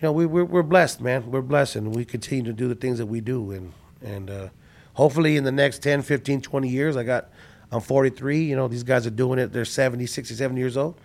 [0.01, 1.29] you know, we, we're we're blessed, man.
[1.29, 4.47] We're blessed, and we continue to do the things that we do, and and uh,
[4.93, 7.29] hopefully in the next 10, 15, 20 years, I got.
[7.71, 8.45] I'm 43.
[8.45, 9.53] You know, these guys are doing it.
[9.53, 10.99] They're 70, 67 years old.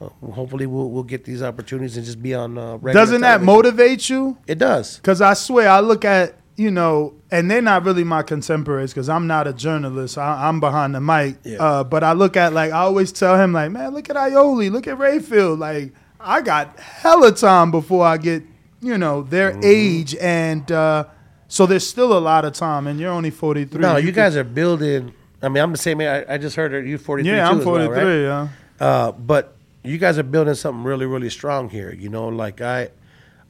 [0.00, 2.56] Uh, hopefully, we'll we'll get these opportunities and just be on.
[2.58, 4.36] Uh, regular Doesn't that motivate you?
[4.46, 4.96] It does.
[4.96, 9.08] Because I swear, I look at, you know, and they're not really my contemporaries because
[9.08, 10.16] I'm not a journalist.
[10.18, 11.36] I, I'm behind the mic.
[11.44, 11.58] Yeah.
[11.62, 14.70] Uh, but I look at, like, I always tell him, like, man, look at Iole,
[14.70, 15.58] look at Rayfield.
[15.58, 18.42] Like, I got hella time before I get,
[18.80, 19.60] you know, their Mm-hmm.
[19.64, 20.16] age.
[20.16, 21.04] And uh,
[21.48, 23.80] so there's still a lot of time, and you're only 43.
[23.80, 25.12] No, you could- guys are building.
[25.42, 26.00] I mean, I'm the same.
[26.00, 26.24] age.
[26.28, 27.30] I, I just heard that you 43.
[27.36, 28.22] Yeah, I'm as well, 43, right?
[28.22, 28.48] yeah.
[28.80, 29.54] Uh, but
[29.84, 31.92] you guys are building something really, really strong here.
[31.92, 32.88] You know, like I,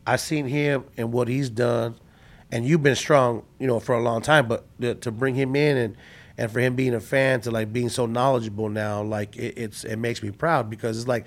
[0.07, 1.95] I seen him and what he's done,
[2.57, 4.49] and you've been strong, you know, for a long time.
[4.49, 5.97] But to, to bring him in and
[6.39, 9.85] and for him being a fan to like being so knowledgeable now, like it, it's
[9.85, 11.27] it makes me proud because it's like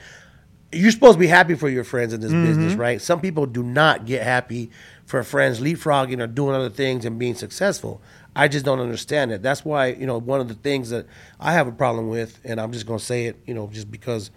[0.72, 2.78] you're supposed to be happy for your friends in this business, Mhm.
[2.78, 3.02] right?
[3.02, 4.70] Some people do not get happy
[5.08, 8.02] for friends leapfrogging or doing other things and being successful.
[8.36, 9.42] I just don't understand it.
[9.42, 11.08] That's why, you know, one of the things that
[11.40, 13.90] I have a problem with, and I'm just going to say it, you know, just
[13.90, 14.30] because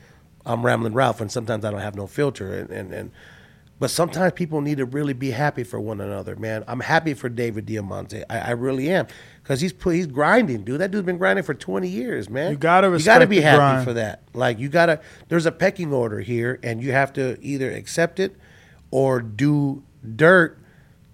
[0.47, 2.61] I'm Rambling Ralph and sometimes I don't have no filter.
[2.61, 3.11] And, and, and
[3.83, 6.63] but sometimes people need to really be happy for one another, man.
[6.69, 8.23] I'm happy for David Diamante.
[8.31, 9.09] I, I really am.
[9.43, 10.81] Because he's he's grinding, dude.
[10.81, 12.53] That dude's been grinding for 20 years, man.
[12.53, 13.85] You gotta You gotta be happy grind.
[13.85, 14.23] for that.
[14.35, 15.01] Like you gotta.
[15.29, 18.37] There's a pecking order here, and you have to either accept it
[18.93, 19.83] or do
[20.15, 20.61] dirt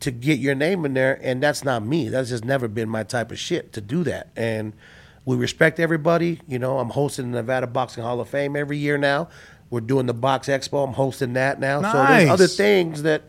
[0.00, 1.18] to get your name in there.
[1.22, 2.10] And that's not me.
[2.10, 4.28] That's just never been my type of shit to do that.
[4.36, 4.74] And
[5.24, 6.42] we respect everybody.
[6.46, 9.30] You know, I'm hosting the Nevada Boxing Hall of Fame every year now.
[9.70, 10.86] We're doing the Box Expo.
[10.86, 11.82] I'm hosting that now.
[11.82, 13.22] So there's other things that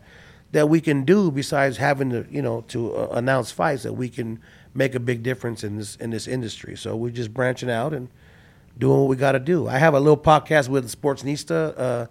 [0.52, 4.08] that we can do besides having to, you know, to uh, announce fights that we
[4.08, 4.40] can
[4.74, 6.76] make a big difference in this in this industry.
[6.76, 8.08] So we're just branching out and
[8.78, 9.68] doing what we got to do.
[9.68, 12.06] I have a little podcast with Sportsnista, uh,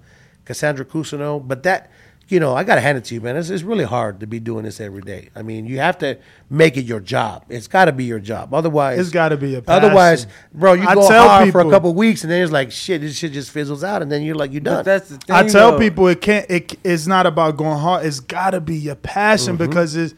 [0.46, 1.92] Cassandra Cusino, but that
[2.30, 3.36] you know, I gotta hand it to you, man.
[3.38, 5.30] It's, it's really hard to be doing this every day.
[5.36, 6.18] I mean, you have to
[6.50, 7.46] make it your job.
[7.50, 8.54] It's got to be your job.
[8.54, 11.72] Otherwise, It's gotta be a Otherwise, bro, you I go tell hard for a people-
[11.72, 13.02] couple weeks, and then it's like shit.
[13.02, 14.86] This shit just fizzles out, and then you're like, you done.
[14.86, 15.36] That's the thing.
[15.36, 15.80] I tell though.
[15.80, 16.46] people it can't.
[16.50, 18.06] It, it's not about going hard.
[18.06, 19.68] It's got to be your passion Mm-hmm.
[19.70, 20.14] because it's,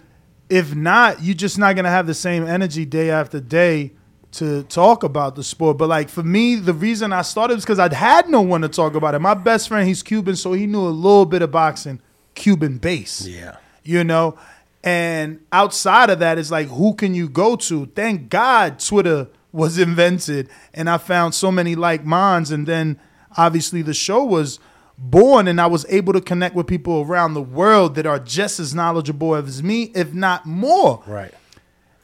[0.50, 3.94] if not, you're just not gonna have the same energy day after day
[4.32, 5.78] to talk about the sport.
[5.78, 8.70] But like for me, the reason I started was because I'd had no one to
[8.70, 9.20] talk about it.
[9.20, 12.02] My best friend, he's Cuban, so he knew a little bit of boxing,
[12.36, 13.26] Cuban base.
[13.26, 13.58] Yeah.
[13.84, 14.38] You know,
[14.84, 17.88] and outside of that, it's like who can you go to?
[17.88, 23.00] Thank God Twitter was invented, and I found so many like minds, and then
[23.38, 24.60] obviously the show was
[24.98, 28.60] born and I was able to connect with people around the world that are just
[28.60, 31.02] as knowledgeable as me, if not more.
[31.08, 31.34] Right.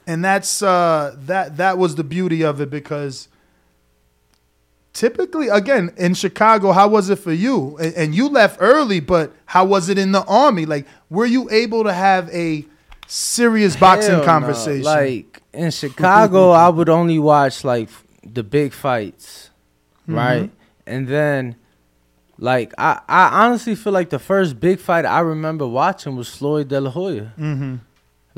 [0.08, 3.28] And that's uh that that was the beauty of it because
[4.92, 7.76] typically again in Chicago, how was it for you?
[7.78, 10.66] And, and you left early, but how was it in the army?
[10.66, 12.64] Like were you able to have a
[13.06, 14.24] serious boxing Hell no.
[14.26, 14.84] conversation?
[14.84, 17.88] Like in Chicago, I would only watch like
[18.24, 19.50] the big fights,
[20.06, 20.44] right?
[20.44, 20.50] Mhm.
[20.86, 21.56] And then,
[22.38, 26.68] like I, I honestly feel like the first big fight I remember watching was Floyd
[26.68, 27.32] De La Hoya.
[27.38, 27.80] Mhm.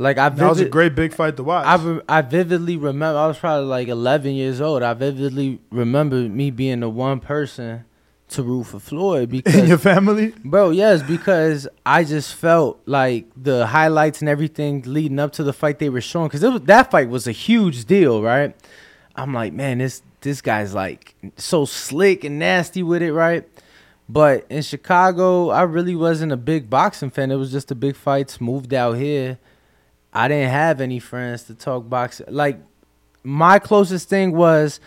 [0.01, 1.67] Like I, that was a great big fight to watch.
[1.67, 3.19] I, re- I vividly remember.
[3.19, 4.83] I was probably like 11 years old.
[4.83, 7.85] I vividly remember me being the one person
[8.29, 10.33] to root for Floyd because in your family?
[10.43, 15.53] Bro, yes, because I just felt like the highlights and everything leading up to the
[15.53, 18.57] fight they were showing, because that fight was a huge deal, right?
[19.15, 23.47] I'm like, man, this this guy's like so slick and nasty with it, right?
[24.09, 27.31] But in Chicago, I really wasn't a big boxing fan.
[27.31, 28.41] It was just the big fights.
[28.41, 29.39] Moved out here,
[30.13, 32.27] I didn't have any friends to talk boxing.
[32.29, 32.61] Like
[33.23, 34.81] my closest thing was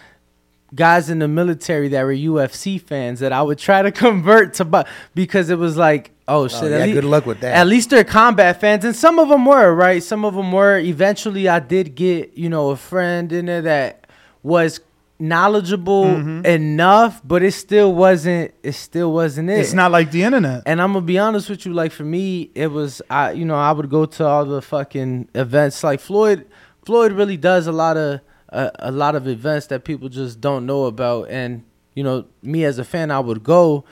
[0.76, 4.66] guys in the military that were UFC fans that I would try to convert to
[4.66, 4.84] bo-
[5.14, 6.72] because it was like, oh, oh shit.
[6.72, 7.56] yeah, at lea- good luck with that.
[7.56, 10.02] At least they're combat fans, and some of them were right.
[10.02, 10.78] Some of them were.
[10.80, 14.08] Eventually, I did get you know a friend in there that
[14.42, 14.82] was
[15.20, 16.46] knowledgeable Mhm.
[16.46, 18.52] enough, but it still wasn't.
[18.64, 19.60] It still wasn't it.
[19.60, 20.64] It's not like the internet.
[20.66, 23.56] And I'm gonna be honest with you, like for me, it was I you know,
[23.56, 25.84] I would go to all the fucking events.
[25.84, 26.46] Like Floyd
[26.86, 28.20] Floyd really does a lot of
[28.50, 31.30] a, a lot of events that people just don't know about.
[31.30, 31.64] And,
[31.96, 33.86] you know, me as a fan I would go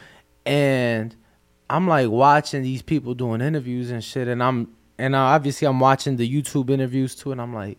[0.45, 1.15] and
[1.69, 4.67] I'm like watching these people doing interviews and shit and I'm
[4.99, 7.77] and I, obviously I'm watching the YouTube interviews too and I'm like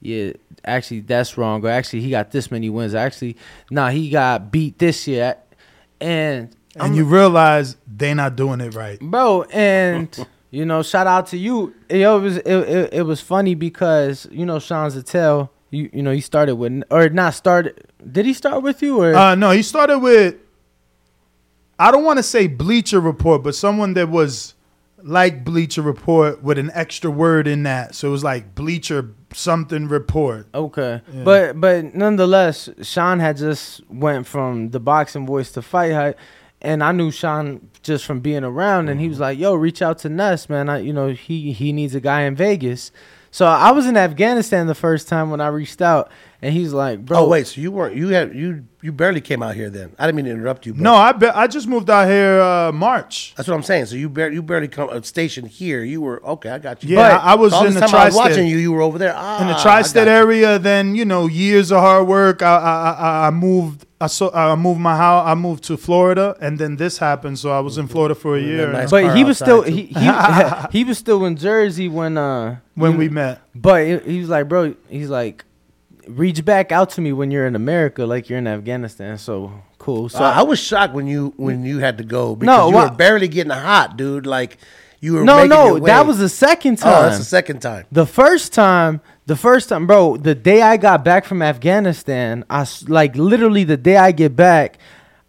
[0.00, 0.32] yeah,
[0.64, 1.64] actually that's wrong.
[1.64, 2.94] Or actually he got this many wins.
[2.94, 3.36] Actually,
[3.70, 5.36] nah, he got beat this year.
[6.00, 9.00] And and you realize they not doing it right.
[9.00, 13.20] bro and you know shout out to you Yo, it was it, it, it was
[13.20, 17.88] funny because you know sean Zittel, you you know he started with or not started
[18.10, 20.36] did he start with you or Uh, no, he started with.
[21.80, 24.54] I don't want to say Bleacher Report, but someone that was
[25.02, 27.94] like Bleacher Report with an extra word in that.
[27.94, 30.46] So it was like Bleacher something report.
[30.54, 31.22] okay Yeah.
[31.22, 36.18] but but nonetheless sean had just went from the boxing voice to fight hype
[36.62, 39.24] and i knew sean just from being around and he was mm-hmm.
[39.24, 42.22] like yo reach out to Ness, man i you know he he needs a guy
[42.22, 42.90] in vegas
[43.30, 47.04] so i was in afghanistan the first time when i reached out and he's like
[47.04, 49.90] bro oh wait, so you weren't you had you you barely came out here then?
[49.98, 50.72] I didn't mean to interrupt you.
[50.72, 53.34] But No, I be, I just moved out here uh, March.
[53.36, 53.86] that's what I'm saying.
[53.86, 55.82] So you barely you barely come uh, stationed here.
[55.82, 56.50] You were okay.
[56.50, 56.94] I got you.
[56.94, 58.56] Yeah, I I was all in this the time I was watching you.
[58.58, 59.14] You were over there.
[59.16, 60.16] Ah, in the tri-state got you.
[60.16, 60.58] area.
[60.60, 62.40] Then you know, years of hard work.
[62.42, 63.84] I I I, I moved.
[64.00, 65.26] I so I moved my house.
[65.26, 67.36] I moved to Florida, and then this happened.
[67.40, 68.70] So I was in Florida for a year.
[68.70, 70.10] nice but he was still he he,
[70.70, 73.40] he was still in Jersey when uh when you- we met.
[73.56, 75.44] But he, he was like, bro, he's like,
[76.08, 79.18] reach back out to me when you're in America, like you're in Afghanistan.
[79.18, 80.08] So cool.
[80.08, 82.74] So So I was shocked when you when you had to go because No, you
[82.74, 84.26] wha- were barely getting hot, dude.
[84.26, 84.58] Like
[85.00, 86.92] you were no, making no, that was the second time.
[86.92, 87.86] Oh, that's the second time.
[87.92, 92.66] The first time, the first time, bro, the day I got back from Afghanistan, I
[92.88, 94.78] like literally the day I get back,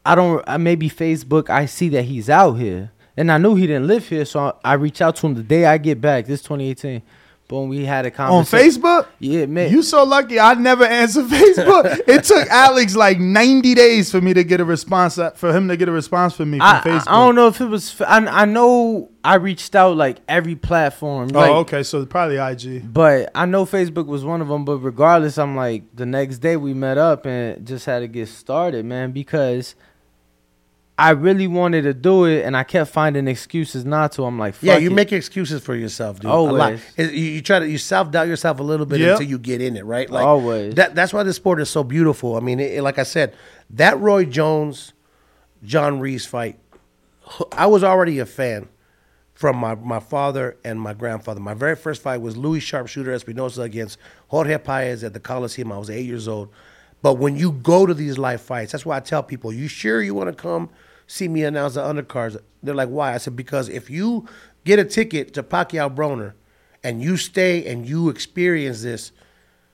[0.05, 3.67] I don't, I maybe Facebook, I see that he's out here, and I knew he
[3.67, 6.25] didn't live here, so I, I reach out to him the day I get back.
[6.25, 7.03] This 2018,
[7.49, 8.81] boom, we had a conversation.
[8.85, 9.07] On Facebook?
[9.19, 9.69] Yeah, man.
[9.71, 10.39] You so lucky.
[10.39, 11.99] I never answered Facebook.
[12.07, 15.67] it took Alex like 90 days for me to get a response, uh, for him
[15.67, 17.07] to get a response from me from I, I- Facebook.
[17.07, 18.01] I don't know if it was.
[18.07, 21.31] I know I reached out like every platform.
[21.33, 21.83] oh, like, okay.
[21.83, 22.93] So probably IG.
[22.93, 24.63] But I know Facebook was one of them.
[24.63, 28.29] But regardless, I'm like the next day we met up and just had to get
[28.29, 29.75] started, man, because
[30.99, 34.25] I really wanted to do it and I kept finding excuses not to.
[34.25, 34.93] I'm like, Yeah, you it.
[34.93, 36.29] make excuses for yourself, dude.
[36.29, 36.81] Always.
[36.97, 39.11] You, you try to you self doubt yourself a little bit Yep.
[39.11, 40.09] until you get in it, right?
[40.09, 40.75] Like Always.
[40.75, 42.35] That that's why this sport is so beautiful.
[42.35, 43.33] I mean, it, it- like I said,
[43.71, 44.93] that Roy Jones,
[45.63, 46.59] John Ruiz fight,
[47.53, 48.67] I was already a fan,
[49.33, 51.39] from my, my father and my grandfather.
[51.39, 53.97] My very first fight was Louis Sharpshooter Espinoza against
[54.27, 55.71] Jorge Paez at the Coliseum.
[55.71, 56.49] I was eight years old.
[57.01, 60.01] But when you go to these live fights, that's why I tell people, you sure
[60.01, 60.69] you want to come
[61.09, 62.37] see me announce the undercards?
[62.61, 63.13] They're like, why?
[63.13, 64.27] I said, because if you
[64.63, 66.33] get a ticket to Pacquiao Broner
[66.83, 69.11] and you stay and you experience this,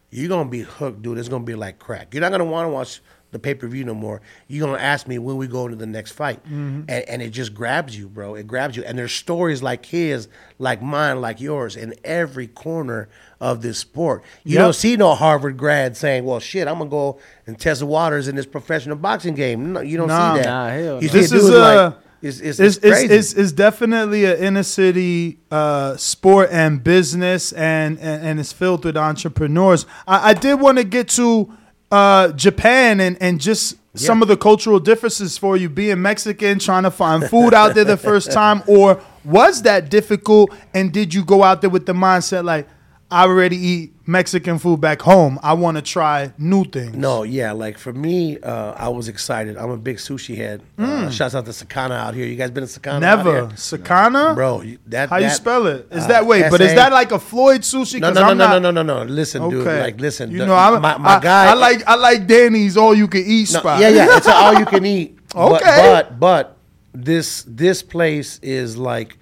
[0.10, 1.18] you're gonna be hooked, dude.
[1.18, 2.14] It's gonna be like crack.
[2.14, 3.02] You're not gonna want to watch
[3.36, 4.22] the pay per view no more.
[4.48, 6.86] You're gonna ask me when we go into the next fight, Mhm.
[6.88, 8.36] and, and it just grabs you, bro.
[8.36, 13.10] It grabs you, and there's stories like his, like mine, like yours, in every corner
[13.42, 14.24] of this sport.
[14.46, 14.64] You Yep.
[14.64, 18.30] don't see no Harvard grad saying, "Well, shit, I'm gonna go and test the waters
[18.30, 20.36] in this professional boxing game." No, you don't Nah.
[20.36, 20.48] see that.
[20.48, 21.14] Nah, hell You no.
[21.14, 26.50] This is a- like, it's, it's, it's, it's, it's definitely an inner city uh, sport
[26.52, 29.86] and business, and, and, and it's filled with entrepreneurs.
[30.08, 31.52] I, I did want to get to
[31.92, 36.84] uh, Japan and, and just some of the cultural differences for you being Mexican, trying
[36.84, 40.54] to find food out there the first time, or was that difficult?
[40.74, 42.68] And did you go out there with the mindset like,
[43.12, 45.38] I already eat Mexican food back home.
[45.44, 46.96] I want to try new things.
[46.96, 49.58] No, yeah, like for me, uh, I was excited.
[49.58, 50.64] I'm a big sushi head.
[50.78, 51.12] Uh, Mm.
[51.12, 52.26] shouts out to Sakana out here.
[52.26, 53.00] You guys been to Sakana?
[53.00, 53.44] Never.
[53.50, 54.34] Sakana?
[54.34, 54.64] bro.
[54.88, 55.88] That How you spell it?
[55.92, 56.50] Is uh, that wait?
[56.50, 58.00] But is that like a Floyd sushi?
[58.00, 59.12] No, no, no, I'm no, not- no, no, no, no.
[59.12, 59.66] Listen, dude.
[59.68, 60.32] Like, listen.
[60.32, 61.52] You the- know, I'm, my, my I, guy.
[61.52, 63.82] I like I like Danny's all you can eat No, spot.
[63.82, 64.18] Yeah, yeah.
[64.18, 65.20] It's an all you can eat.
[65.36, 65.78] But- Okay.
[65.92, 66.58] But, but
[66.94, 69.18] this this place is like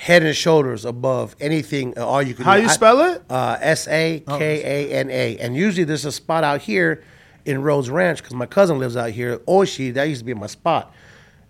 [0.00, 1.92] head and shoulders above anything.
[1.96, 2.44] Uh, all you can.
[2.46, 2.62] How eat.
[2.62, 3.22] you I- spell it?
[3.28, 5.36] Uh, S A K A N A.
[5.38, 7.02] And usually there's a spot out here
[7.44, 9.38] in Rhodes Ranch because my cousin lives out here.
[9.40, 10.94] Oishi, that used to be my spot.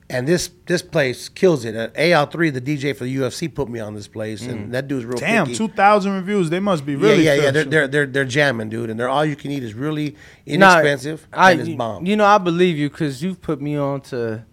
[0.08, 1.76] And this this place kills it.
[1.76, 5.04] Uh, AL3, the DJ for the UFC, put me on this place, and that dude's
[5.04, 5.18] real.
[5.18, 5.20] Mm.
[5.20, 5.56] Damn, picky.
[5.56, 6.50] two thousand reviews.
[6.50, 7.22] They must be really.
[7.24, 7.50] yeah, yeah, yeah.
[7.52, 10.16] They're, they're they're they're jamming, dude, and they're all you can eat is really
[10.46, 12.06] Nah, inexpensive I, and it's bomb.
[12.06, 14.44] You know, I believe you because you've put me on to,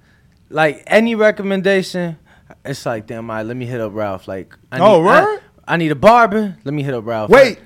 [0.52, 2.18] like, any recommendation.
[2.66, 4.28] It's like, damn, all right, let me hit up Ralph.
[4.28, 5.38] Like, I Oh, need, I-
[5.68, 6.58] I, need a barber.
[6.64, 7.30] Let me hit up Ralph.
[7.30, 7.60] Wait.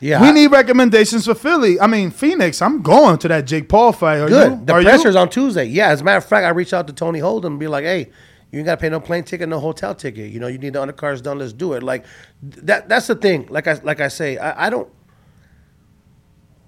[0.00, 1.78] Yeah, we I- need recommendations for Philly.
[1.80, 2.62] I mean, Phoenix.
[2.62, 4.18] I'm going to that Jake Paul fight.
[4.18, 4.50] Are Good.
[4.52, 4.64] you?
[4.64, 5.20] The Are pressure's you?
[5.20, 5.64] on Tuesday.
[5.64, 7.84] Yeah, as a matter of fact, I reached out to Tony Holden and be like,
[7.84, 8.10] hey,
[8.50, 10.30] you ain't got to pay no plane ticket, no hotel ticket.
[10.32, 11.38] You know, you need the undercards done.
[11.38, 11.82] Let's do it.
[11.82, 12.04] Like
[12.42, 12.88] that.
[12.88, 13.46] That's the thing.
[13.50, 14.88] Like I like I say, I, I don't.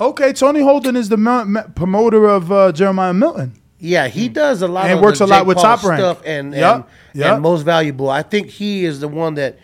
[0.00, 3.54] Okay, Tony Holden is the mo- ma- promoter of uh, Jeremiah Milton.
[3.84, 5.98] Yeah, he does a lot And of works a lot Jake with Paul Top Rank.
[5.98, 7.32] stuff and Yup, and, yup.
[7.34, 8.08] and most valuable.
[8.08, 9.58] I think he is the one that,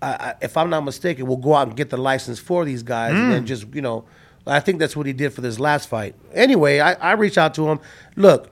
[0.00, 3.10] I, if I'm not mistaken, will go out and get the license for these guys
[3.12, 3.30] and Mm.
[3.30, 4.04] then just you know.
[4.46, 6.14] I think that's what he did for this last fight.
[6.34, 7.80] Anyway, I, I reached out to him.
[8.14, 8.50] Look,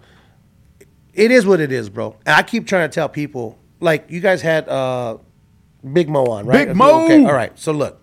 [1.14, 2.16] it is what it is, bro.
[2.26, 5.18] And I keep trying to tell people, like you guys had uh,
[5.92, 6.68] Big Mo on, right?
[6.68, 7.04] Big Mo!
[7.04, 7.52] Okay, all right.
[7.58, 8.00] So look,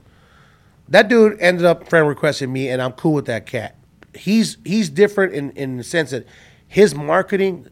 [0.87, 3.75] that dude ended up friend requesting me, and I'm cool with that cat.
[4.13, 6.25] He's he's different in in the sense that
[6.69, 7.67] his marketing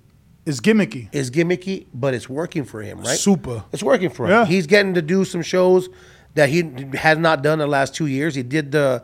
[0.45, 1.07] is gimmicky.
[1.11, 3.17] Is gimmicky, but it's working for him, right?
[3.17, 3.63] Super.
[3.71, 4.31] It's working for him.
[4.31, 4.45] Yeah.
[4.45, 5.87] He's getting to do some shows
[6.33, 6.63] that he
[6.95, 8.33] has not done the last two years.
[8.33, 9.03] He did the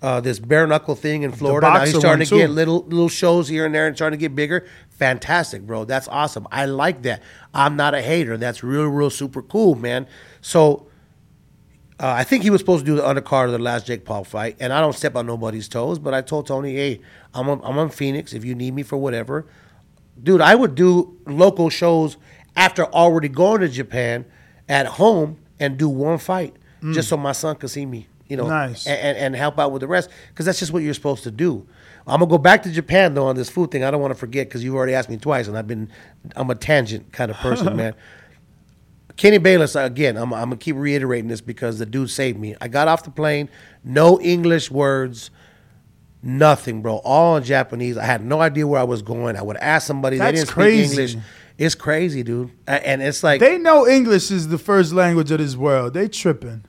[0.00, 1.66] uh, this bare knuckle thing in Florida.
[1.66, 4.34] Now he's starting to get little little shows here and there and starting to get
[4.34, 4.66] bigger.
[4.88, 5.84] Fantastic, bro.
[5.84, 6.48] That's awesome.
[6.50, 7.22] I like that.
[7.52, 8.38] I'm not a hater.
[8.38, 10.06] That's real, real super cool, man.
[10.40, 10.86] So
[12.00, 14.24] uh, I think he was supposed to do the undercard of the last Jake Paul
[14.24, 15.98] fight, and I don't step on nobody's toes.
[15.98, 17.00] But I told Tony, "Hey,
[17.34, 18.32] I'm on, I'm on Phoenix.
[18.32, 19.46] If you need me for whatever,
[20.22, 22.16] dude, I would do local shows
[22.56, 24.24] after already going to Japan
[24.68, 26.92] at home and do one fight Mm.
[26.92, 28.86] just so my son could see me, you know, Nice.
[28.86, 31.30] and, and, and help out with the rest because that's just what you're supposed to
[31.30, 31.66] do.
[32.06, 33.82] I'm gonna go back to Japan though on this food thing.
[33.84, 35.88] I don't want to forget because you've already asked me twice, and I've been
[36.36, 37.94] I'm a tangent kind of person, man.
[39.16, 42.56] Kenny Bayless, again, I'm, I'm gonna keep reiterating this because the dude saved me.
[42.60, 43.48] I got off the plane,
[43.84, 45.30] no English words,
[46.22, 47.96] nothing, bro, all in Japanese.
[47.96, 49.36] I had no idea where I was going.
[49.36, 50.84] I would ask somebody, they That's didn't crazy.
[50.86, 51.24] speak English.
[51.56, 55.54] It's crazy, dude, and it's like They know English is the first language of this
[55.54, 55.94] world.
[55.94, 56.64] They tripping.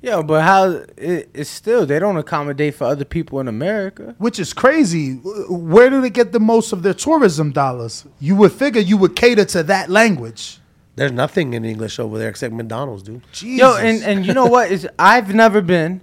[0.00, 4.14] Yeah, but how it, it's still they don't accommodate for other people in America.
[4.18, 5.14] Which is crazy.
[5.16, 8.06] Where do they get the most of their tourism dollars?
[8.20, 10.57] You would figure you would cater to that language.
[10.98, 13.22] There's nothing in English over there except McDonald's, dude.
[13.32, 13.60] Jesus.
[13.60, 16.00] Yo, and and you know what is I've never been,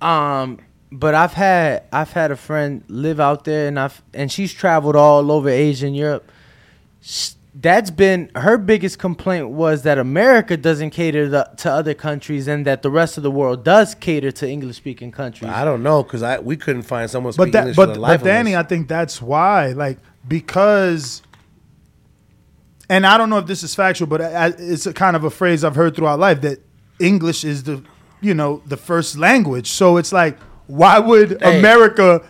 [0.00, 0.58] um,
[0.90, 4.96] but I've had I've had a friend live out there, and I've and she's traveled
[4.96, 6.30] all over Asia and Europe.
[7.00, 12.48] Sh- That's been her biggest complaint was that America doesn't cater the, to other countries,
[12.48, 15.50] and that the rest of the world does cater to English speaking countries.
[15.50, 17.94] I don't know because I we couldn't find someone but speak that, English for but,
[17.94, 19.72] the life but Danny, I think that's why.
[19.72, 21.22] Like because,
[22.88, 25.30] and I don't know if this is factual, but I, it's a kind of a
[25.30, 26.58] phrase I've heard throughout life that
[26.98, 27.82] English is the
[28.20, 29.68] you know the first language.
[29.70, 32.22] So it's like, why would Hey, America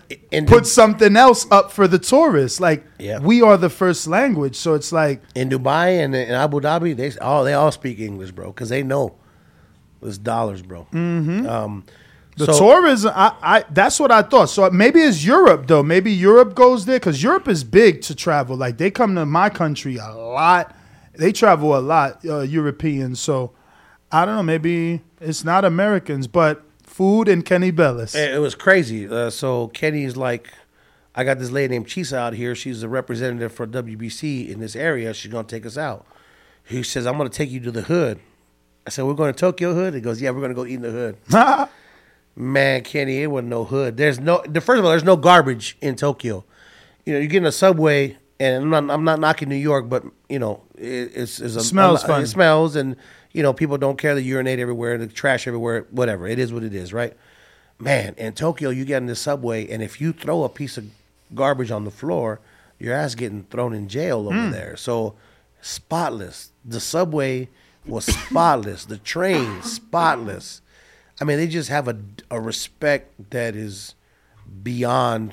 [0.47, 2.61] put something else up for the tourists?
[2.61, 3.19] Like Yeah.
[3.19, 7.17] we are the first language, so it's like in Dubai and in Abu Dhabi, they
[7.19, 9.15] all they all speak English, bro, because they know
[10.01, 10.87] it's dollars, bro.
[10.93, 11.49] Mhm.
[11.49, 11.85] Um,
[12.37, 13.13] the so- tourism.
[13.15, 14.47] I, I that's what I thought.
[14.47, 15.83] So maybe it's Europe though.
[15.83, 18.57] Maybe Europe goes there because Europe is big to travel.
[18.57, 20.75] Like they come to my country a lot.
[21.15, 23.21] They travel a lot, uh, Europeans.
[23.21, 23.53] So
[24.11, 24.43] I don't know.
[24.43, 28.15] Maybe it's not Americans, but food and Kenny Bayless.
[28.15, 29.09] It, it was crazy.
[29.09, 30.53] Uh, so Kenny's like,
[31.15, 32.55] I got this lady named Chisa out here.
[32.55, 35.13] She's a representative for WBC in this area.
[35.13, 36.07] She's gonna take us out.
[36.65, 38.21] He says, I'm gonna take you to the hood.
[38.87, 39.95] I said, We're going to Tokyo Hood.
[39.95, 41.69] He goes, Yeah, we're gonna go eat in the hood.
[42.35, 43.97] Man, Kenny, it wasn't no hood.
[43.97, 44.43] There's no.
[44.49, 46.45] The first of all, there's no garbage in Tokyo.
[47.05, 49.89] You know, you get in a subway, and I'm not, I'm not knocking New York,
[49.89, 52.25] but you know, it, it's, it's a, Smells a, funny.
[52.25, 52.97] It smells, and
[53.33, 54.15] you know, people don't care.
[54.15, 56.27] They urinate everywhere, the trash everywhere, whatever.
[56.27, 57.15] It is what it is, right?
[57.79, 60.87] Man, in Tokyo, you get in the subway, and if you throw a piece of
[61.35, 62.41] garbage on the floor,
[62.79, 64.53] your ass getting thrown in jail over Mm.
[64.53, 64.77] there.
[64.77, 65.15] So
[65.61, 66.53] spotless.
[66.65, 67.49] The subway
[67.85, 68.85] was spotless.
[68.87, 70.62] the train spotless.
[71.23, 71.97] I mean, they just have a,
[72.33, 73.95] a respect that is
[74.65, 75.33] beyond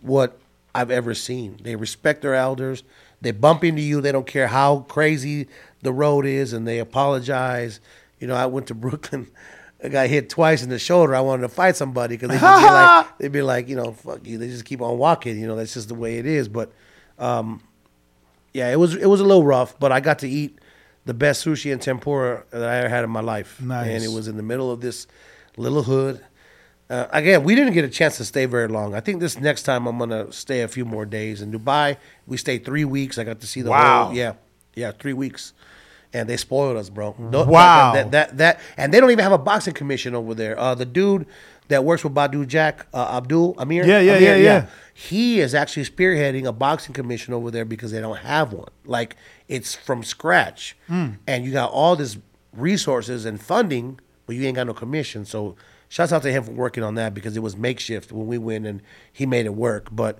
[0.00, 0.38] what
[0.72, 1.58] I've ever seen.
[1.60, 2.84] They respect their elders.
[3.20, 4.00] They bump into you.
[4.00, 5.48] They don't care how crazy
[5.82, 7.80] the road is, and they apologize.
[8.20, 9.28] You know, I went to Brooklyn.
[9.82, 11.16] I got hit twice in the shoulder.
[11.16, 14.24] I wanted to fight somebody because they'd, be like, they'd be like, you know, fuck
[14.24, 14.38] you.
[14.38, 15.36] They just keep on walking.
[15.36, 16.48] You know, that's just the way it is.
[16.48, 16.70] But
[17.18, 17.60] um,
[18.52, 20.60] yeah, it was it was a little rough, but I got to eat
[21.04, 23.60] the best sushi and tempura that I ever had in my life.
[23.60, 23.88] Nice.
[23.88, 25.06] And it was in the middle of this
[25.56, 26.20] little hood.
[26.90, 28.94] Uh, again, we didn't get a chance to stay very long.
[28.94, 31.96] I think this next time I'm gonna stay a few more days in Dubai.
[32.26, 33.16] We stayed three weeks.
[33.18, 34.06] I got to see the Wow.
[34.06, 34.34] whole yeah,
[34.74, 35.54] yeah, three weeks,
[36.12, 37.14] and they spoiled us, bro.
[37.18, 37.92] No- Wow.
[37.94, 40.58] that, that that and they don't even have a boxing commission over there.
[40.58, 41.26] Uh, the dude
[41.68, 44.66] that works with Badou Jack, uh, Abdul Amir, Yeah, yeah, Amir, yeah, yeah.
[44.92, 48.68] he is actually spearheading a boxing commission over there because they don't have one.
[48.84, 49.16] Like
[49.48, 51.18] it's from scratch, Mm.
[51.26, 52.16] and you got all this
[52.52, 55.24] resources and funding, but you ain't got no commission.
[55.24, 55.56] So,
[55.88, 58.66] shouts out to him for working on that because it was makeshift when we went
[58.66, 58.80] and
[59.12, 59.88] he made it work.
[59.92, 60.18] But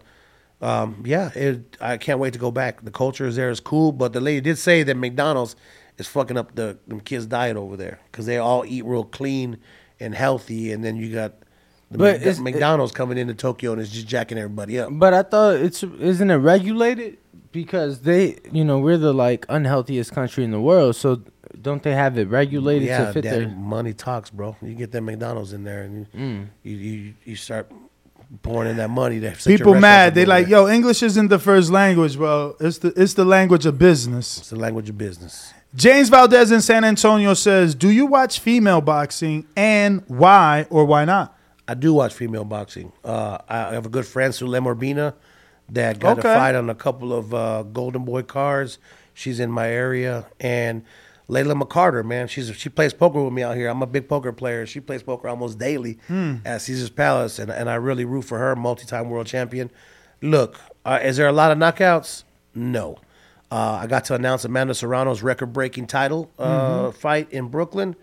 [0.60, 2.84] um, yeah, it, I can't wait to go back.
[2.84, 5.56] The culture is there is cool, but the lady did say that McDonald's
[5.98, 9.58] is fucking up the them kids' diet over there because they all eat real clean
[10.00, 11.34] and healthy, and then you got.
[11.94, 14.88] The But Mc- it's- McDonald's coming into Tokyo and it's just jacking everybody up.
[14.92, 17.18] But I thought it's isn't it regulated
[17.52, 21.20] because they you know we're the like unhealthiest country in the world, so
[21.62, 23.54] don't they have it regulated yeah, to fit daddy, their?
[23.54, 24.56] money talks, bro.
[24.60, 26.46] You get that McDonald's in there, and you Mm.
[26.64, 27.70] you, you, you start
[28.42, 29.20] pouring in that money.
[29.20, 30.14] To set your People mad.
[30.16, 32.56] They over like, yo, English isn't the first language, bro.
[32.58, 34.38] It's the it's the language of business.
[34.38, 35.54] It's the language of business.
[35.76, 41.04] James Valdez in San Antonio says, "Do you watch female boxing and why or why
[41.04, 41.36] not?"
[41.66, 42.92] I do watch female boxing.
[43.04, 45.14] Uh, I have a good friend, Sulem Urbina,
[45.70, 46.30] that got Okay.
[46.30, 48.78] a fight on a couple of uh, Golden Boy cards.
[49.14, 50.82] She's in my area, and
[51.28, 53.68] Layla McCarter, man, she's she plays poker with me out here.
[53.68, 54.66] I'm a big poker player.
[54.66, 56.34] She plays poker almost daily Hmm.
[56.44, 59.70] at Caesar's Palace, and and I really root for her, multi-time world champion.
[60.20, 62.24] Look, uh, is there a lot of knockouts?
[62.54, 62.98] No.
[63.50, 66.94] Uh, I got to announce Amanda Serrano's record-breaking title uh, Mhm.
[66.94, 67.94] fight in Brooklyn.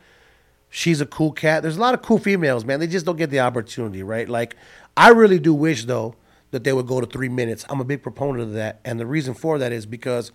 [0.73, 1.61] She's a cool cat.
[1.61, 2.79] There's a lot of cool females, man.
[2.79, 4.27] They just don't get the opportunity, right?
[4.27, 4.55] Like,
[4.95, 6.15] I really do wish though
[6.51, 7.65] that they would go to three minutes.
[7.69, 10.31] I'm a big proponent of that, and the reason for that is because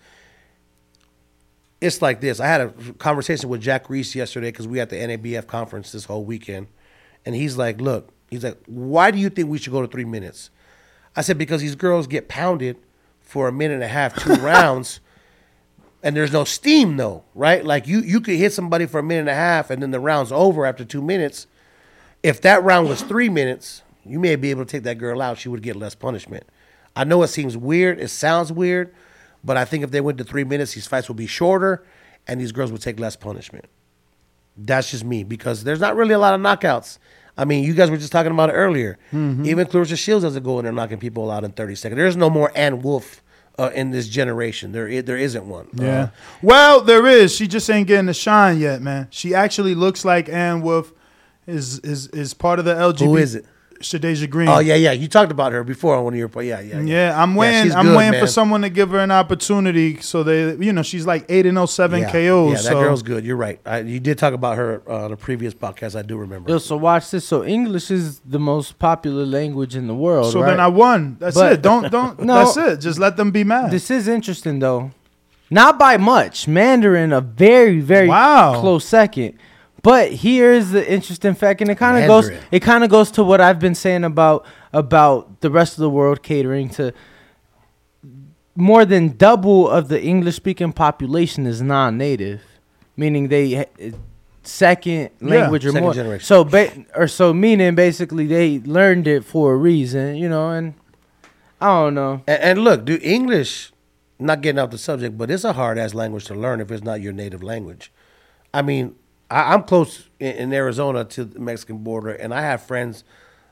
[1.81, 2.39] it's like this.
[2.39, 2.69] I had a
[2.99, 6.67] conversation with Jack Reiss yesterday because we at the NABF conference this whole weekend,
[7.25, 10.05] and he's like, "Look, he's like, why do you think we should go to three
[10.05, 10.51] minutes?"
[11.17, 12.77] I said because these girls get pounded
[13.23, 15.01] for a minute and a half, two rounds,
[16.07, 17.65] and there's no steam though, right?
[17.65, 19.99] Like you you could hit somebody for a minute and a half, and then the
[20.01, 21.47] round's over after two minutes.
[22.23, 25.39] If that round was three minutes, you may be able to take that girl out.
[25.39, 26.45] She would get less punishment.
[26.95, 27.99] I know it seems weird.
[28.01, 28.95] It sounds weird,
[29.45, 31.85] but I think if they went to three minutes, these fights would be shorter,
[32.29, 33.67] and these girls would take less punishment.
[34.57, 36.99] That's just me because there's not really a lot of knockouts.
[37.37, 38.97] I mean, you guys were just talking about it earlier.
[39.13, 39.45] Mhm.
[39.47, 41.99] Even Claressa Shields doesn't go in there knocking people out in 30 seconds.
[41.99, 43.23] There's no more Ann Wolfe
[43.59, 44.73] uh, in this generation.
[44.73, 45.69] there there isn't one.
[45.75, 46.03] Yeah.
[46.03, 46.09] Uh,
[46.43, 47.35] well, there is.
[47.35, 49.09] She just ain't getting the shine yet, man.
[49.11, 50.93] She actually looks like Ann Wolfe
[51.47, 53.05] is is is part of the LGBT.
[53.05, 53.47] Who is it?
[53.81, 54.49] Shadasia Green.
[54.49, 54.93] oh yeah, yeah.
[54.93, 56.31] You talked about her before on one of your.
[56.43, 56.81] Yeah, yeah.
[56.81, 57.65] Yeah, I'm waiting.
[57.65, 60.01] she's I'm good, waiting for someone to give her an opportunity.
[60.01, 62.11] So they, you know, she's like eight and 07 yeah.
[62.11, 62.51] KOs.
[62.51, 62.81] Yeah, that so.
[62.81, 63.25] girl's good.
[63.25, 63.61] You're right.
[63.65, 65.97] I, you did talk about her uh, on a previous podcast.
[65.97, 66.51] I do remember.
[66.51, 67.27] Yo, so watch this.
[67.27, 70.33] So English is the most popular language in the world.
[70.33, 70.51] So right?
[70.51, 71.17] then I won.
[71.19, 71.63] That's But- it.
[71.63, 72.21] Don't don't.
[72.27, 72.45] No.
[72.45, 72.81] That's it.
[72.81, 73.71] Just let them be mad.
[73.71, 74.91] This is interesting though.
[75.51, 76.49] Not by much.
[76.49, 78.61] Mandarin a very very Wow.
[78.61, 79.39] close second.
[79.87, 83.23] But here's the interesting fact, and it kind of goes it kind of goes to
[83.23, 86.93] what I've been saying about about the rest of the world catering to.
[88.57, 92.41] More than double of the English speaking population is non-native,
[92.97, 93.93] meaning they ha-
[94.43, 95.95] second Yeah, language or second more.
[95.95, 96.25] generation.
[96.27, 100.75] So ba- or so meaning basically they learned it for a reason, you know, and
[101.61, 102.23] I don't know.
[102.27, 103.73] And, and look, do English,
[104.19, 106.83] not getting off the subject, but it's a hard ass language to learn if it's
[106.83, 107.93] not your native language.
[108.53, 108.97] I mean,
[109.31, 113.05] I, I'm close in, in Arizona to the Mexican border, and I have friends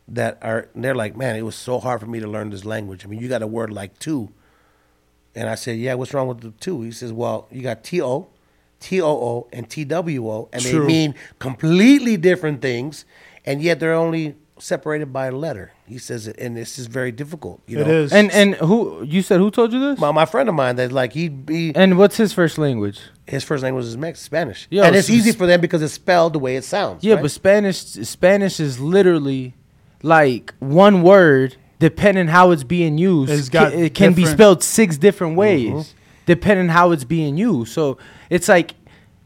[0.07, 3.05] that are, they're like, man, it was so hard for me to learn this language.
[3.05, 4.31] I mean, you got a word like two.
[5.35, 6.83] And I said, yeah, what's wrong with the two?
[6.83, 8.29] He says, well, you got T O,
[8.81, 10.81] T O O, and T W O, and True.
[10.81, 13.05] they mean completely different things,
[13.45, 15.73] and yet they're only separated by a letter.
[15.87, 17.61] He says, it, and this is very difficult.
[17.67, 17.85] You know?
[17.91, 18.13] is.
[18.13, 19.99] And and who you said who told you this?
[19.99, 23.01] My, my friend of mine that like he'd be And what's his first language?
[23.27, 26.35] his first language is Mex Spanish, Yo, and it's easy for them because it's spelled
[26.35, 27.03] the way it sounds.
[27.03, 27.23] Yeah, right?
[27.23, 29.55] but Spanish Spanish is literally
[30.03, 33.33] like one word depending how it's being used.
[33.33, 35.99] It's got ca- it can be spelled six different ways Mm-hmm.
[36.27, 37.73] depending how it's being used.
[37.73, 37.99] So
[38.31, 38.75] it's like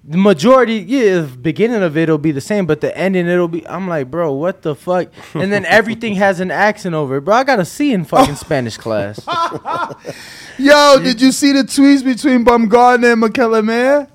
[0.04, 3.66] the majority, yeah, the beginning of it'll be the same, but the ending it'll be.
[3.68, 5.08] I'm like, bro, what the fuck?
[5.34, 7.34] And then everything has an accent over it, bro.
[7.34, 9.20] I got a C in fucking Spanish class.
[10.58, 14.08] Yo, did you see the tweets between Baumgardner and Mikaela Mayer?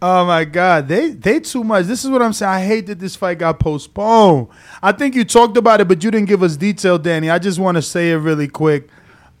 [0.00, 1.86] Oh my God, they they too much.
[1.86, 2.52] This is what I'm saying.
[2.52, 4.48] I hate that this fight got postponed.
[4.82, 7.30] I think you talked about it, but you didn't give us detail, Danny.
[7.30, 8.88] I just want to say it really quick.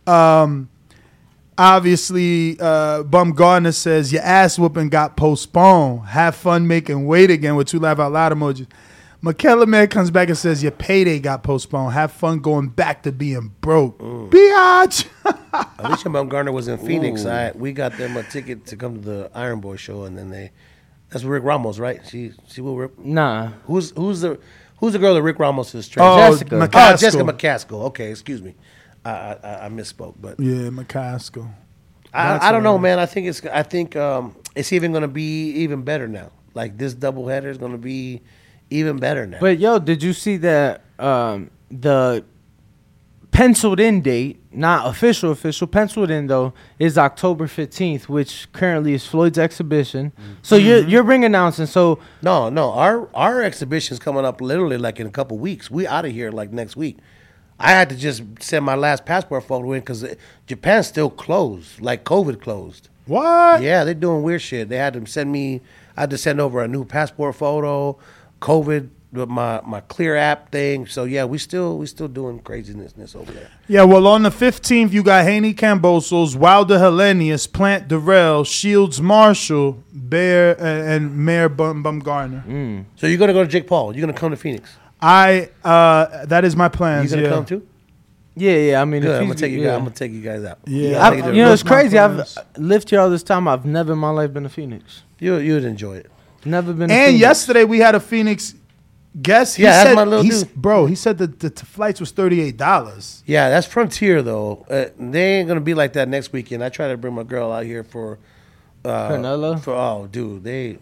[0.06, 0.68] Um,
[1.58, 6.06] obviously, uh, Baumgardner says your ass whooping got postponed.
[6.06, 8.66] Have fun making weight again with two laugh out loud emojis.
[9.22, 11.94] Mikaela comes back and says your payday got postponed.
[11.94, 13.98] Have fun going back to being broke.
[13.98, 15.08] Biatch.
[15.24, 17.24] Alycia Baumgardner was in Phoenix.
[17.24, 20.30] I we got them a ticket to come to the Iron Boy show, and then
[20.30, 20.52] they.
[21.08, 22.00] That's Rick Ramos, right?
[22.06, 22.98] She she will Rick.
[22.98, 23.52] Nah.
[23.66, 24.38] Who's who's the
[24.78, 26.12] who's the girl that Rick Ramos is training?
[26.12, 26.56] Oh, Jessica.
[26.56, 27.84] Oh, Jessica McCaskill.
[27.84, 28.54] Okay, excuse me.
[29.04, 31.50] I I, I- I misspoke, but Yeah, McCaskill.
[32.12, 32.98] I, I don't know, man.
[33.00, 36.30] I think it's I think um, it's even going to be even better now.
[36.54, 38.22] Like this doubleheader is going to be
[38.70, 39.38] even better now.
[39.40, 42.24] But yo, did you see that um, the
[43.32, 49.04] penciled in date, not official official, penciled in though, is October fifteenth, which currently is
[49.06, 50.12] Floyd's exhibition.
[50.42, 50.88] So you're Mm-hmm.
[50.90, 51.66] you're ring announcing.
[51.66, 52.70] So No, no.
[52.72, 55.70] Our our exhibition's coming up literally like in a couple weeks.
[55.70, 56.98] We out of here like next week.
[57.58, 60.04] I had to just send my last passport photo in because
[60.46, 62.88] Japan's still closed, like COVID closed.
[63.06, 63.62] What?
[63.62, 64.68] Yeah, they're doing weird shit.
[64.68, 65.60] They had to send me.
[65.96, 67.96] I had to send over a new passport photo,
[68.40, 70.86] COVID, with my my Clear app thing.
[70.86, 73.48] So yeah, we still we still doing craziness over there.
[73.68, 79.82] Yeah, well, on the 15th, you got Haney Kambosos, Wilder Helenius, Plant Dirrell, Shields Marshall,
[79.92, 82.84] Bear, uh, and Mayer Bum Baumgardner.
[82.96, 83.94] So you're gonna go to Jake Paul.
[83.94, 84.76] You're gonna come to Phoenix.
[85.04, 87.10] I, uh, that is my plans.
[87.10, 87.34] You gonna yeah.
[87.34, 87.68] come too?
[88.36, 88.82] yeah, yeah.
[88.82, 89.10] I mean, Good.
[89.14, 89.66] if I'm gonna take you yeah.
[89.66, 89.74] guys.
[89.74, 90.58] I'm gonna take you guys out.
[90.66, 91.06] Yeah.
[91.06, 91.98] I've- I you know, it's crazy.
[91.98, 92.38] I've plans.
[92.56, 93.46] lived here all this time.
[93.46, 95.02] I've never in my life been to Phoenix.
[95.18, 96.10] you you'd enjoy it.
[96.44, 96.88] Never been.
[96.88, 97.20] to And Phoenix.
[97.20, 98.54] yesterday we had a Phoenix
[99.20, 99.56] guest.
[99.56, 100.54] He Yeah, that's my little dude.
[100.54, 103.22] Bro, he said that the t- flights was $38.
[103.26, 104.66] Yeah, that's Frontier though.
[104.68, 106.64] Uh, they ain't gonna be like that next weekend.
[106.64, 108.18] I try to bring my girl out here for
[108.84, 109.60] uh, Canelo?
[109.60, 110.78] For oh, dude, they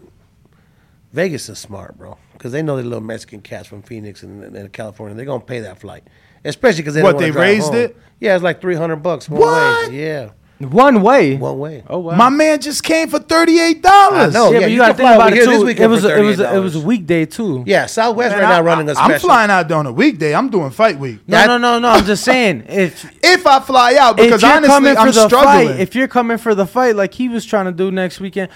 [1.13, 4.73] Vegas is smart, bro, because they know the little Mexican cats from Phoenix and, and
[4.73, 5.15] California.
[5.15, 6.03] They're gonna pay that flight,
[6.43, 7.75] especially because they What, don't wanna they drive raised home.
[7.77, 7.97] it?
[8.19, 9.89] Yeah, it's like three hundred bucks one What?
[9.89, 9.97] way.
[9.97, 11.37] Yeah, one way.
[11.37, 11.83] one way.
[11.87, 12.15] Oh wow.
[12.17, 13.81] My man just came for $38.
[14.33, 15.51] No, yeah, yeah, but you you gotta think about it too.
[15.67, 17.63] It was a, it was a, it was a weekday too.
[17.65, 19.13] Yeah, Southwest Man, right I, now running a I, special.
[19.13, 20.35] am flying out on a weekday.
[20.35, 21.21] I'm doing fight week.
[21.27, 21.89] No, no, no, no.
[21.89, 25.67] I'm just saying if If I fly out, because honestly, I'm struggling.
[25.69, 28.49] fight, if you're coming for the fight like he was trying to do next weekend,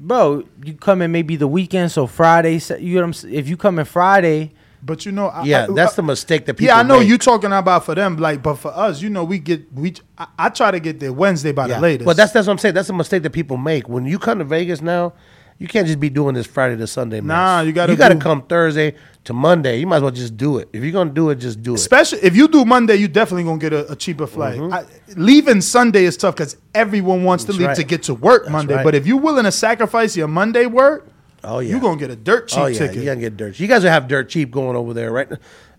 [0.00, 2.60] bro, you come in maybe the weekend, so Friday.
[2.78, 3.34] You know what I'm saying?
[3.34, 4.52] If you come in Friday,
[4.82, 6.72] But you know, I, Yeah, I- that's I- the mistake that people.
[6.74, 7.08] yeah, I know make.
[7.08, 9.92] you talking about for them, like, but for us, you know, we get we.
[10.16, 11.74] I, I try to get there Wednesday by Yeah.
[11.74, 12.06] the latest.
[12.06, 12.74] But that's that's what I'm saying.
[12.74, 13.90] That's a mistake that people make.
[13.90, 15.12] When you come to Vegas now,
[15.60, 17.20] you can't just be doing this Friday to Sunday.
[17.20, 17.28] mess.
[17.28, 19.78] Nah, you gotta you got to do- come Thursday to Monday.
[19.78, 20.68] You might as well just do it.
[20.72, 21.74] If you're gonna do it, just do it.
[21.74, 24.58] especially if you do Monday, you definitely gonna get a, a cheaper flight.
[24.58, 24.72] Mhm.
[24.72, 24.84] I,
[25.14, 27.76] leaving Sunday is tough because everyone wants to leave right.
[27.76, 28.74] to get to work That's Monday.
[28.76, 28.84] right.
[28.84, 31.06] But if you're willing to sacrifice your Monday work,
[31.44, 32.96] Oh yeah, you're gonna get a dirt cheap oh yeah, ticket.
[32.96, 33.58] you gotta get dirt.
[33.60, 35.28] You guys will have dirt cheap going over there, right?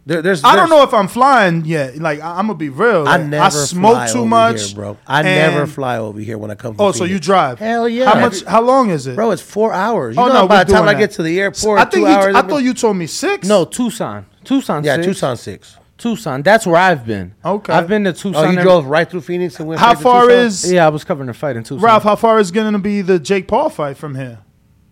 [0.06, 0.44] There, there's.
[0.44, 1.98] I don't know if I'm flying yet.
[1.98, 3.08] Like I, am gonna be real.
[3.08, 4.98] I Like, never I smoke fly too over much, here, bro.
[5.06, 6.76] I and- never fly over here when I come.
[6.76, 7.60] From Oh, so you drive?
[7.60, 8.06] Hell yeah.
[8.12, 8.44] How much?
[8.44, 10.16] How long is it, Bro, it's four hours.
[10.16, 12.08] You oh know, no, by the time doing I get to the airport, I think
[12.08, 12.36] two you.
[12.36, 13.48] I thought you told me six.
[13.48, 14.84] no Tucson, Tucson.
[14.84, 15.06] Yeah, six.
[15.08, 15.78] Tucson six.
[16.00, 16.42] Tucson.
[16.42, 17.36] That's where I've been.
[17.46, 17.72] Okay.
[17.72, 18.44] I've been to Tucson.
[18.44, 19.80] Oh, you drove right through Phoenix and went.
[19.80, 20.40] How straight to far Tucson?
[20.46, 21.80] is Yeah, I was covering the fight in Tucson.
[21.86, 22.02] Ralph?
[22.02, 24.40] How far is going to be the Jake Paul fight from here?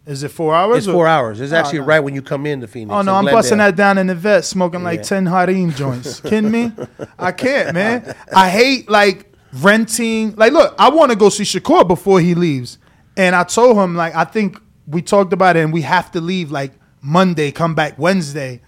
[0.09, 0.79] Is it four hours?
[0.79, 1.39] It's or- four hours.
[1.39, 1.85] It's Oh, actually no.
[1.85, 2.91] right when you come in, into Phoenix.
[2.93, 5.03] Oh no, I'm busting that down in the vet, smoking like Yeah.
[5.03, 6.19] ten harem joints.
[6.29, 6.71] Kidding me?
[7.19, 8.15] I can't, man.
[8.35, 10.35] I hate like renting.
[10.35, 12.77] Like, look, I want to go see Shakur before he leaves,
[13.17, 16.21] and I told him like I think we talked about it, and we have to
[16.21, 16.71] leave like
[17.01, 18.61] Monday, come back Wednesday,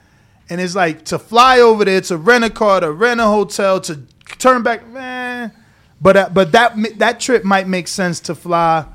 [0.50, 3.80] and it's like to fly over there, to rent a car, to rent a hotel,
[3.82, 4.02] to
[4.38, 5.52] turn back, man.
[6.00, 8.86] But uh, but that that trip might make sense to fly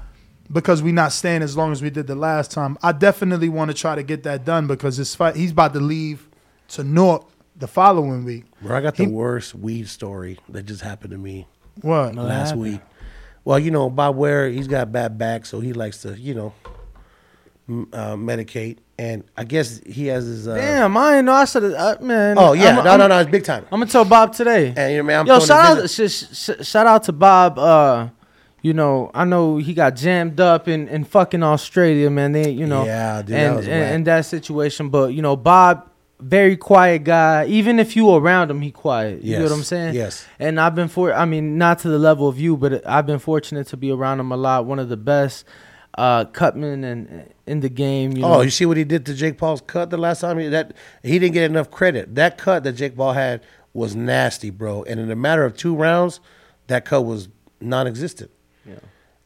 [0.52, 2.76] because we not staying as long as we did the last time.
[2.82, 5.80] I definitely want to try to get that done because his fight, he's about to
[5.80, 6.28] leave
[6.68, 7.24] to Newark
[7.56, 8.44] the following week.
[8.62, 11.46] Bro, I got the He- worst weed story that just happened to me.
[11.82, 12.14] What?
[12.14, 12.80] last week?
[13.44, 16.52] Well, you know, Bob Ware, he's got bad back, so he likes to, you know,
[17.68, 18.78] m- uh, medicate.
[18.98, 20.48] And I guess he has his.
[20.48, 21.32] Uh, Damn, I ain't know.
[21.34, 22.36] I said, uh, man.
[22.38, 23.64] Oh yeah, I'm- no, I'm- no, no, it's big time.
[23.70, 24.72] I'm gonna tell Bob today.
[24.76, 27.58] And you know, man, I'm Yo, shout this out, sh- sh- shout out to Bob.
[27.58, 28.08] Uh,
[28.62, 32.32] you know, I know he got jammed up in, in fucking Australia, man.
[32.32, 34.88] They, you know, Yeah, dude, that and, was and, and that situation.
[34.88, 35.88] But you know, Bob,
[36.20, 37.46] very quiet guy.
[37.46, 39.22] Even if you around him, he quiet.
[39.22, 39.94] You know what I'm saying?
[39.94, 40.26] yes.
[40.38, 43.18] And I've been for, I mean, not to the level of you, but I've been
[43.18, 44.64] fortunate to be around him a lot.
[44.64, 45.44] One of the best
[45.96, 48.16] uh, cutmen and in the game.
[48.16, 50.38] You oh, you see what he did to Jake Paul's cut the last time?
[50.38, 52.14] He, that he didn't get enough credit.
[52.14, 53.42] That cut that Jake Paul had
[53.72, 54.82] was nasty, bro.
[54.84, 56.20] And in a matter of two rounds,
[56.66, 57.28] that cut was
[57.60, 58.30] non-existent.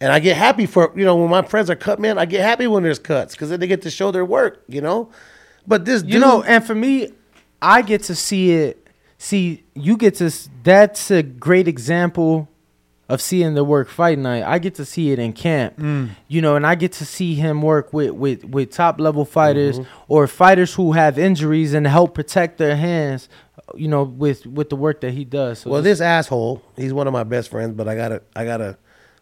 [0.00, 2.16] And I get happy for you know when my friends are cut, man.
[2.18, 4.80] I get happy when there's cuts because then they get to show their work, you
[4.80, 5.10] know.
[5.66, 7.10] But this, you dude, know, and for me,
[7.60, 8.86] I get to see it.
[9.18, 10.32] See, you get to.
[10.62, 12.48] That's a great example
[13.10, 14.42] of seeing the work fight night.
[14.44, 15.76] I get to see it in camp.
[15.76, 16.10] Mm.
[16.28, 19.80] You know, and I get to see him work with with with top level fighters
[19.80, 19.90] Mm-hmm.
[20.08, 23.28] or fighters who have injuries and help protect their hands.
[23.74, 25.58] You know, with with the work that he does.
[25.58, 28.44] So well, this- this asshole, he's one of my best friends, but I gotta, I
[28.46, 28.78] gotta,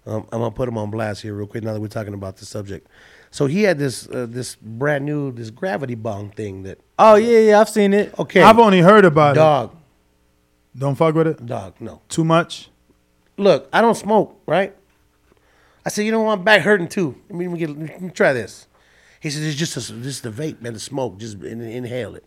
[0.09, 2.39] um, I'm gonna put him on blast here real quick now that we're talking about
[2.39, 2.89] the subject.
[3.31, 6.79] So he had this, uh, this brand new, this gravity bong thing that.
[6.99, 8.19] Oh yeah, yeah, I've seen it.
[8.19, 9.73] Okay, I've only heard about dog, it.
[9.73, 9.83] Dog,
[10.79, 11.45] don't fuck with it.
[11.45, 12.01] dog, no.
[12.09, 12.71] Too much.
[13.37, 14.75] Look, I don't smoke, right?
[15.85, 17.17] I said, you know what, my back hurting too.
[17.29, 18.67] Let me, let me, get, let me try this.
[19.21, 21.19] He said, it's just a, just the vape, man, the smoke.
[21.19, 22.25] Just in, inhale it.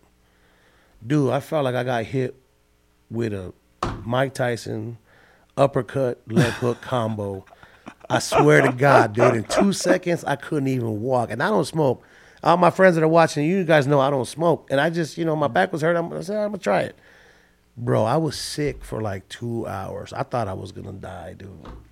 [1.06, 2.36] Dude, I felt like I got hit
[3.10, 3.54] with a
[4.06, 4.98] Mike Tyson
[5.58, 7.46] uppercut left hook combo.
[8.12, 11.32] I swear to God, dude, in two seconds I couldn't even walk.
[11.32, 12.04] And I don't smoke.
[12.44, 14.68] All my friends that are watching, you guys know I don't smoke.
[14.72, 15.96] And I just, you know, my back was hurt.
[15.96, 16.96] I'm, I said, I'm gonna try it.
[17.78, 20.12] Bro, I was sick for like two hours.
[20.12, 21.50] I thought I was gonna die, dude.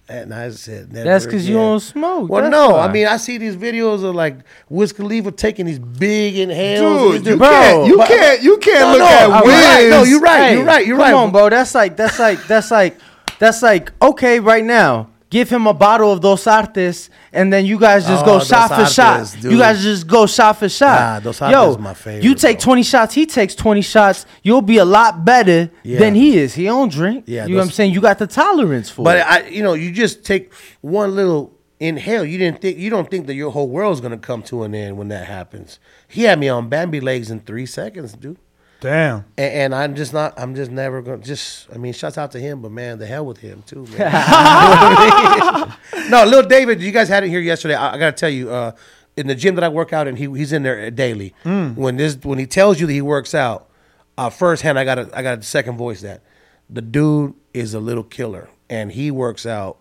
[0.09, 2.87] And I said, never That's 'cause you don't smoke, Well, that's no, why.
[2.87, 4.37] I mean, I see these videos of like
[4.67, 7.17] Wiz Khalifa taking these big inhales.
[7.17, 9.53] Dude, you Bro, can't, you but- can't, you can't No, look no, at I'm Wiz.
[9.53, 9.87] right.
[9.91, 10.37] No, you're right.
[10.41, 10.87] Hey, you're right.
[10.87, 11.13] You're come right.
[11.13, 11.49] on, bro.
[11.49, 12.97] That's like that's like that's like
[13.37, 15.08] that's like okay, right now.
[15.29, 18.69] Give him a bottle of Dos Artes, and then you guys just Oh, go shot
[18.69, 19.19] for shot.
[19.19, 20.99] Artes, You guys just go shot for shot.
[20.99, 24.25] Nah, Dos Artes Yo, is my favorite, you take twenty shots, he takes twenty shots.
[24.41, 25.99] You'll be a lot better Yeah.
[25.99, 26.55] than he is.
[26.55, 27.25] He don't drink.
[27.27, 27.93] Yeah, you know what I'm saying.
[27.93, 29.05] You got the tolerance for it.
[29.05, 29.25] But it.
[29.27, 30.51] I, you know, you just take
[30.81, 32.25] one little inhale.
[32.25, 34.97] You didn't think you don't think that your whole world's gonna come to an end
[34.97, 35.79] when that happens.
[36.07, 38.37] He had me on Bambi legs in three seconds, dude.
[38.81, 39.25] Damn.
[39.37, 40.39] And, and I'm just not.
[40.39, 41.17] I'm just never gonna.
[41.17, 41.67] Just.
[41.73, 43.91] I mean, shouts out to him, but man, the hell with him too, man.
[43.91, 46.09] You know what I mean?
[46.11, 47.75] no, little David, you guys had it here yesterday.
[47.75, 48.71] I, I gotta tell you, uh,
[49.17, 51.33] in the gym that I work out and he he's in there daily.
[51.43, 51.75] Mm.
[51.75, 53.69] When this when he tells you that he works out,
[54.17, 56.23] uh, firsthand, I got to I got to second voice that
[56.69, 59.79] the dude is a little killer, and he works out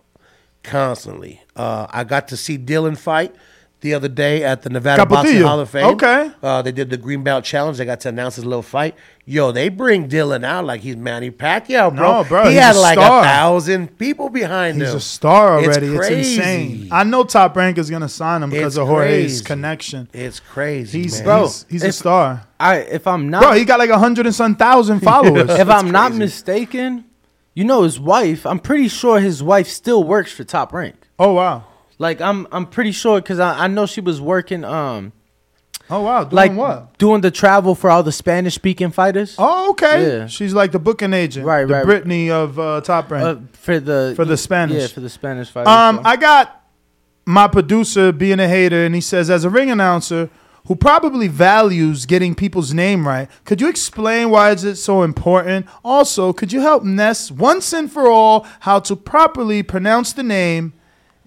[0.63, 1.41] constantly.
[1.55, 3.33] Uh, I got to see Dylan fight
[3.81, 5.85] the other day at the Nevada Boxing Hall of Fame.
[5.93, 6.31] Okay.
[6.43, 7.77] Uh, they did the Green Belt Challenge.
[7.77, 8.93] They got to announce his little fight.
[9.25, 12.23] Yo, they bring Dylan out like he's Manny Pacquiao, bro.
[12.23, 13.21] No, bro, He he's had a like star.
[13.21, 14.95] a thousand people behind He's him.
[14.95, 15.87] He's a star already.
[15.87, 16.35] It's, crazy.
[16.37, 16.89] insane.
[16.91, 19.11] I know Top Rank is gonna sign him because It's of Jorge's
[19.41, 19.45] crazy.
[19.45, 20.09] connection.
[20.13, 21.23] It's crazy, He's man.
[21.25, 22.47] Bro, he's, he's a star.
[22.59, 25.49] I if I'm not Bro, he got like a hundred and some thousand followers.
[25.51, 27.05] if I'm not mistaken,
[27.53, 28.45] you know his wife.
[28.45, 30.95] I'm pretty sure his wife still works for Top Rank.
[31.19, 31.65] oh wow.
[31.99, 35.11] Like I'm I'm pretty sure because I, I know she was working um
[35.91, 36.23] Oh wow.
[36.23, 36.97] Doing like what?
[36.99, 39.35] doing the travel for all the Spanish speaking fighters.
[39.37, 40.07] Oh okay.
[40.19, 40.27] Yeah.
[40.27, 41.85] She's like the booking agent, Right, The right.
[41.85, 43.23] Brittany of uh, Top Rank.
[43.25, 44.81] Uh, for the For the Spanish.
[44.81, 45.67] Yeah, for the Spanish fighters.
[45.67, 46.01] Um, so.
[46.05, 46.63] I got
[47.25, 50.29] my producer being a hater, and he says, as a ring announcer
[50.67, 55.65] who probably values getting people's name right, could you explain why is it so important?
[55.83, 60.73] Also, could you help Ness once and for all how to properly pronounce the name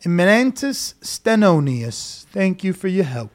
[0.04, 2.24] Eminentus Stenonius?
[2.26, 3.30] Thank you for your help.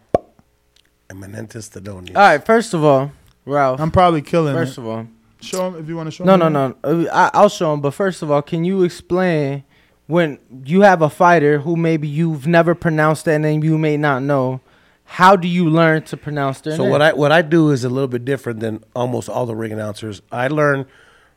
[1.09, 2.15] Eminentus Stenonius.
[2.15, 3.11] all right, first of all,
[3.45, 3.79] Ralph.
[3.79, 4.81] I'm probably killing First it.
[4.81, 5.07] of all,
[5.39, 6.39] Show him if you want to show no, him.
[6.39, 6.75] no, no.
[6.83, 7.79] Uh, I, I'll show him.
[7.79, 9.63] But first of all, can you explain
[10.07, 14.23] when you have a fighter who maybe you've never pronounced that name, you may not
[14.23, 14.61] know,
[15.05, 16.77] how do you learn to pronounce their name?
[16.77, 16.91] So name?
[16.91, 19.71] what I what I do is a little bit different than almost all the ring
[19.71, 20.21] announcers.
[20.31, 20.87] I learned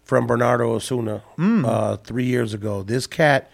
[0.02, 1.64] from Bernardo Osuna Mm.
[1.68, 2.82] uh, three years ago.
[2.82, 3.48] This cat,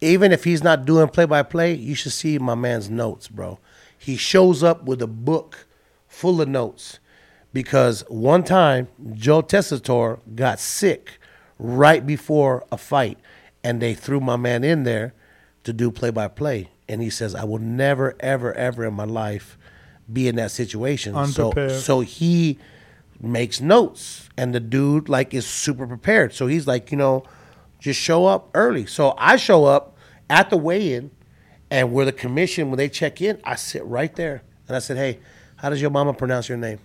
[0.00, 3.58] even if he's not doing play by play, you should see my man's notes, bro.
[3.96, 5.66] He shows up with a book
[6.06, 7.00] full of notes
[7.52, 11.18] because one time Joe Tessitore got sick
[11.58, 13.18] right before a fight,
[13.64, 15.14] and they threw my man in there
[15.64, 16.70] to do play by play.
[16.88, 19.58] And he says, I will never, ever, ever in my life
[20.10, 21.12] be in that situation.
[21.26, 21.72] So, Unprepared.
[21.72, 22.58] so he
[23.20, 26.32] makes notes, and the dude like is super prepared.
[26.32, 27.24] So he's like, you know,
[27.78, 28.86] just show up early.
[28.86, 29.96] So I show up
[30.28, 31.10] at the weigh-in,
[31.70, 34.96] and where the commission when they check in, I sit right there, and I said,
[34.96, 35.18] hey,
[35.56, 36.78] how does your mama pronounce your name?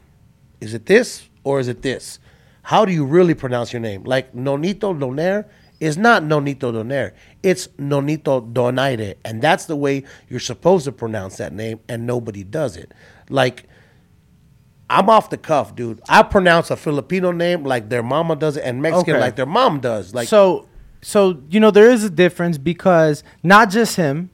[0.60, 2.20] Is it this or is it this?
[2.64, 4.04] How do you really pronounce your name?
[4.04, 5.50] Like Nonito Donaire
[5.80, 7.12] is not Nonito Donaire.
[7.44, 9.16] It's Nonito Donaire.
[9.26, 12.94] And that's the way you're supposed to pronounce that name, and nobody does it.
[13.30, 13.66] Like,
[14.90, 16.02] I'm off the cuff, dude.
[16.08, 19.22] I pronounce a Filipino name like their mama does it, and Mexican Okay.
[19.22, 20.14] like their mom does.
[20.14, 20.68] Like, so
[21.04, 24.30] so you know there is a difference because not just him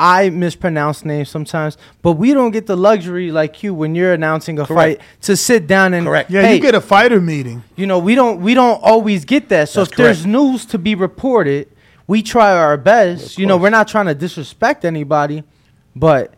[0.00, 4.58] I mispronounce names sometimes, but we don't get the luxury like you when you're announcing
[4.58, 5.02] a Correct.
[5.02, 6.30] fight to sit down and Correct.
[6.30, 7.62] Yeah, hey, you get a fighter meeting.
[7.76, 9.68] you know we don't we don't always get that.
[9.68, 11.68] So That's if there's news to be reported,
[12.06, 13.38] we try our best.
[13.38, 15.44] You know, we're not trying to disrespect anybody,
[15.94, 16.32] but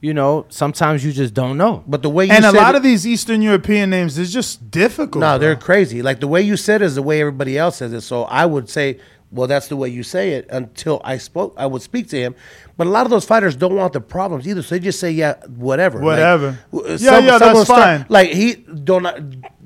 [0.00, 1.82] you know sometimes you just don't know.
[1.86, 4.70] but the way you And a lot it- of these Eastern European names is just
[4.70, 5.20] difficult.
[5.20, 5.38] No, bro.
[5.38, 6.02] they're crazy.
[6.02, 8.02] Like the way you said it is the way everybody else says it.
[8.02, 8.98] So I would say,
[9.30, 11.52] well, that's the way you say it until I spoke.
[11.58, 12.34] I would speak to him.
[12.78, 14.62] But a lot of those fighters don't want the problems either.
[14.62, 16.00] So they just say, yeah, whatever.
[16.00, 16.58] Whatever.
[16.72, 18.06] w- Yeah, some- yeah, someone that's fine.
[18.08, 19.04] Like he don't.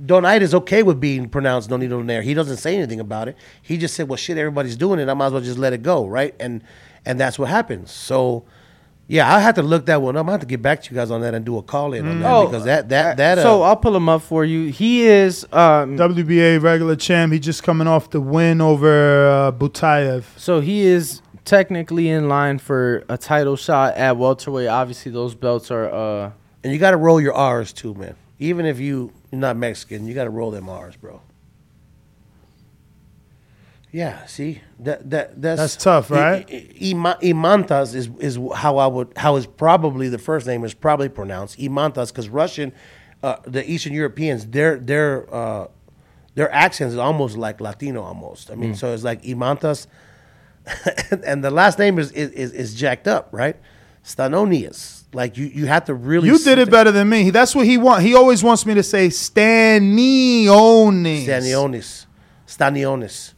[0.07, 2.23] Donite is okay with being pronounced Donito Nair.
[2.23, 3.37] He doesn't say anything about it.
[3.61, 5.09] He just said, well, shit, everybody's doing it.
[5.09, 6.35] I might as well just let it go, right?
[6.41, 6.65] And
[7.05, 7.91] and that's what happens.
[7.91, 8.45] So.
[9.13, 10.27] Yeah, I have to look that one up.
[10.27, 12.09] I have to get back to you guys on that and do a call in
[12.09, 13.37] on that Oh, because that that that.
[13.39, 14.71] Uh, so I'll pull him up for you.
[14.73, 17.31] He is um, WBA regular champ.
[17.33, 20.25] He just coming off the win over uh, Butayev.
[20.39, 24.69] So he is technically in line for a title shot at welterweight.
[24.69, 25.91] Obviously, those belts are.
[25.93, 26.31] Uh,
[26.65, 28.15] And you got to roll your R's too, man.
[28.39, 31.21] Even if you, you're not Mexican, you got to roll them R's, bro.
[33.93, 36.49] Yeah, see that that that's That's tough, right?
[36.81, 41.11] Ima- Imantas is is how I would how is probably the first name is probably
[41.11, 42.73] pronounced Imantas because Russian,
[43.23, 45.67] uh, the Eastern Europeans, their their uh,
[46.35, 48.51] their accent is almost like Latino almost.
[48.51, 48.77] I mean, Mm.
[48.79, 49.87] so it's like Imantas,
[51.27, 53.57] and the last name is is, is, is jacked up, right?
[54.03, 55.05] Stanonius.
[55.13, 56.29] Like you, you have to really.
[56.29, 57.29] You did it better than me.
[57.29, 58.03] That's what he want.
[58.03, 60.47] He always wants me to say Stanionis.
[61.27, 62.07] Stanionis.
[62.47, 63.35] Stanionis.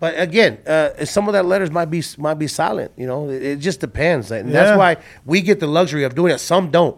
[0.00, 2.92] But again, uh, some of that letters might be might be silent.
[2.96, 4.52] You know, it, it just depends, and Yeah.
[4.64, 6.38] that's why we get the luxury of doing it.
[6.38, 6.96] Some don't.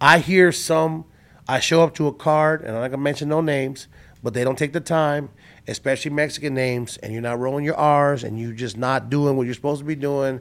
[0.00, 1.04] I hear some.
[1.48, 3.88] I show up to a card, and I'm not gonna mention no names,
[4.22, 5.30] but they don't take the time,
[5.66, 9.44] especially Mexican names, and you're not rolling your R's, and you're just not doing what
[9.46, 10.40] you're supposed to be doing,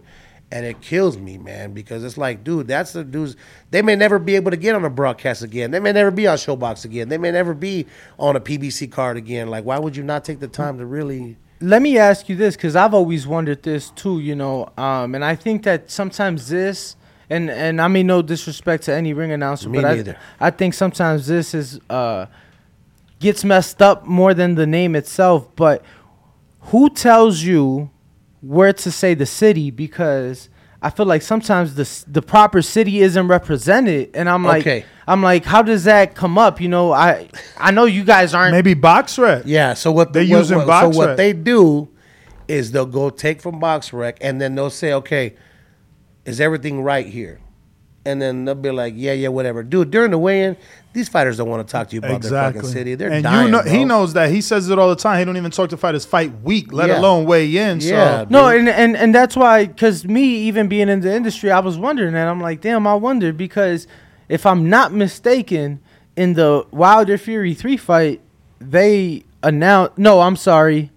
[0.52, 3.36] and it kills me, man, because it's like, dude, that's the dudes.
[3.72, 5.72] They may never be able to get on a broadcast again.
[5.72, 7.10] They may never be on ShoBox again.
[7.10, 7.86] They may never be
[8.20, 9.48] on a PBC card again.
[9.50, 11.38] Like, why would you not take the time to really?
[11.60, 14.20] Let me ask you this because I've always wondered this too.
[14.20, 16.96] You know, um, and I think that sometimes this.
[17.28, 20.18] And, and I mean no disrespect to any ring announcer, Me but I, neither.
[20.40, 22.28] I think sometimes this is uh,
[23.20, 25.48] gets messed up more than the name itself.
[25.56, 25.84] But
[26.60, 27.90] who tells you
[28.42, 29.72] where to say the city?
[29.72, 30.50] Because
[30.86, 34.86] I feel like sometimes the the proper city isn't represented, and I'm like, Okay.
[35.08, 36.62] I'm like, how does that come up?
[36.62, 38.52] You know, I I know you guys aren't.
[38.54, 39.44] Maybe box rep.
[39.46, 39.74] Yeah.
[39.74, 41.18] So what They're what- using what- box So what rec.
[41.18, 41.90] they do
[42.48, 45.34] is they'll go take from BoxRec, and then they'll say, okay,
[46.26, 47.40] is everything right here?
[48.08, 49.64] And then they'll be like, yeah, yeah, whatever.
[49.64, 50.56] Dude, during the weigh-in,
[50.94, 52.60] these fighters don't want to talk to you about their Exactly.
[52.62, 52.94] fucking city.
[52.96, 53.72] They're and dying, you know, bro.
[53.72, 54.30] he knows that.
[54.30, 55.18] He says it all the time.
[55.18, 57.00] He don't even talk to fighters fight week, let Yeah.
[57.00, 57.80] alone weigh in.
[57.80, 61.50] Yeah, so No, and, and and that's why, because me even being in the industry,
[61.50, 63.88] I was wondering, and I'm like, damn, I wonder because
[64.30, 65.80] if I'm not mistaken,
[66.16, 68.22] in the Wilder Fury three fight,
[68.60, 69.98] they announced.
[69.98, 70.92] No, I'm sorry.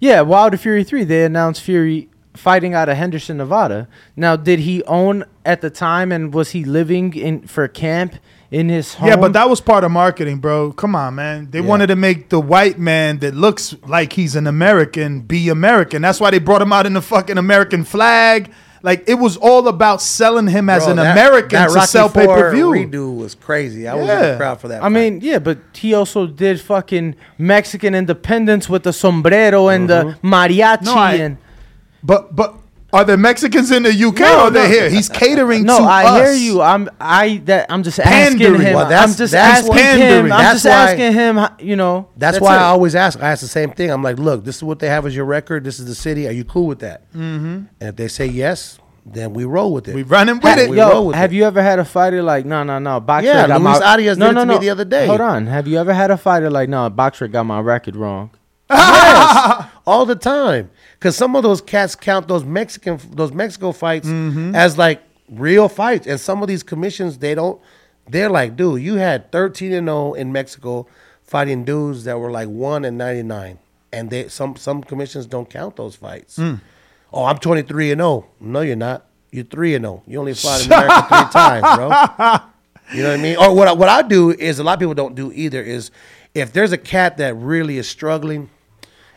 [0.00, 2.07] Yeah, Wilder Fury three, they announced Fury
[2.38, 3.88] fighting out of Henderson, Nevada.
[4.16, 8.14] Now, did he own at the time, and was he living in for camp
[8.50, 9.08] in his home?
[9.08, 10.72] Yeah, but that was part of marketing, bro.
[10.72, 11.48] Come on, man.
[11.50, 11.66] They Yeah.
[11.66, 16.00] wanted to make the white man that looks like he's an American be American.
[16.02, 18.50] That's why they brought him out in the fucking American flag.
[18.80, 21.86] Like it was all about selling him as Bro, an that- American that to Rocky
[21.88, 22.70] sell pay per view.
[22.70, 23.88] redo was crazy.
[23.88, 24.30] I was in Yeah.
[24.30, 24.84] the crowd for that.
[24.84, 30.16] I mean, yeah, but he also did fucking Mexican independence with the sombrero and the
[30.22, 30.32] mm-hmm.
[30.32, 31.38] mariachi No, I- and
[32.02, 32.54] But but
[32.90, 34.74] Are there Mexicans in the UK No, or they're no.
[34.74, 34.88] here?
[34.88, 36.08] He's catering No, to I us.
[36.10, 36.60] No, I hear you.
[36.62, 38.60] I'm I that I'm just asking Pandering.
[38.62, 38.74] him.
[38.74, 40.24] Well, that's- I'm just that's asking what- him.
[40.24, 41.38] I'm That's just why- asking him.
[41.58, 42.08] You know.
[42.16, 42.60] That's, why it.
[42.60, 43.22] I always ask.
[43.22, 43.90] I ask the same thing.
[43.90, 45.64] I'm like, look, this is what they have as your record.
[45.64, 46.26] This is the city.
[46.26, 47.02] Are you cool with that?
[47.14, 47.66] Mhm.
[47.78, 49.94] And if they say yes, then we roll with it.
[49.94, 50.70] We running with Ha- it.
[50.70, 51.36] We Yo, roll with have it.
[51.36, 54.16] you ever had a fighter like no no no boxer Yeah, got Luis my Arias
[54.16, 55.06] no did it no me no the other day.
[55.06, 58.30] Hold on, have you ever had a fighter like no boxer got my record wrong?
[58.70, 60.70] yes, all the time.
[60.98, 64.54] Because some of those cats count those Mexican those Mexico fights Mm-hmm.
[64.54, 67.60] as like real fights, and some of these commissions they don't.
[68.10, 70.86] They're like, dude, you had thirteen and zero in Mexico
[71.22, 73.58] fighting dudes that were like one and ninety nine,
[73.92, 76.38] and they some some commissions don't count those fights.
[76.38, 76.60] Mm.
[77.12, 78.26] Oh, I'm twenty three and zero.
[78.40, 79.04] No, you're not.
[79.30, 80.02] You're three and zero.
[80.06, 81.86] You only fought in America three times, bro.
[82.96, 83.36] You know what I mean?
[83.36, 85.90] Or what I, what I do is a lot of people don't do either is
[86.34, 88.48] if there's a cat that really is struggling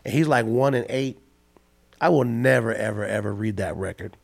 [0.05, 1.17] and he's like one and eight,
[1.99, 4.17] I will never ever ever read that record.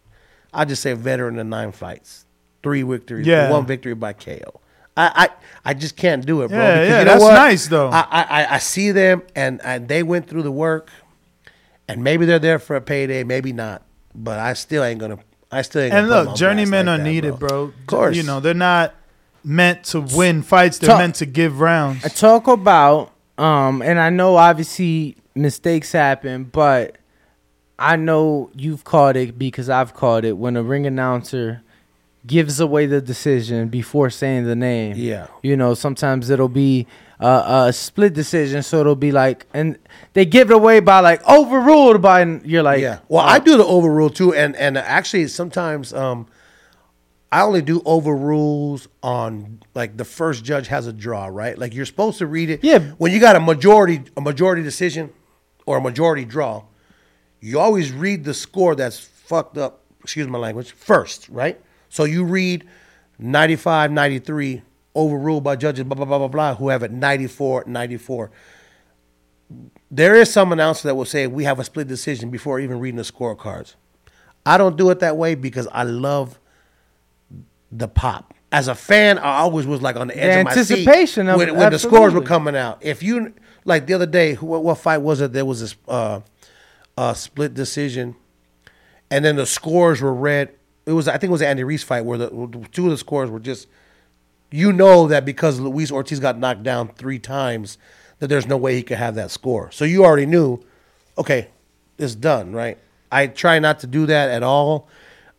[0.53, 2.25] I just say veteran of nine fights,
[2.63, 3.51] three victories, Yeah.
[3.51, 4.61] one victory by KO.
[4.95, 5.29] I, I
[5.71, 6.57] I just can't do it, bro.
[6.57, 7.33] Yeah, because yeah, you know that's what?
[7.33, 7.89] nice, though.
[7.89, 10.89] I, I I- I see them and, and they went through the work,
[11.87, 13.83] and maybe they're there for a payday, maybe not.
[14.15, 15.19] But I still ain't gonna.
[15.51, 15.93] I still ain't.
[15.93, 17.63] And gonna look, journeymen blast are that, needed, bro.
[17.65, 18.95] Of course, You know, they're not
[19.43, 20.79] meant to win fights.
[20.79, 22.03] They're Talk- meant to give rounds.
[22.03, 26.97] I talk about um, and I know obviously mistakes happen, but
[27.79, 31.61] I know you've called it because I've called it when a ring announcer
[32.25, 34.95] gives away the decision before saying the name.
[34.97, 35.27] Yeah.
[35.41, 36.87] You know, sometimes it'll be
[37.19, 39.77] uh, a split decision, so it'll be like, and
[40.13, 42.99] they give it away by like overruled by, and you're like, Yeah.
[43.07, 46.27] Well, I do the overrule too, and and actually sometimes um,
[47.31, 51.57] I only do overrules on like the first judge has a draw, right?
[51.57, 52.63] Like you're supposed to read it.
[52.63, 52.79] Yeah.
[52.97, 55.11] When you got a majority a majority decision
[55.67, 56.63] or a majority draw,
[57.39, 59.83] you always read the score that's fucked up.
[60.01, 60.71] Excuse my language.
[60.71, 61.61] First, right?
[61.89, 62.65] So you read
[63.19, 64.63] 95, 93
[64.95, 68.31] overruled by judges, blah blah blah blah blah, who have it 94, 94
[69.89, 72.97] there is some announcer that will say we have a split decision before even reading
[72.97, 73.75] the scorecards.
[74.45, 76.39] I don't do it that way because I love
[77.71, 78.33] the pop.
[78.51, 81.29] As a fan, I always was like on the edge The of my seat anticipation
[81.29, 82.79] of- when, when the scores were coming out.
[82.81, 83.33] If you
[83.67, 85.33] like the other day, what, what fight was it?
[85.33, 86.21] There was this uh,
[86.97, 88.15] uh, split decision,
[89.11, 90.53] and then the scores were read.
[90.85, 92.29] It was I think it was the Andy Ruiz fight where the
[92.71, 93.67] two of the scores were just
[94.49, 97.77] you know that because Luis Ortiz got knocked down three times,
[98.19, 99.69] that there's no way he could have that score.
[99.71, 100.63] So you already knew,
[101.17, 101.49] okay,
[101.97, 102.77] it's done, right?
[103.11, 104.87] I try not to do that at all.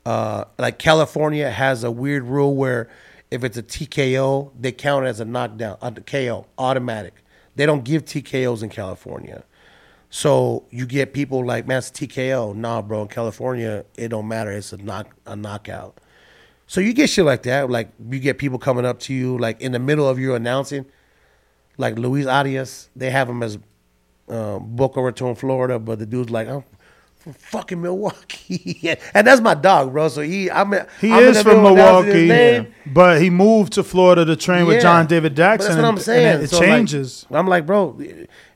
[0.04, 2.90] Uh, like California has a weird rule where
[3.30, 7.14] if it's a TKO, they count it as a knockdown, a KO, automatic.
[7.58, 9.42] They don't give TKOs in California.
[10.10, 12.54] So you get people like, man, it's TKO.
[12.54, 14.52] Nah, bro, in California, it don't matter.
[14.52, 15.98] It's a knock, a knockout.
[16.68, 17.68] So you get shit like that.
[17.68, 20.86] Like you get people coming up to you, like in the middle of you announcing,
[21.78, 22.90] like Luis Arias.
[22.94, 23.58] They have him as
[24.28, 26.62] uh, Boca Raton, Florida, but the dude's like, I'm
[27.32, 28.80] from fucking Milwaukee,
[29.14, 30.08] and that's my dog, bro.
[30.08, 32.74] So he, I'm, He I'm is from middle announcing his Milwaukee, name.
[32.86, 34.82] but he moved to Florida to train with Yeah.
[34.82, 35.68] John David But Jackson.
[35.72, 36.42] That's what I'm and saying.
[36.44, 37.26] it So, like, changes.
[37.30, 38.00] I'm like, bro,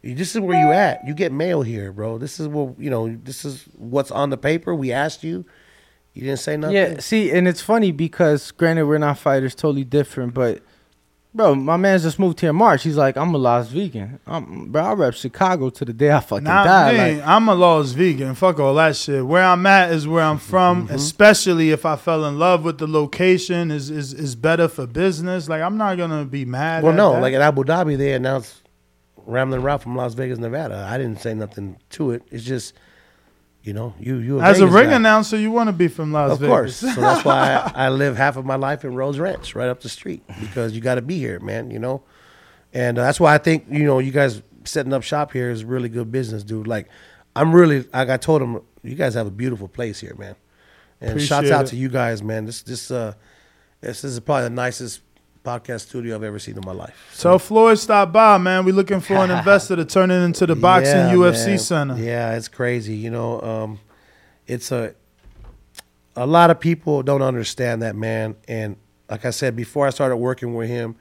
[0.02, 1.06] this is where you at.
[1.06, 2.16] You get mail here, bro.
[2.18, 3.14] This is what you know.
[3.22, 4.74] This is what's on the paper.
[4.74, 5.44] We asked you.
[6.14, 6.76] You didn't say nothing.
[6.76, 10.62] Yeah, see, and it's funny because granted we're not fighters, totally different, but
[11.34, 12.82] bro, my man's just moved here in March.
[12.82, 14.20] He's like, I'm a Las Vegan.
[14.26, 16.92] I'm, bro, I rep Chicago to the day I fucking Nah, die.
[16.92, 18.34] me, Like, I'm a lost vegan.
[18.34, 19.24] Fuck all that shit.
[19.26, 20.86] Where I'm at is where I'm from.
[20.86, 20.94] Mm-hmm.
[20.94, 25.48] Especially if I fell in love with the location, is is is better for business.
[25.48, 26.82] Like I'm not gonna be mad.
[26.82, 27.20] Well, at no, that.
[27.22, 28.62] like at Abu Dhabi, they announced
[29.28, 30.86] Ramlin Ralph from Las Vegas, Nevada.
[30.90, 32.22] I didn't say nothing to it.
[32.30, 32.74] It's just,
[33.62, 34.96] you know, you you as a ring guy.
[34.96, 36.50] announcer, you want to be from Las of Vegas.
[36.50, 36.76] course.
[36.76, 39.80] So that's why I, I live half of my life in Rhodes Ranch, right up
[39.80, 41.70] the street, because you got to be here, man.
[41.70, 42.02] You know,
[42.72, 45.64] and uh, that's why I think you know you guys setting up shop here is
[45.64, 46.66] really good business, dude.
[46.66, 46.88] Like,
[47.36, 50.34] I'm really like I told them, you guys have a beautiful place here, man.
[51.00, 51.68] And shouts out it.
[51.68, 52.46] to you guys, man.
[52.46, 53.14] This this uh
[53.80, 55.02] this is probably the nicest
[55.44, 57.10] podcast studio I've ever seen in my life.
[57.12, 58.64] So Floyd stopped by, man.
[58.64, 61.58] We looking for an investor to turn it into the boxing Yeah, UFC man.
[61.58, 61.96] center.
[61.96, 62.94] Yeah, it's crazy.
[62.94, 63.80] You know, um,
[64.46, 64.94] it's a
[66.14, 68.36] a lot of people don't understand that man.
[68.46, 68.76] And
[69.10, 70.96] like I said before, I started working with him.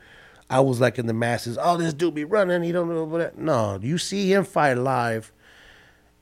[0.49, 1.57] I was like in the masses.
[1.61, 2.63] Oh, this dude be running.
[2.63, 3.37] He don't know what.
[3.37, 5.31] No, you see him fight live,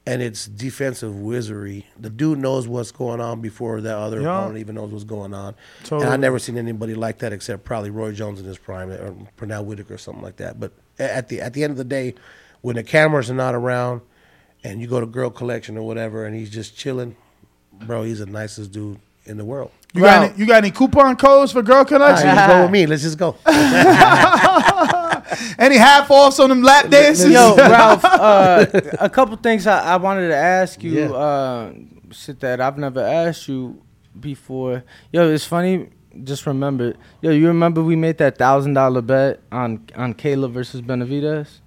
[0.09, 1.85] and it's defensive wizardry.
[1.99, 4.39] The dude knows what's going on before that other Yeah.
[4.39, 5.49] opponent even knows what's going on.
[5.49, 6.11] And Totally.
[6.11, 9.65] I never seen anybody like that except probably Roy Jones in his prime or Pernell
[9.65, 10.59] Whitaker or something like that.
[10.59, 12.15] But at the at the end of the day,
[12.61, 14.01] when the cameras are not around,
[14.63, 17.15] and you go to Girl Collection or whatever, and he's just chilling,
[17.85, 19.71] bro, he's the nicest dude in the world.
[19.93, 22.29] You got any, you got any coupon codes for girl All right, connection?
[22.29, 22.85] you go with me.
[22.87, 23.35] Let's just go.
[25.57, 27.31] any half offs on them lap dances?
[27.31, 28.65] Yo, Ralph, uh,
[28.99, 31.15] a couple things I, I wanted to ask you.
[31.15, 31.73] Uh,
[32.11, 33.81] shit that I've never asked you
[34.19, 34.83] before.
[35.11, 35.89] Yo, it's funny.
[36.23, 40.81] Just remember, yo, you remember we made that thousand dollar bet on on Kayla versus
[40.81, 41.59] Benavidez?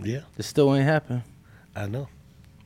[0.00, 1.22] Yeah, it still ain't happened.
[1.74, 2.08] I know.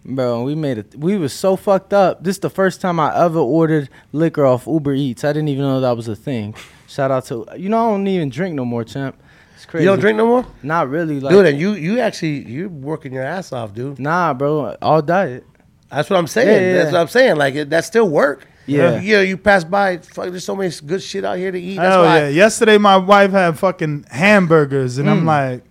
[0.04, 0.96] Bro, we made it.
[0.96, 2.24] We was so fucked up.
[2.24, 5.22] This is the first time I ever ordered liquor off Uber Eats.
[5.22, 6.54] I didn't even know that was a thing.
[6.88, 9.20] Shout out to you know I don't even drink no more, champ.
[9.62, 9.84] It's crazy.
[9.84, 10.46] You don't drink no more?
[10.64, 14.00] Not really, like dude, and you you actually you're working your ass off, dude.
[14.00, 15.44] Nah, bro, all diet.
[15.88, 16.48] That's what I'm saying.
[16.48, 16.92] Yeah, yeah, That's yeah.
[16.94, 17.36] what I'm saying.
[17.36, 18.48] Like it, that's still work.
[18.66, 19.00] Yeah.
[19.00, 19.20] yeah.
[19.20, 19.98] You pass by.
[19.98, 21.76] Fuck, there's so much good shit out here to eat.
[21.76, 22.18] That's Hell why.
[22.22, 22.28] yeah!
[22.28, 25.26] Yesterday, my wife had fucking hamburgers, and I'm Mm.
[25.26, 25.64] like,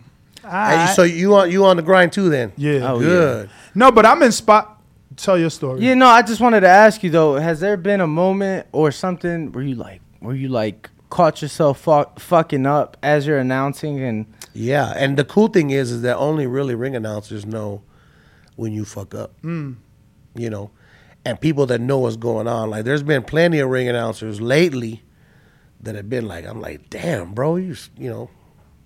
[0.49, 2.29] Hey, so you on you on the grind too?
[2.29, 3.49] Then yeah, good.
[3.75, 4.81] No, but I'm in spot.
[5.17, 5.81] Tell your story.
[5.81, 8.91] Yeah, no, I just wanted to ask you though, has there been a moment or
[8.91, 14.01] something where you like where you like caught yourself fuck, fucking up as you're announcing
[14.01, 17.83] and Yeah, and the cool thing is, is that only really ring announcers know
[18.55, 19.39] when you fuck up.
[19.43, 19.75] Mm.
[20.33, 20.71] You know,
[21.23, 22.69] and people that know what's going on.
[22.69, 25.03] Like, there's been plenty of ring announcers lately
[25.81, 28.29] that have been like, I'm like, damn, bro, you you know.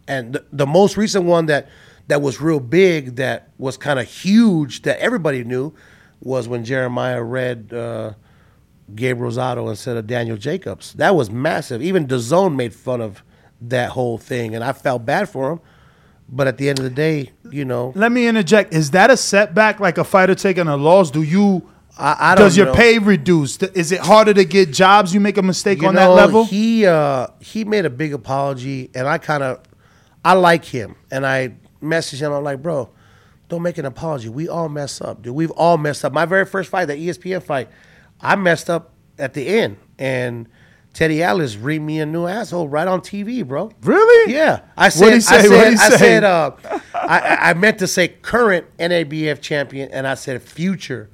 [0.08, 1.70] And the, the most recent one that
[2.08, 5.74] that was real big, that was kind of huge, that everybody knew,
[6.22, 8.14] was when Jeremiah read uh,
[8.94, 10.94] Gabe Rosado instead of Daniel Jacobs.
[10.94, 11.82] That was massive.
[11.82, 13.24] Even DAZN made fun of
[13.62, 15.60] that whole thing, and I felt bad for him.
[16.28, 18.74] But at the end of the day, you know, Let me interject.
[18.74, 21.12] Is that a setback, like a fighter taking a loss?
[21.12, 21.68] Do you?
[21.98, 22.74] I, I don't does your know.
[22.74, 23.58] pay reduce?
[23.62, 25.14] Is it harder to get jobs?
[25.14, 26.44] You make a mistake You on know, that level.
[26.46, 29.62] He uh, he made a big apology, and I kind of
[30.24, 32.32] I like him, and I messaged him.
[32.34, 32.90] I'm like, bro,
[33.48, 34.28] don't make an apology.
[34.30, 35.36] We all mess up, dude.
[35.36, 36.12] We've all messed up.
[36.12, 37.70] My very first fight, the ESPN fight,
[38.32, 40.48] I messed up at the end, and
[40.94, 43.72] Teddy Atlas read me a new asshole right on TV, bro.
[43.82, 44.34] Really?
[44.34, 44.62] Yeah.
[44.78, 45.02] I said.
[45.06, 45.36] What'd he say?
[45.38, 45.50] I said.
[45.52, 45.98] What'd he I say?
[45.98, 46.24] said.
[46.24, 46.52] Uh,
[46.94, 51.10] I, I- I meant to say current NABF champion, and I said future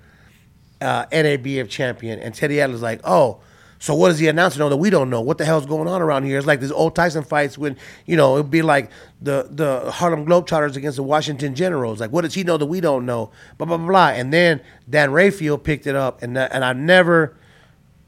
[0.79, 2.19] uh, NABF champion.
[2.19, 3.41] And Teddy Atlas like, oh,
[3.81, 5.21] so what does the announcer know oh, that we don't know?
[5.21, 6.37] What the hell's going on around here?
[6.37, 7.75] It's like these old Tyson fights when,
[8.05, 11.99] you know, it'd be like the, the Harlem Globetrotters against the Washington Generals.
[11.99, 13.31] Like, what does he know that we don't know?
[13.57, 14.07] Blah, blah, blah, blah.
[14.09, 16.21] And then Dan Rafael picked it up.
[16.21, 17.35] And, and I never,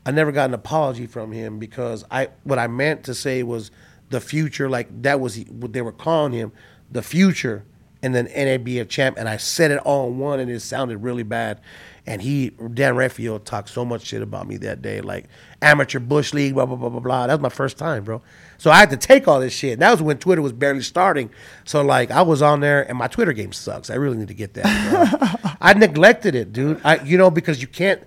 [0.06, 3.72] I never got an apology from him because I, what I meant to say was
[4.12, 6.52] the future, like that was what they were calling him,
[6.92, 7.66] the future,
[8.04, 9.18] and then NABF champ.
[9.18, 11.62] And I said it all in one, and it sounded really bad.
[12.06, 15.26] And he, Dan Rafael, talked so much shit about me that day, like
[15.62, 17.28] amateur bush league, blah blah blah blah blah.
[17.28, 18.22] That was my first time, bro.
[18.58, 19.80] So I had to take all this shit.
[19.80, 21.30] That was when Twitter was barely starting.
[21.64, 23.90] So like I was on there, and my Twitter game sucks.
[23.90, 25.58] I really need to get that.
[25.62, 26.82] I neglected it, dude.
[26.84, 28.02] I, you know, because you can't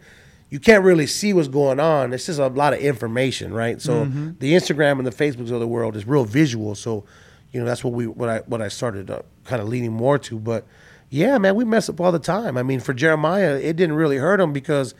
[0.51, 2.13] you can't really see what's going on.
[2.13, 3.81] It's just a lot of information, right?
[3.81, 4.39] So Mhm.
[4.41, 6.75] the Instagram and the Facebooks of the world is real visual.
[6.75, 7.05] So,
[7.51, 10.19] you know, that's what we what I what I started uh, kind of leaning more
[10.19, 10.39] to.
[10.39, 10.67] But
[11.09, 12.57] yeah, man, we mess up all the time.
[12.57, 14.95] I mean, for Jeremiah, it didn't really hurt him because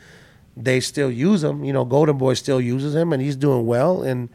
[0.55, 1.63] they still use him.
[1.63, 4.01] You know, Golden Boy still uses him, and he's doing well.
[4.03, 4.29] And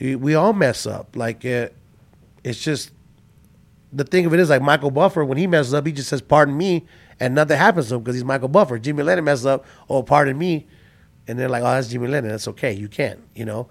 [0.00, 1.14] we all mess up.
[1.14, 1.68] Like uh,
[2.42, 2.90] it's just
[3.92, 6.22] the thing of it is like Michael Buffer when he messes up, he just says
[6.22, 6.86] "Pardon me,"
[7.20, 8.78] and nothing happens to him because he's Michael Buffer.
[8.78, 10.66] Jimmy Lennon messes up, "Oh, pardon me,"
[11.28, 12.30] and they're like, "Oh, that's Jimmy Lennon.
[12.30, 12.72] That's okay.
[12.72, 13.68] You can't." You know,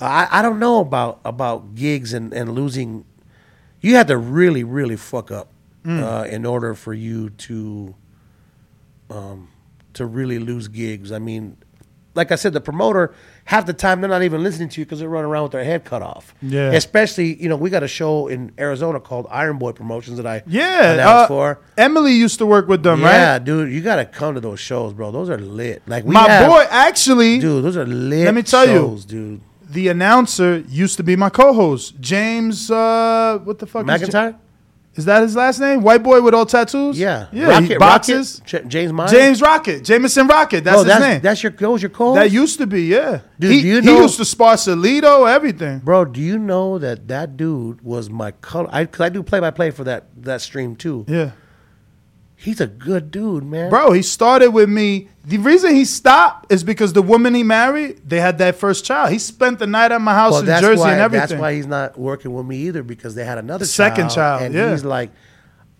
[0.00, 3.04] I I don't know about about gigs and and losing.
[3.80, 5.48] You had to really really fuck up
[5.88, 6.02] Mm.
[6.02, 7.94] uh, in order for you to
[9.10, 9.48] um
[9.94, 11.10] to really lose gigs.
[11.12, 11.56] I mean.
[12.14, 14.98] Like I said, the promoter half the time they're not even listening to you because
[14.98, 16.34] they're running around with their head cut off.
[16.42, 16.72] Yeah.
[16.72, 20.42] Especially, you know, we got a show in Arizona called Iron Boy Promotions that I
[20.44, 21.60] Yeah, announced uh, for.
[21.76, 23.44] Emily used to work with them, yeah, right?
[23.44, 25.12] dude, you gotta come to those shows, bro.
[25.12, 25.82] Those are lit.
[25.86, 28.24] Like we My have- boy, actually, dude, those are lit.
[28.24, 29.40] Let me tell shows, you, dude.
[29.70, 32.68] The announcer used to be my co-host, James.
[32.68, 33.88] Uh, what the fuck?
[33.88, 34.34] Is, McIntyre?
[34.98, 35.82] Is that his last name?
[35.82, 36.98] White boy with all tattoos.
[36.98, 37.46] Yeah, yeah.
[37.46, 38.40] Rocket, he boxes.
[38.40, 39.10] Rocket, J- James Myers.
[39.12, 40.64] James Rocket, Jameson Rocket.
[40.64, 41.20] That's Bro, his that's, name.
[41.20, 43.20] That's your that was your co that used to be, yeah.
[43.38, 45.78] Dude, he, do you he used to spar Solito, everything.
[45.78, 48.68] Bro, do you know that that dude was my color?
[48.72, 51.04] I, cause I do play by play for that that stream too.
[51.06, 51.30] Yeah.
[52.40, 53.68] He's a good dude, man.
[53.68, 55.08] Bro, he started with me.
[55.24, 59.10] The reason he stopped is because the woman he married, they had that first child.
[59.10, 61.28] He spent the night at my house Well, in Jersey why, and everything.
[61.30, 64.54] That's why he's not working with me either because they had another Second child, and
[64.54, 64.70] yeah.
[64.70, 65.10] he's like,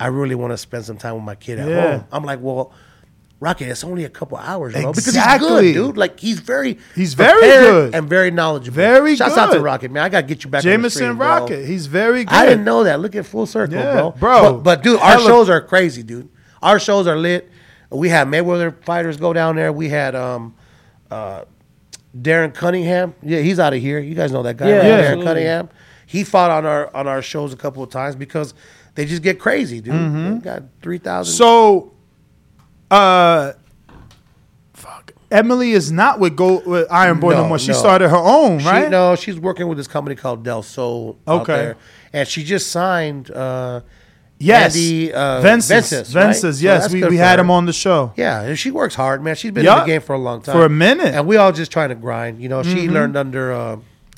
[0.00, 1.90] I really want to spend some time with my kid at Yeah.
[1.98, 2.04] home.
[2.10, 2.72] I'm like, well,
[3.40, 4.90] Rocket, it's only a couple hours, bro.
[4.90, 5.66] Because Exactly.
[5.68, 5.96] he's good, dude.
[5.96, 7.94] Like he's very, He's very good.
[7.94, 8.74] and very knowledgeable.
[8.74, 9.60] Very Shouts out to.
[9.60, 10.02] Rocket, man.
[10.02, 10.64] I gotta get you back.
[10.64, 11.18] on the Jameson stream.
[11.20, 11.64] Rocket.
[11.64, 12.34] He's very good.
[12.34, 12.98] I didn't know that.
[12.98, 14.10] Look at full circle, Yeah, bro.
[14.18, 14.52] bro.
[14.54, 16.28] But, but, dude, our Hella- shows are crazy, dude.
[16.62, 17.50] Our shows are lit.
[17.90, 19.72] We had Mayweather fighters go down there.
[19.72, 20.54] We had um,
[21.10, 21.44] uh,
[22.16, 23.14] Darren Cunningham.
[23.22, 23.98] Yeah, he's out of here.
[23.98, 24.84] You guys know that guy, Yeah, right?
[24.86, 24.90] Yeah.
[24.96, 25.24] Darren absolutely.
[25.26, 25.68] Cunningham.
[26.06, 28.54] He fought on our on our shows a couple of times because
[28.94, 29.92] they just get crazy, dude.
[29.94, 30.34] Mhm.
[30.36, 31.34] They got three thousand.
[31.34, 31.92] So,
[32.90, 33.52] uh,
[34.72, 35.12] fuck.
[35.30, 37.58] Emily is not with Gold with Iron Boy no, more.
[37.58, 38.90] She started her own, She- right?
[38.90, 41.18] no, she's working with this company called Del Sol.
[41.26, 41.54] out Okay.
[41.56, 41.76] there.
[42.14, 43.30] and she just signed.
[43.30, 43.80] Uh,
[44.40, 46.22] Yes, Andy, uh, Vences, Vences, right?
[46.26, 47.44] Vences, So yes, that's we, we had her.
[47.44, 48.12] him on the show.
[48.16, 49.34] Yeah, and she works hard, man.
[49.34, 51.14] She's been in the game for a long time, For a minute.
[51.14, 52.40] and we all just trying to grind.
[52.40, 52.92] You know, she Mhm.
[52.92, 53.76] learned under uh,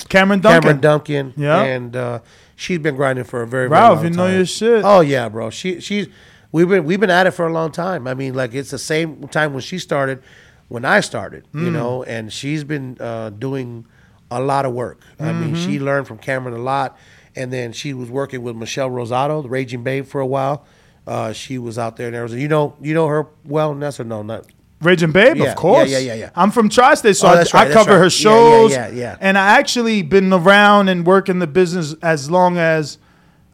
[0.09, 0.61] Cameron Dunkin.
[0.61, 1.61] Cameron Dunkin, Yeah.
[1.63, 2.19] and uh,
[2.55, 4.35] she's been grinding for a very, very Ralph, long you know time.
[4.35, 4.83] your shit.
[4.85, 5.49] Oh yeah, bro.
[5.49, 6.07] She she's
[6.51, 8.07] we've been we've been at it for a long time.
[8.07, 10.21] I mean, like it's the same time when she started,
[10.67, 11.45] when I started.
[11.53, 11.71] You Mm.
[11.73, 13.85] know, and she's been uh, doing
[14.29, 14.99] a lot of work.
[15.19, 16.95] I mean, she learned from Cameron a lot,
[17.35, 20.65] and then she was working with Michelle Rosado, the Raging Babe, for a while.
[21.07, 22.41] Uh, she was out there in Arizona.
[22.41, 24.21] You know, you know her well, Ness, or no?
[24.21, 24.45] Not
[24.81, 25.89] Raging Babe, Yeah, of course.
[25.89, 26.29] yeah, yeah, yeah, yeah.
[26.35, 27.97] I'm from Tri-State, so Oh, I, that's I cover right.
[27.97, 28.71] her Yeah, yeah, shows.
[28.71, 29.17] yeah, yeah.
[29.19, 32.97] And I actually been around and work in the business as long as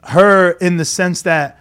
[0.04, 1.60] her, in the sense that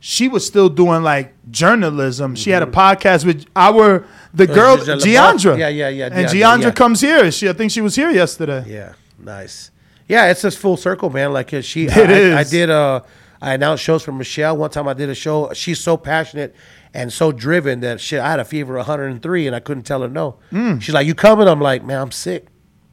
[0.00, 2.34] she was still doing like journalism.
[2.34, 4.52] She had a podcast with our the Mm-hmm.
[4.52, 5.58] Uh, girl Giselle Giandra.
[5.58, 6.70] Yeah, yeah, yeah, And yeah.
[6.72, 7.30] comes here.
[7.30, 8.64] She, I think she was here yesterday.
[8.66, 9.70] Yeah, nice.
[10.08, 11.32] Yeah, it's just full circle, man.
[11.32, 12.34] Like uh, she, It I, is.
[12.34, 12.70] I, I did.
[12.70, 13.00] Uh,
[13.40, 14.56] I announced shows for Michelle.
[14.56, 15.52] One time I did a show.
[15.52, 16.54] She's so passionate
[16.94, 18.20] and so driven that shit.
[18.20, 20.36] I had a fever of 103 and I couldn't tell her no.
[20.50, 20.80] Mm.
[20.80, 22.46] She's like, "You coming?" I'm like, "Man, I'm sick."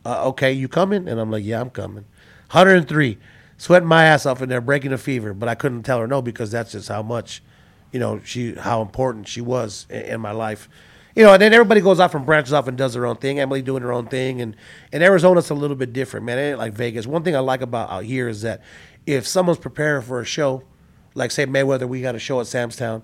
[0.06, 1.08] Uh, okay, you coming?
[1.08, 2.06] And I'm like, "Yeah, I'm coming."
[2.52, 3.18] 103,
[3.58, 6.22] sweating my ass off in there, breaking a fever, but I couldn't tell her no
[6.22, 7.42] because that's just how much,
[7.94, 10.68] you know, she how important she was in, in my life.
[11.16, 13.40] You know, and then everybody goes off and branches off and does their own thing.
[13.40, 14.56] Emily doing her own thing, and
[14.94, 16.38] and Arizona's a little bit different, man.
[16.38, 17.06] It ain't like Vegas.
[17.06, 18.62] One thing I like about out here is that
[19.06, 20.64] if someone's preparing for a show,
[21.14, 23.04] like say Mayweather, we got a show at Sam's Town,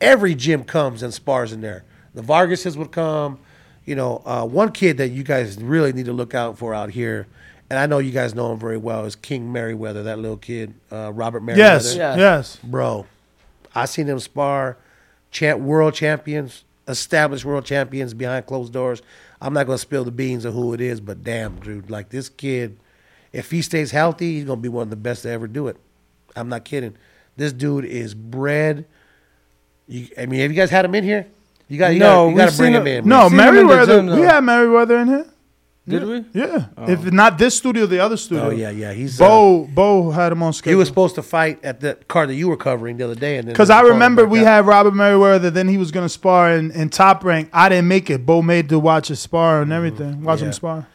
[0.00, 1.84] every gym comes and spars in there.
[2.14, 3.38] The Vargases would come.
[3.84, 6.90] You know, uh, one kid that you guys really need to look out for out
[6.90, 7.26] here,
[7.70, 10.74] and I know you guys know him very well, is King Merriweather, that little kid,
[10.92, 11.74] uh, Robert Merriweather.
[11.88, 12.18] Yes, Yes.
[12.18, 12.58] yes.
[12.62, 13.06] Bro,
[13.74, 14.76] I seen him spar
[15.30, 19.02] champ, world champions, established world champions behind closed doors.
[19.40, 22.28] I'm not gonna spill the beans of who it is, but damn, dude, like this
[22.28, 22.78] kid,
[23.32, 25.76] if he stays healthy, he's gonna be one of the best to ever do it.
[26.34, 26.96] I'm not kidding.
[27.36, 28.84] This dude is bred.
[29.86, 31.26] You, I mean, have you guys had him in here?
[31.68, 33.08] You got, you No, got, you we've got to bring seen him him- in.
[33.08, 34.02] No, We've seen him in the Merriweather.
[34.02, 34.22] we though.
[34.22, 35.26] had Merriweather in here.
[35.88, 36.08] Did yeah.
[36.08, 36.24] we?
[36.34, 36.66] Yeah.
[36.76, 36.88] Oh.
[36.90, 38.46] If not this studio, the other studio.
[38.46, 38.92] Oh yeah, yeah.
[38.92, 39.66] He's Bo.
[39.72, 40.72] Bo had him on schedule.
[40.72, 43.36] He was supposed to fight at the card that you were covering the other day,
[43.38, 44.46] and then Because I remember we out.
[44.46, 45.50] had Robert Merriweather.
[45.50, 47.48] Then he was gonna spar in, in top rank.
[47.52, 48.26] I didn't make it.
[48.26, 50.22] Bo made to watch his spar and everything.
[50.22, 50.44] Watch Mm-hmm.
[50.44, 50.48] Yeah.
[50.48, 50.86] him spar.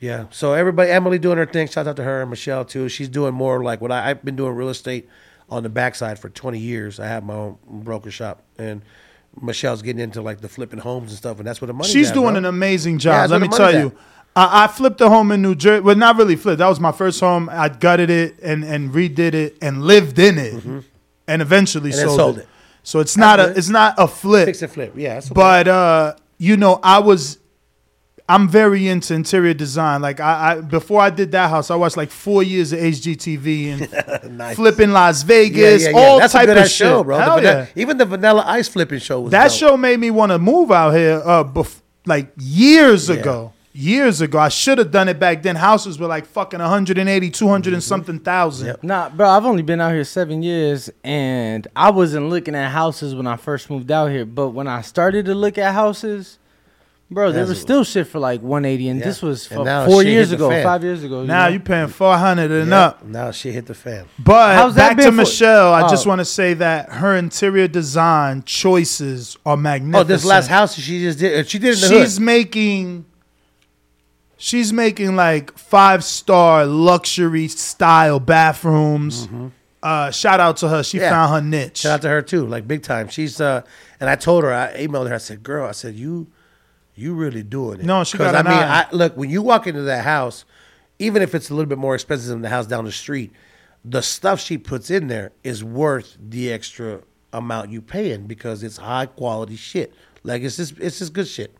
[0.00, 0.24] Yeah.
[0.30, 1.68] So everybody, Emily doing her thing.
[1.68, 2.88] Shout out to her and Michelle too.
[2.88, 5.08] She's doing more like what I, I've been doing real estate
[5.48, 6.98] on the backside for 20 years.
[7.00, 8.82] I have my own broker shop, and
[9.40, 11.88] Michelle's getting into like the flipping homes and stuff, and that's what the money.
[11.88, 13.28] She's doing an amazing job.
[13.28, 13.94] that's Let me tell you.
[14.36, 15.80] I, I flipped a home in New Jersey.
[15.80, 16.58] Well, not really flipped.
[16.58, 17.48] That was my first home.
[17.52, 20.64] I gutted it and, and redid it and lived in it,
[21.28, 22.00] and eventually Mm-hmm.
[22.00, 22.40] And then sold, sold it.
[22.42, 22.48] it.
[22.82, 24.46] So it's not a it's not a flip.
[24.46, 24.92] Fix and flip.
[24.96, 25.14] Yeah.
[25.14, 25.34] That's okay.
[25.34, 27.38] But uh, you know, I was
[28.28, 30.02] I'm very into interior design.
[30.02, 33.72] Like I, I before I did that house, I watched like four years of HGTV
[34.24, 34.56] and Nice.
[34.56, 35.96] flipping Las Vegas, yeah, yeah.
[35.96, 36.86] all That's type a good of ass shit.
[36.88, 37.16] show, bro.
[37.16, 37.82] The Hell vanilla- yeah.
[37.82, 39.56] Even the Vanilla Ice flipping show was That dope.
[39.58, 41.22] show made me want to move out here.
[41.24, 43.52] Uh, bef- like years ago.
[43.76, 45.56] Years ago, I should have done it back then.
[45.56, 47.74] Houses were like fucking 180, 200 Mm-hmm.
[47.74, 48.68] and something thousand.
[48.68, 48.84] Yep.
[48.84, 53.16] Nah, bro, I've only been out here seven years, and I wasn't looking at houses
[53.16, 54.24] when I first moved out here.
[54.24, 56.38] But when I started to look at houses,
[57.10, 59.06] bro, there That's was still shit for like 180, and Yeah.
[59.06, 60.62] this was And fu- four years ago, fan.
[60.62, 61.24] five years ago.
[61.24, 61.54] Now know?
[61.54, 62.80] you paying 400 and Yeah.
[62.80, 63.04] up.
[63.04, 64.04] Now she hit the fan.
[64.20, 66.10] But How's back to for- Michelle, I just Oh.
[66.10, 69.96] want to say that her interior design choices are magnificent.
[69.96, 71.48] Oh, this last house she just did.
[71.50, 72.24] She did it in the she's hood.
[72.24, 73.04] making
[74.44, 79.26] she's making like five star luxury style bathrooms.
[79.82, 80.82] Uh, shout out to her.
[80.82, 81.04] She Mm-hmm.
[81.04, 81.10] Yeah.
[81.10, 81.78] found her niche.
[81.78, 83.08] Shout out to her too, like big time.
[83.08, 83.62] She's uh,
[84.00, 85.14] and I told her, I emailed her.
[85.14, 86.26] I said, "Girl, I said you,
[86.94, 88.82] you really doing it." No, she got I an mean, eye.
[88.90, 90.44] I, look when you walk into that house,
[90.98, 93.32] even if it's a little bit more expensive than the house down the street,
[93.84, 97.00] the stuff she puts in there is worth the extra
[97.32, 99.92] amount you paying because it's high quality shit.
[100.22, 101.54] Like it's just it's just good shit.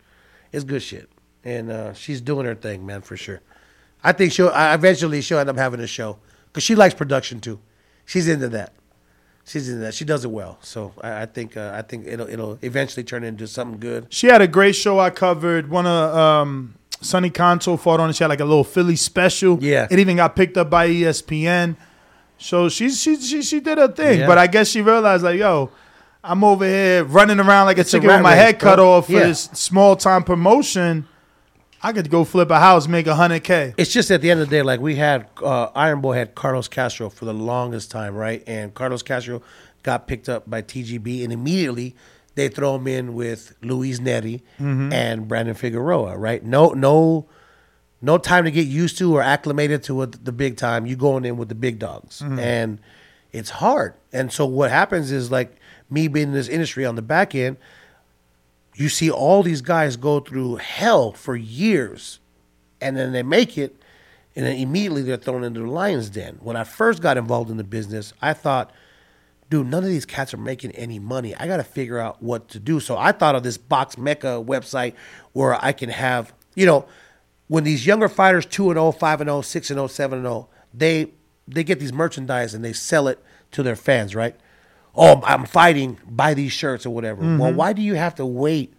[0.52, 1.10] It's good shit,
[1.44, 3.40] and uh, she's doing her thing, man, for sure.
[4.02, 7.40] I think she'll I eventually she'll end up having a show because she likes production
[7.40, 7.58] too.
[8.04, 8.72] She's into that.
[9.46, 9.94] She's into that.
[9.94, 10.58] She does it well.
[10.62, 14.06] So I, I think uh, I think it'll it'll eventually turn into something good.
[14.10, 15.70] She had a great show I covered.
[15.70, 18.16] One of um, Sonny Conto fought on it.
[18.16, 19.58] She had like a little Philly special.
[19.62, 19.86] Yeah.
[19.90, 21.76] It even got picked up by ESPN.
[22.38, 24.20] So she she she, she did her thing.
[24.20, 24.26] Yeah.
[24.26, 25.70] But I guess she realized like, yo,
[26.22, 28.76] I'm over here running around like a It's a chicken with my race, head cut
[28.76, 28.92] bro.
[28.92, 29.26] off for Yeah.
[29.28, 31.06] this small time promotion.
[31.84, 33.74] I could go flip a house, make a hundred k.
[33.76, 36.34] It's just at the end of the day, like we had uh, Iron Boy had
[36.34, 38.42] Carlos Castro for the longest time, right?
[38.46, 39.42] And Carlos Castro
[39.82, 41.94] got picked up by TGB, and immediately
[42.36, 44.92] they throw him in with Luis Nery Mhm.
[44.94, 46.42] and Brandon Figueroa, right?
[46.42, 47.26] No, no,
[48.00, 50.86] no time to get used to or acclimated to it, the big time.
[50.86, 52.38] You going in with the big dogs, Mhm.
[52.40, 52.78] and
[53.30, 53.92] it's hard.
[54.10, 55.56] And so what happens is like
[55.90, 57.58] me being in this industry on the back end,
[58.76, 62.20] you see all these guys go through hell for years
[62.80, 63.76] and then they make it
[64.36, 66.38] and then immediately they're thrown into the lion's den.
[66.40, 68.72] When i first got involved in the business i thought
[69.50, 71.34] dude none of these cats are making any money.
[71.36, 72.80] I got to figure out what to do.
[72.80, 74.94] So i thought of this box mecca website
[75.32, 76.86] where i can have you know
[77.48, 80.26] when these younger fighters 2 and 0 5 and 0 6 and 0 7 and
[80.26, 81.12] 0 they
[81.46, 83.22] they get these merchandise and they sell it
[83.52, 84.36] to their fans right
[84.96, 87.54] oh i'm fighting buy these shirts or whatever well Mhm.
[87.56, 88.74] why do you have to wait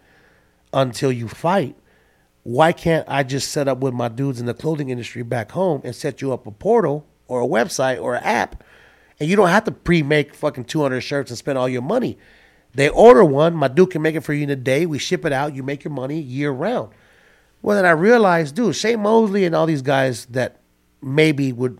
[0.73, 1.75] until you fight
[2.47, 5.81] why can't I just set up with my dudes in the clothing industry back home
[5.83, 8.63] and set you up a portal or a website or an app?
[9.19, 12.19] And you don't have to pre make fucking 200 shirts and spend all your money.
[12.75, 14.85] They order one, my dude can make it for you in a day.
[14.85, 16.91] We ship it out, you make your money year round.
[17.63, 20.59] Well, then I realized, dude, Shane Mosley and all these guys that
[21.01, 21.79] maybe would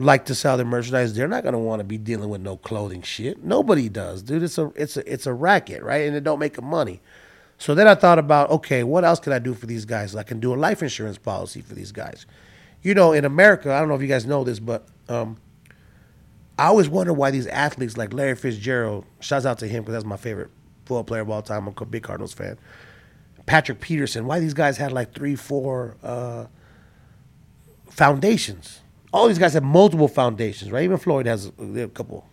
[0.00, 3.02] like to sell their merchandise, they're not gonna want to be dealing with no clothing
[3.02, 3.44] shit.
[3.44, 4.42] Nobody does, dude.
[4.42, 6.06] It's a it's a it's a racket, right?
[6.06, 7.00] And it don't make them money.
[7.58, 10.16] So then I thought about, okay, what else can I do for these guys?
[10.16, 12.24] I can do a life insurance policy for these guys.
[12.82, 15.36] You know, in America, I don't know if you guys know this, but um,
[16.58, 20.06] I always wonder why these athletes like Larry Fitzgerald, shouts out to him because that's
[20.06, 20.50] my favorite
[20.86, 21.68] football player of all time.
[21.68, 22.58] I'm a big Cardinals fan.
[23.44, 26.46] Patrick Peterson, why these guys had like three, four uh,
[27.90, 28.79] foundations.
[29.12, 30.84] All these guys have multiple foundations, right?
[30.84, 32.26] Even Floyd has a, couple.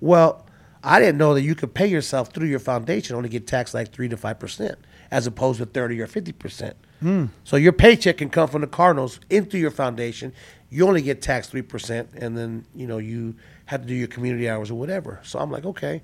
[0.00, 0.44] Well,
[0.84, 3.92] I didn't know that you could pay yourself through your foundation only get taxed like
[3.92, 4.78] three to five percent,
[5.10, 6.76] as opposed to thirty or fifty percent.
[7.00, 7.26] Hmm.
[7.44, 10.32] So your paycheck can come from the Cardinals into your foundation.
[10.70, 13.36] You only get taxed three percent, and then you know you
[13.66, 15.20] have to do your community hours or whatever.
[15.22, 16.02] So I'm like, okay,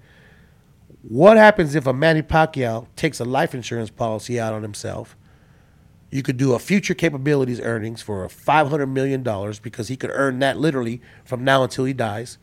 [1.03, 5.17] what happens if a Manny Pacquiao takes a life insurance policy out on himself?
[6.11, 10.11] You could do a future capabilities earnings for five hundred million dollars because he could
[10.13, 12.39] earn that literally from now until he dies.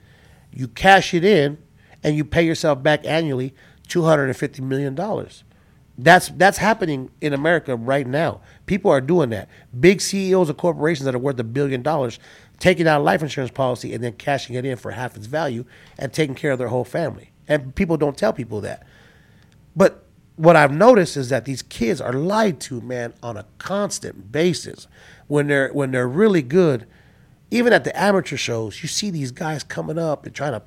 [0.52, 1.58] You cash it in,
[2.04, 3.54] and you pay yourself back annually
[3.88, 5.44] two hundred and fifty million dollars.
[5.98, 8.42] That's that's happening in America right now.
[8.66, 9.50] People are doing that.
[9.78, 12.20] Big CEOs of corporations that are worth a billion dollars
[12.60, 15.66] taking out a life insurance policy and then cashing it in for half its value
[15.98, 17.32] and taking care of their whole family.
[17.48, 18.86] And people don't tell people that.
[19.76, 20.05] But
[20.36, 24.88] what I've noticed is that these kids are lied to, man, on a constant basis.
[25.28, 26.86] When they're when they're really good,
[27.52, 30.62] even at the amateur shows, you see these guys coming up and trying to,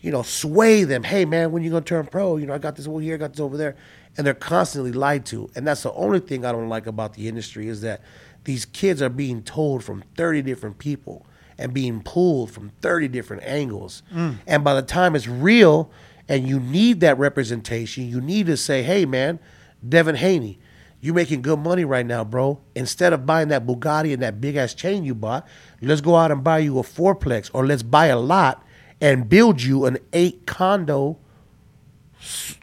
[0.00, 1.04] you know, sway them.
[1.04, 2.36] Hey, man, when you gonna turn pro?
[2.36, 3.76] You know, I got this over here, I got this over there,
[4.16, 5.48] and they're constantly lied to.
[5.54, 8.02] And that's the only thing I don't like about the industry is that
[8.44, 11.24] these kids are being told from thirty different people
[11.58, 14.02] and being pulled from thirty different angles.
[14.12, 14.36] Mm.
[14.46, 15.90] And by the time it's real
[16.28, 19.38] and you need that representation, you need to say, hey, man,
[19.86, 20.58] Devin Haney,
[21.00, 22.60] you're making good money right now, bro.
[22.74, 25.46] Instead of buying that Bugatti and that big ass chain you bought,
[25.80, 28.64] let's go out and buy you a fourplex or let's buy a lot
[29.00, 31.18] and build you an eight condo,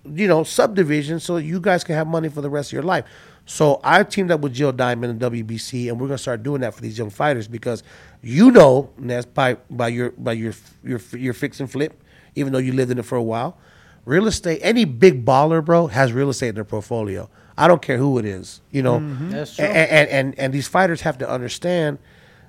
[0.03, 3.05] you know, subdivision so you guys can have money for the rest of your life.
[3.45, 6.73] So I teamed up with Jill Diamond and WBC, and we're gonna start doing that
[6.73, 7.83] for these young fighters because
[8.21, 10.53] you know, and that's by by your by your
[10.83, 12.01] your your fix and flip,
[12.35, 13.57] even though you lived in it for a while.
[14.05, 17.29] Real estate, any big baller, bro, has real estate in their portfolio.
[17.57, 18.99] I don't care who it is, you know.
[18.99, 19.31] Mhm.
[19.31, 19.65] That's true.
[19.65, 21.99] And, and and and these fighters have to understand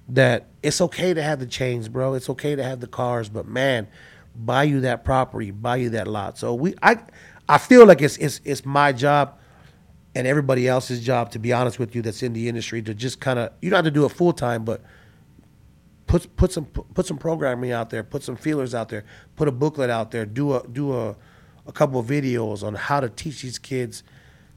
[0.09, 2.15] that it's okay to have the chains, bro.
[2.15, 3.87] It's okay to have the cars, but man,
[4.35, 6.39] buy you that property, buy you that lot.
[6.39, 6.99] So we, I,
[7.49, 9.39] I feel like it's it's it's my job
[10.17, 13.21] and everybody else's job, to be honest with you, that's in the industry, to just
[13.21, 14.81] kind of you don't have to do it full time, but
[16.07, 19.05] put put some put some programming out there, put some feelers out there,
[19.37, 21.17] put a booklet out there, do a do a
[21.67, 24.03] a couple of videos on how to teach these kids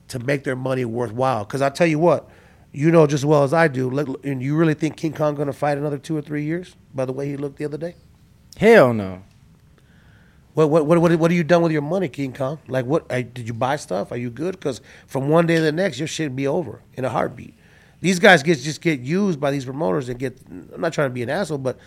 [0.10, 1.46] to make their money worthwhile.
[1.46, 2.30] Because I tell you what,
[2.72, 4.18] you know just as well as I do.
[4.24, 6.76] And you really think King Kong going to fight another two or three years?
[6.94, 7.96] By the way he looked the other day.
[8.58, 9.24] Hell no.
[10.54, 12.60] What what what what, what are you done with your money, King Kong?
[12.68, 13.08] Like what?
[13.08, 14.12] did you buy stuff?
[14.12, 14.54] Are you good?
[14.54, 17.54] Because from one day to the next, your shit be over in a heartbeat.
[18.00, 20.38] These guys get just get used by these promoters and get.
[20.50, 21.78] I'm not trying to be an asshole, but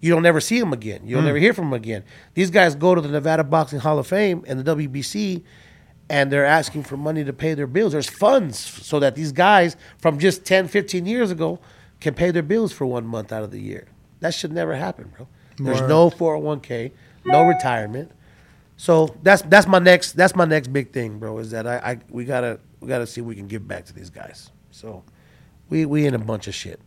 [0.00, 1.02] you don't never see them again.
[1.04, 1.26] You'll Mm.
[1.26, 2.02] never hear from them again.
[2.34, 5.42] These guys go to the Nevada Boxing Hall of Fame and the WBC,
[6.08, 7.92] and they're asking for money to pay their bills.
[7.92, 11.60] There's funds so that these guys from just 10, 15 years ago
[12.00, 13.86] can pay their bills for one month out of the year.
[14.20, 15.28] That should never happen, bro.
[15.58, 15.88] There's Word.
[15.88, 16.90] no 401k,
[17.26, 18.10] no retirement.
[18.76, 21.36] So that's that's my next that's my next big thing, bro.
[21.38, 23.92] Is that I, I we gotta we gotta see if we can give back to
[23.92, 24.50] these guys.
[24.70, 25.04] So
[25.70, 26.80] we we in a bunch of shit.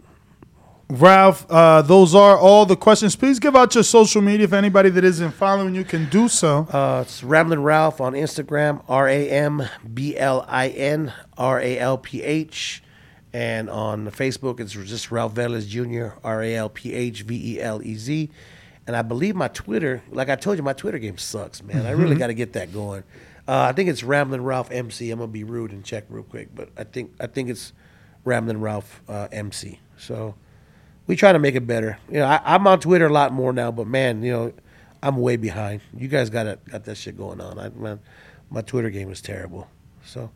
[0.89, 3.15] Ralph, uh, those are all the questions.
[3.15, 6.67] Please give out your social media if anybody that isn't following you can do so.
[6.69, 11.79] Uh, it's Ramblin' Ralph on Instagram, R A M B L I N R A
[11.79, 12.83] L P H.
[13.31, 17.61] And on Facebook, it's just Ralph Velez Jr., R A L P H V E
[17.61, 18.29] L E Z.
[18.85, 21.85] And I believe my Twitter, like I told you, my Twitter game sucks, man.
[21.87, 22.19] I really Mhm.
[22.19, 23.03] got to get that going.
[23.47, 25.09] Uh, I think it's Ramblin' Ralph MC.
[25.09, 27.73] I'm gonna be rude and check real quick, but I think I think it's
[28.25, 29.79] Ramblin' Ralph uh, MC.
[29.97, 30.35] So
[31.07, 31.97] we try to make it better.
[32.09, 34.53] You know, I, I'm on Twitter a lot more now, but man, you know,
[35.01, 35.81] I'm way behind.
[35.95, 37.59] You guys got it, got that shit going on.
[37.59, 37.99] I man,
[38.49, 39.67] my Twitter game is terrible.
[40.05, 40.31] So,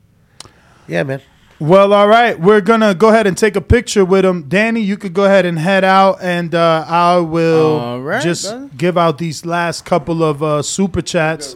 [0.88, 1.22] yeah, man.
[1.59, 2.39] Well, all right.
[2.39, 4.47] We're going to go ahead and take a picture with him.
[4.47, 8.45] Danny, you could go ahead and head out, and uh, I will All right, just
[8.45, 8.69] brother.
[8.77, 11.55] give out these last couple of uh, super chats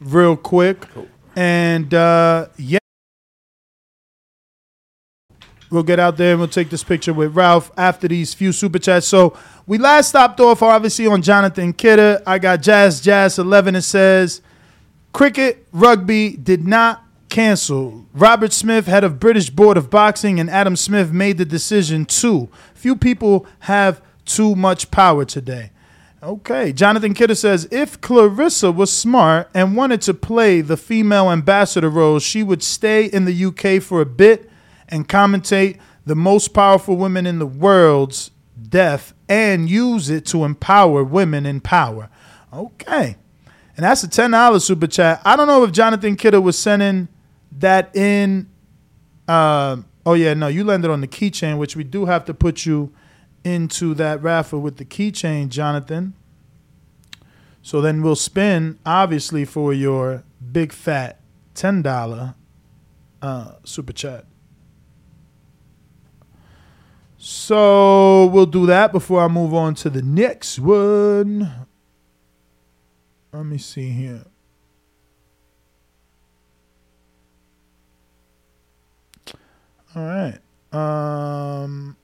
[0.00, 0.86] real quick.
[1.34, 2.79] And uh, yeah.
[5.70, 8.80] We'll get out there and we'll take this picture with Ralph after these few super
[8.80, 9.06] chats.
[9.06, 12.20] So we last stopped off obviously on Jonathan Kidder.
[12.26, 14.42] I got Jazz Jazz 11 and says
[15.12, 18.04] cricket, rugby did not cancel.
[18.12, 22.48] Robert Smith, head of British Board of Boxing, and Adam Smith made the decision too.
[22.74, 25.70] Few people have too much power today.
[26.22, 26.72] Okay.
[26.72, 32.18] Jonathan Kidder says if Claressa was smart and wanted to play the female ambassador role,
[32.18, 34.49] she would stay in the UK for a bit
[34.90, 38.30] and commentate the most powerful women in the world's
[38.68, 42.08] death and use it to empower women in power.
[42.52, 43.16] Okay.
[43.76, 45.22] And that's a $10 super chat.
[45.24, 47.08] I don't know if Jonathan Kidder was sending
[47.58, 48.48] that in.
[49.28, 52.66] Um, oh, yeah, no, you landed on the keychain, which we do have to put
[52.66, 52.92] you
[53.44, 56.14] into that raffle with the keychain, Jonathan.
[57.62, 61.20] So then we'll spin, obviously, for your big fat
[61.54, 62.34] $10
[63.22, 64.24] uh, super chat.
[67.22, 71.66] So we'll do that before I move on to the next one.
[73.30, 74.24] Let me see here.
[79.94, 80.38] All right.
[80.72, 81.98] Um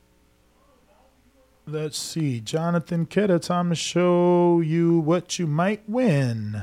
[1.66, 2.40] let's see.
[2.40, 6.62] Jonathan Kidder, time to show you what you might win.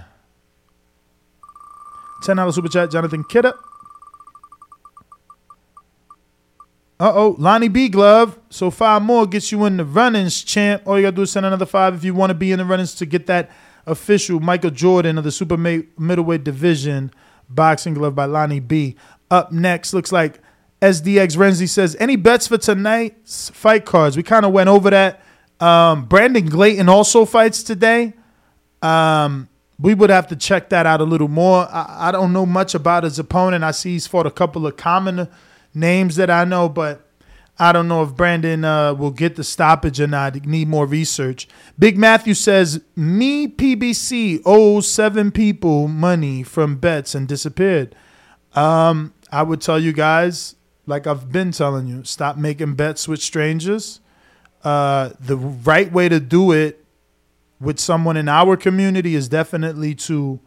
[2.22, 3.56] $10 super chat, Jonathan Kidder.
[7.00, 8.40] Uh oh, Lonnie B Glove.
[8.50, 10.84] So five more gets you in the runnings, champ.
[10.86, 12.66] All you gotta do is send another five if you want to be in the
[12.66, 13.52] runnings to get that
[13.86, 17.12] official Michael Jordan of the super middleweight division
[17.50, 18.96] boxing glove by Lonnie B.
[19.30, 20.40] Up next, looks like
[20.82, 24.16] SDX Renzi says, any bets for tonight's fight cards?
[24.16, 25.22] We kind of went over that.
[25.60, 28.14] Um, Brandon Glanton also fights today.
[28.82, 29.48] Um,
[29.80, 31.68] we would have to check that out a little more.
[31.72, 33.64] I, I don't know much about his opponent.
[33.64, 35.28] I see he's fought a couple of common
[35.74, 37.10] names that I know, but
[37.60, 40.36] I don't know if Brandon uh, will get the stoppage or not.
[40.46, 41.48] Need more research.
[41.78, 47.96] Big Matthew says, "Me PBC owes seven people money from bets and disappeared."
[48.56, 53.22] Um, I would tell you guys, like I've been telling you, stop making bets with
[53.22, 54.00] strangers.
[54.64, 56.84] Uh, the right way to do it
[57.60, 60.40] with someone in our community is definitely to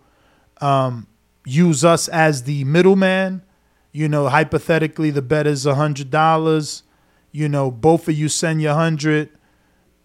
[0.60, 1.06] um,
[1.44, 3.42] use us as the middleman.
[3.96, 6.82] You know, hypothetically, the bet is hundred dollars.
[7.32, 9.30] You know, both of you send your hundred.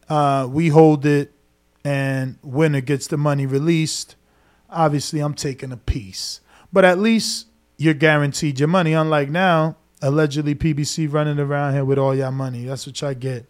[0.07, 1.33] Uh, we hold it,
[1.83, 4.15] and winner gets the money released.
[4.69, 6.39] Obviously, I'm taking a piece,
[6.71, 7.47] but at least
[7.77, 8.93] you're guaranteed your money.
[8.93, 12.63] Unlike now, allegedly PBC running around here with all y'all money.
[12.63, 13.45] That's what y'all get.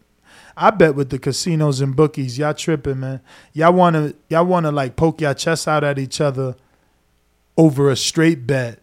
[0.57, 3.21] I bet with the casinos and bookies, y'all tripping, man.
[3.53, 6.55] Y'all wanna y'all wanna like poke y'all chests out at each other
[7.57, 8.81] over a straight bet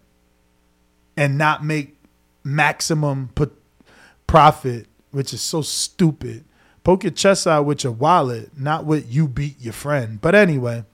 [1.18, 2.00] and not make
[2.44, 3.52] maximum put
[4.28, 6.44] profit, which is so stupid.
[6.84, 10.20] Poke your chest out with your wallet, not with you beat your friend.
[10.20, 10.84] But anyway,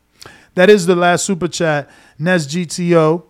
[0.54, 1.90] that is the last super chat.
[2.18, 3.24] Nes GTO,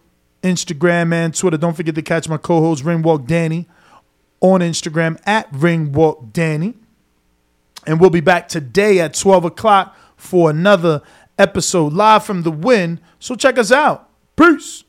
[0.45, 1.57] Instagram and Twitter.
[1.57, 3.67] Don't forget to catch my co-host Ringwalk Danny
[4.41, 6.75] on Instagram at Ringwalk Danny.
[7.89, 11.03] And we'll be back today at 12 o'clock for another
[11.41, 13.01] episode live from the win.
[13.19, 14.09] So check us out.
[14.37, 14.84] Peace.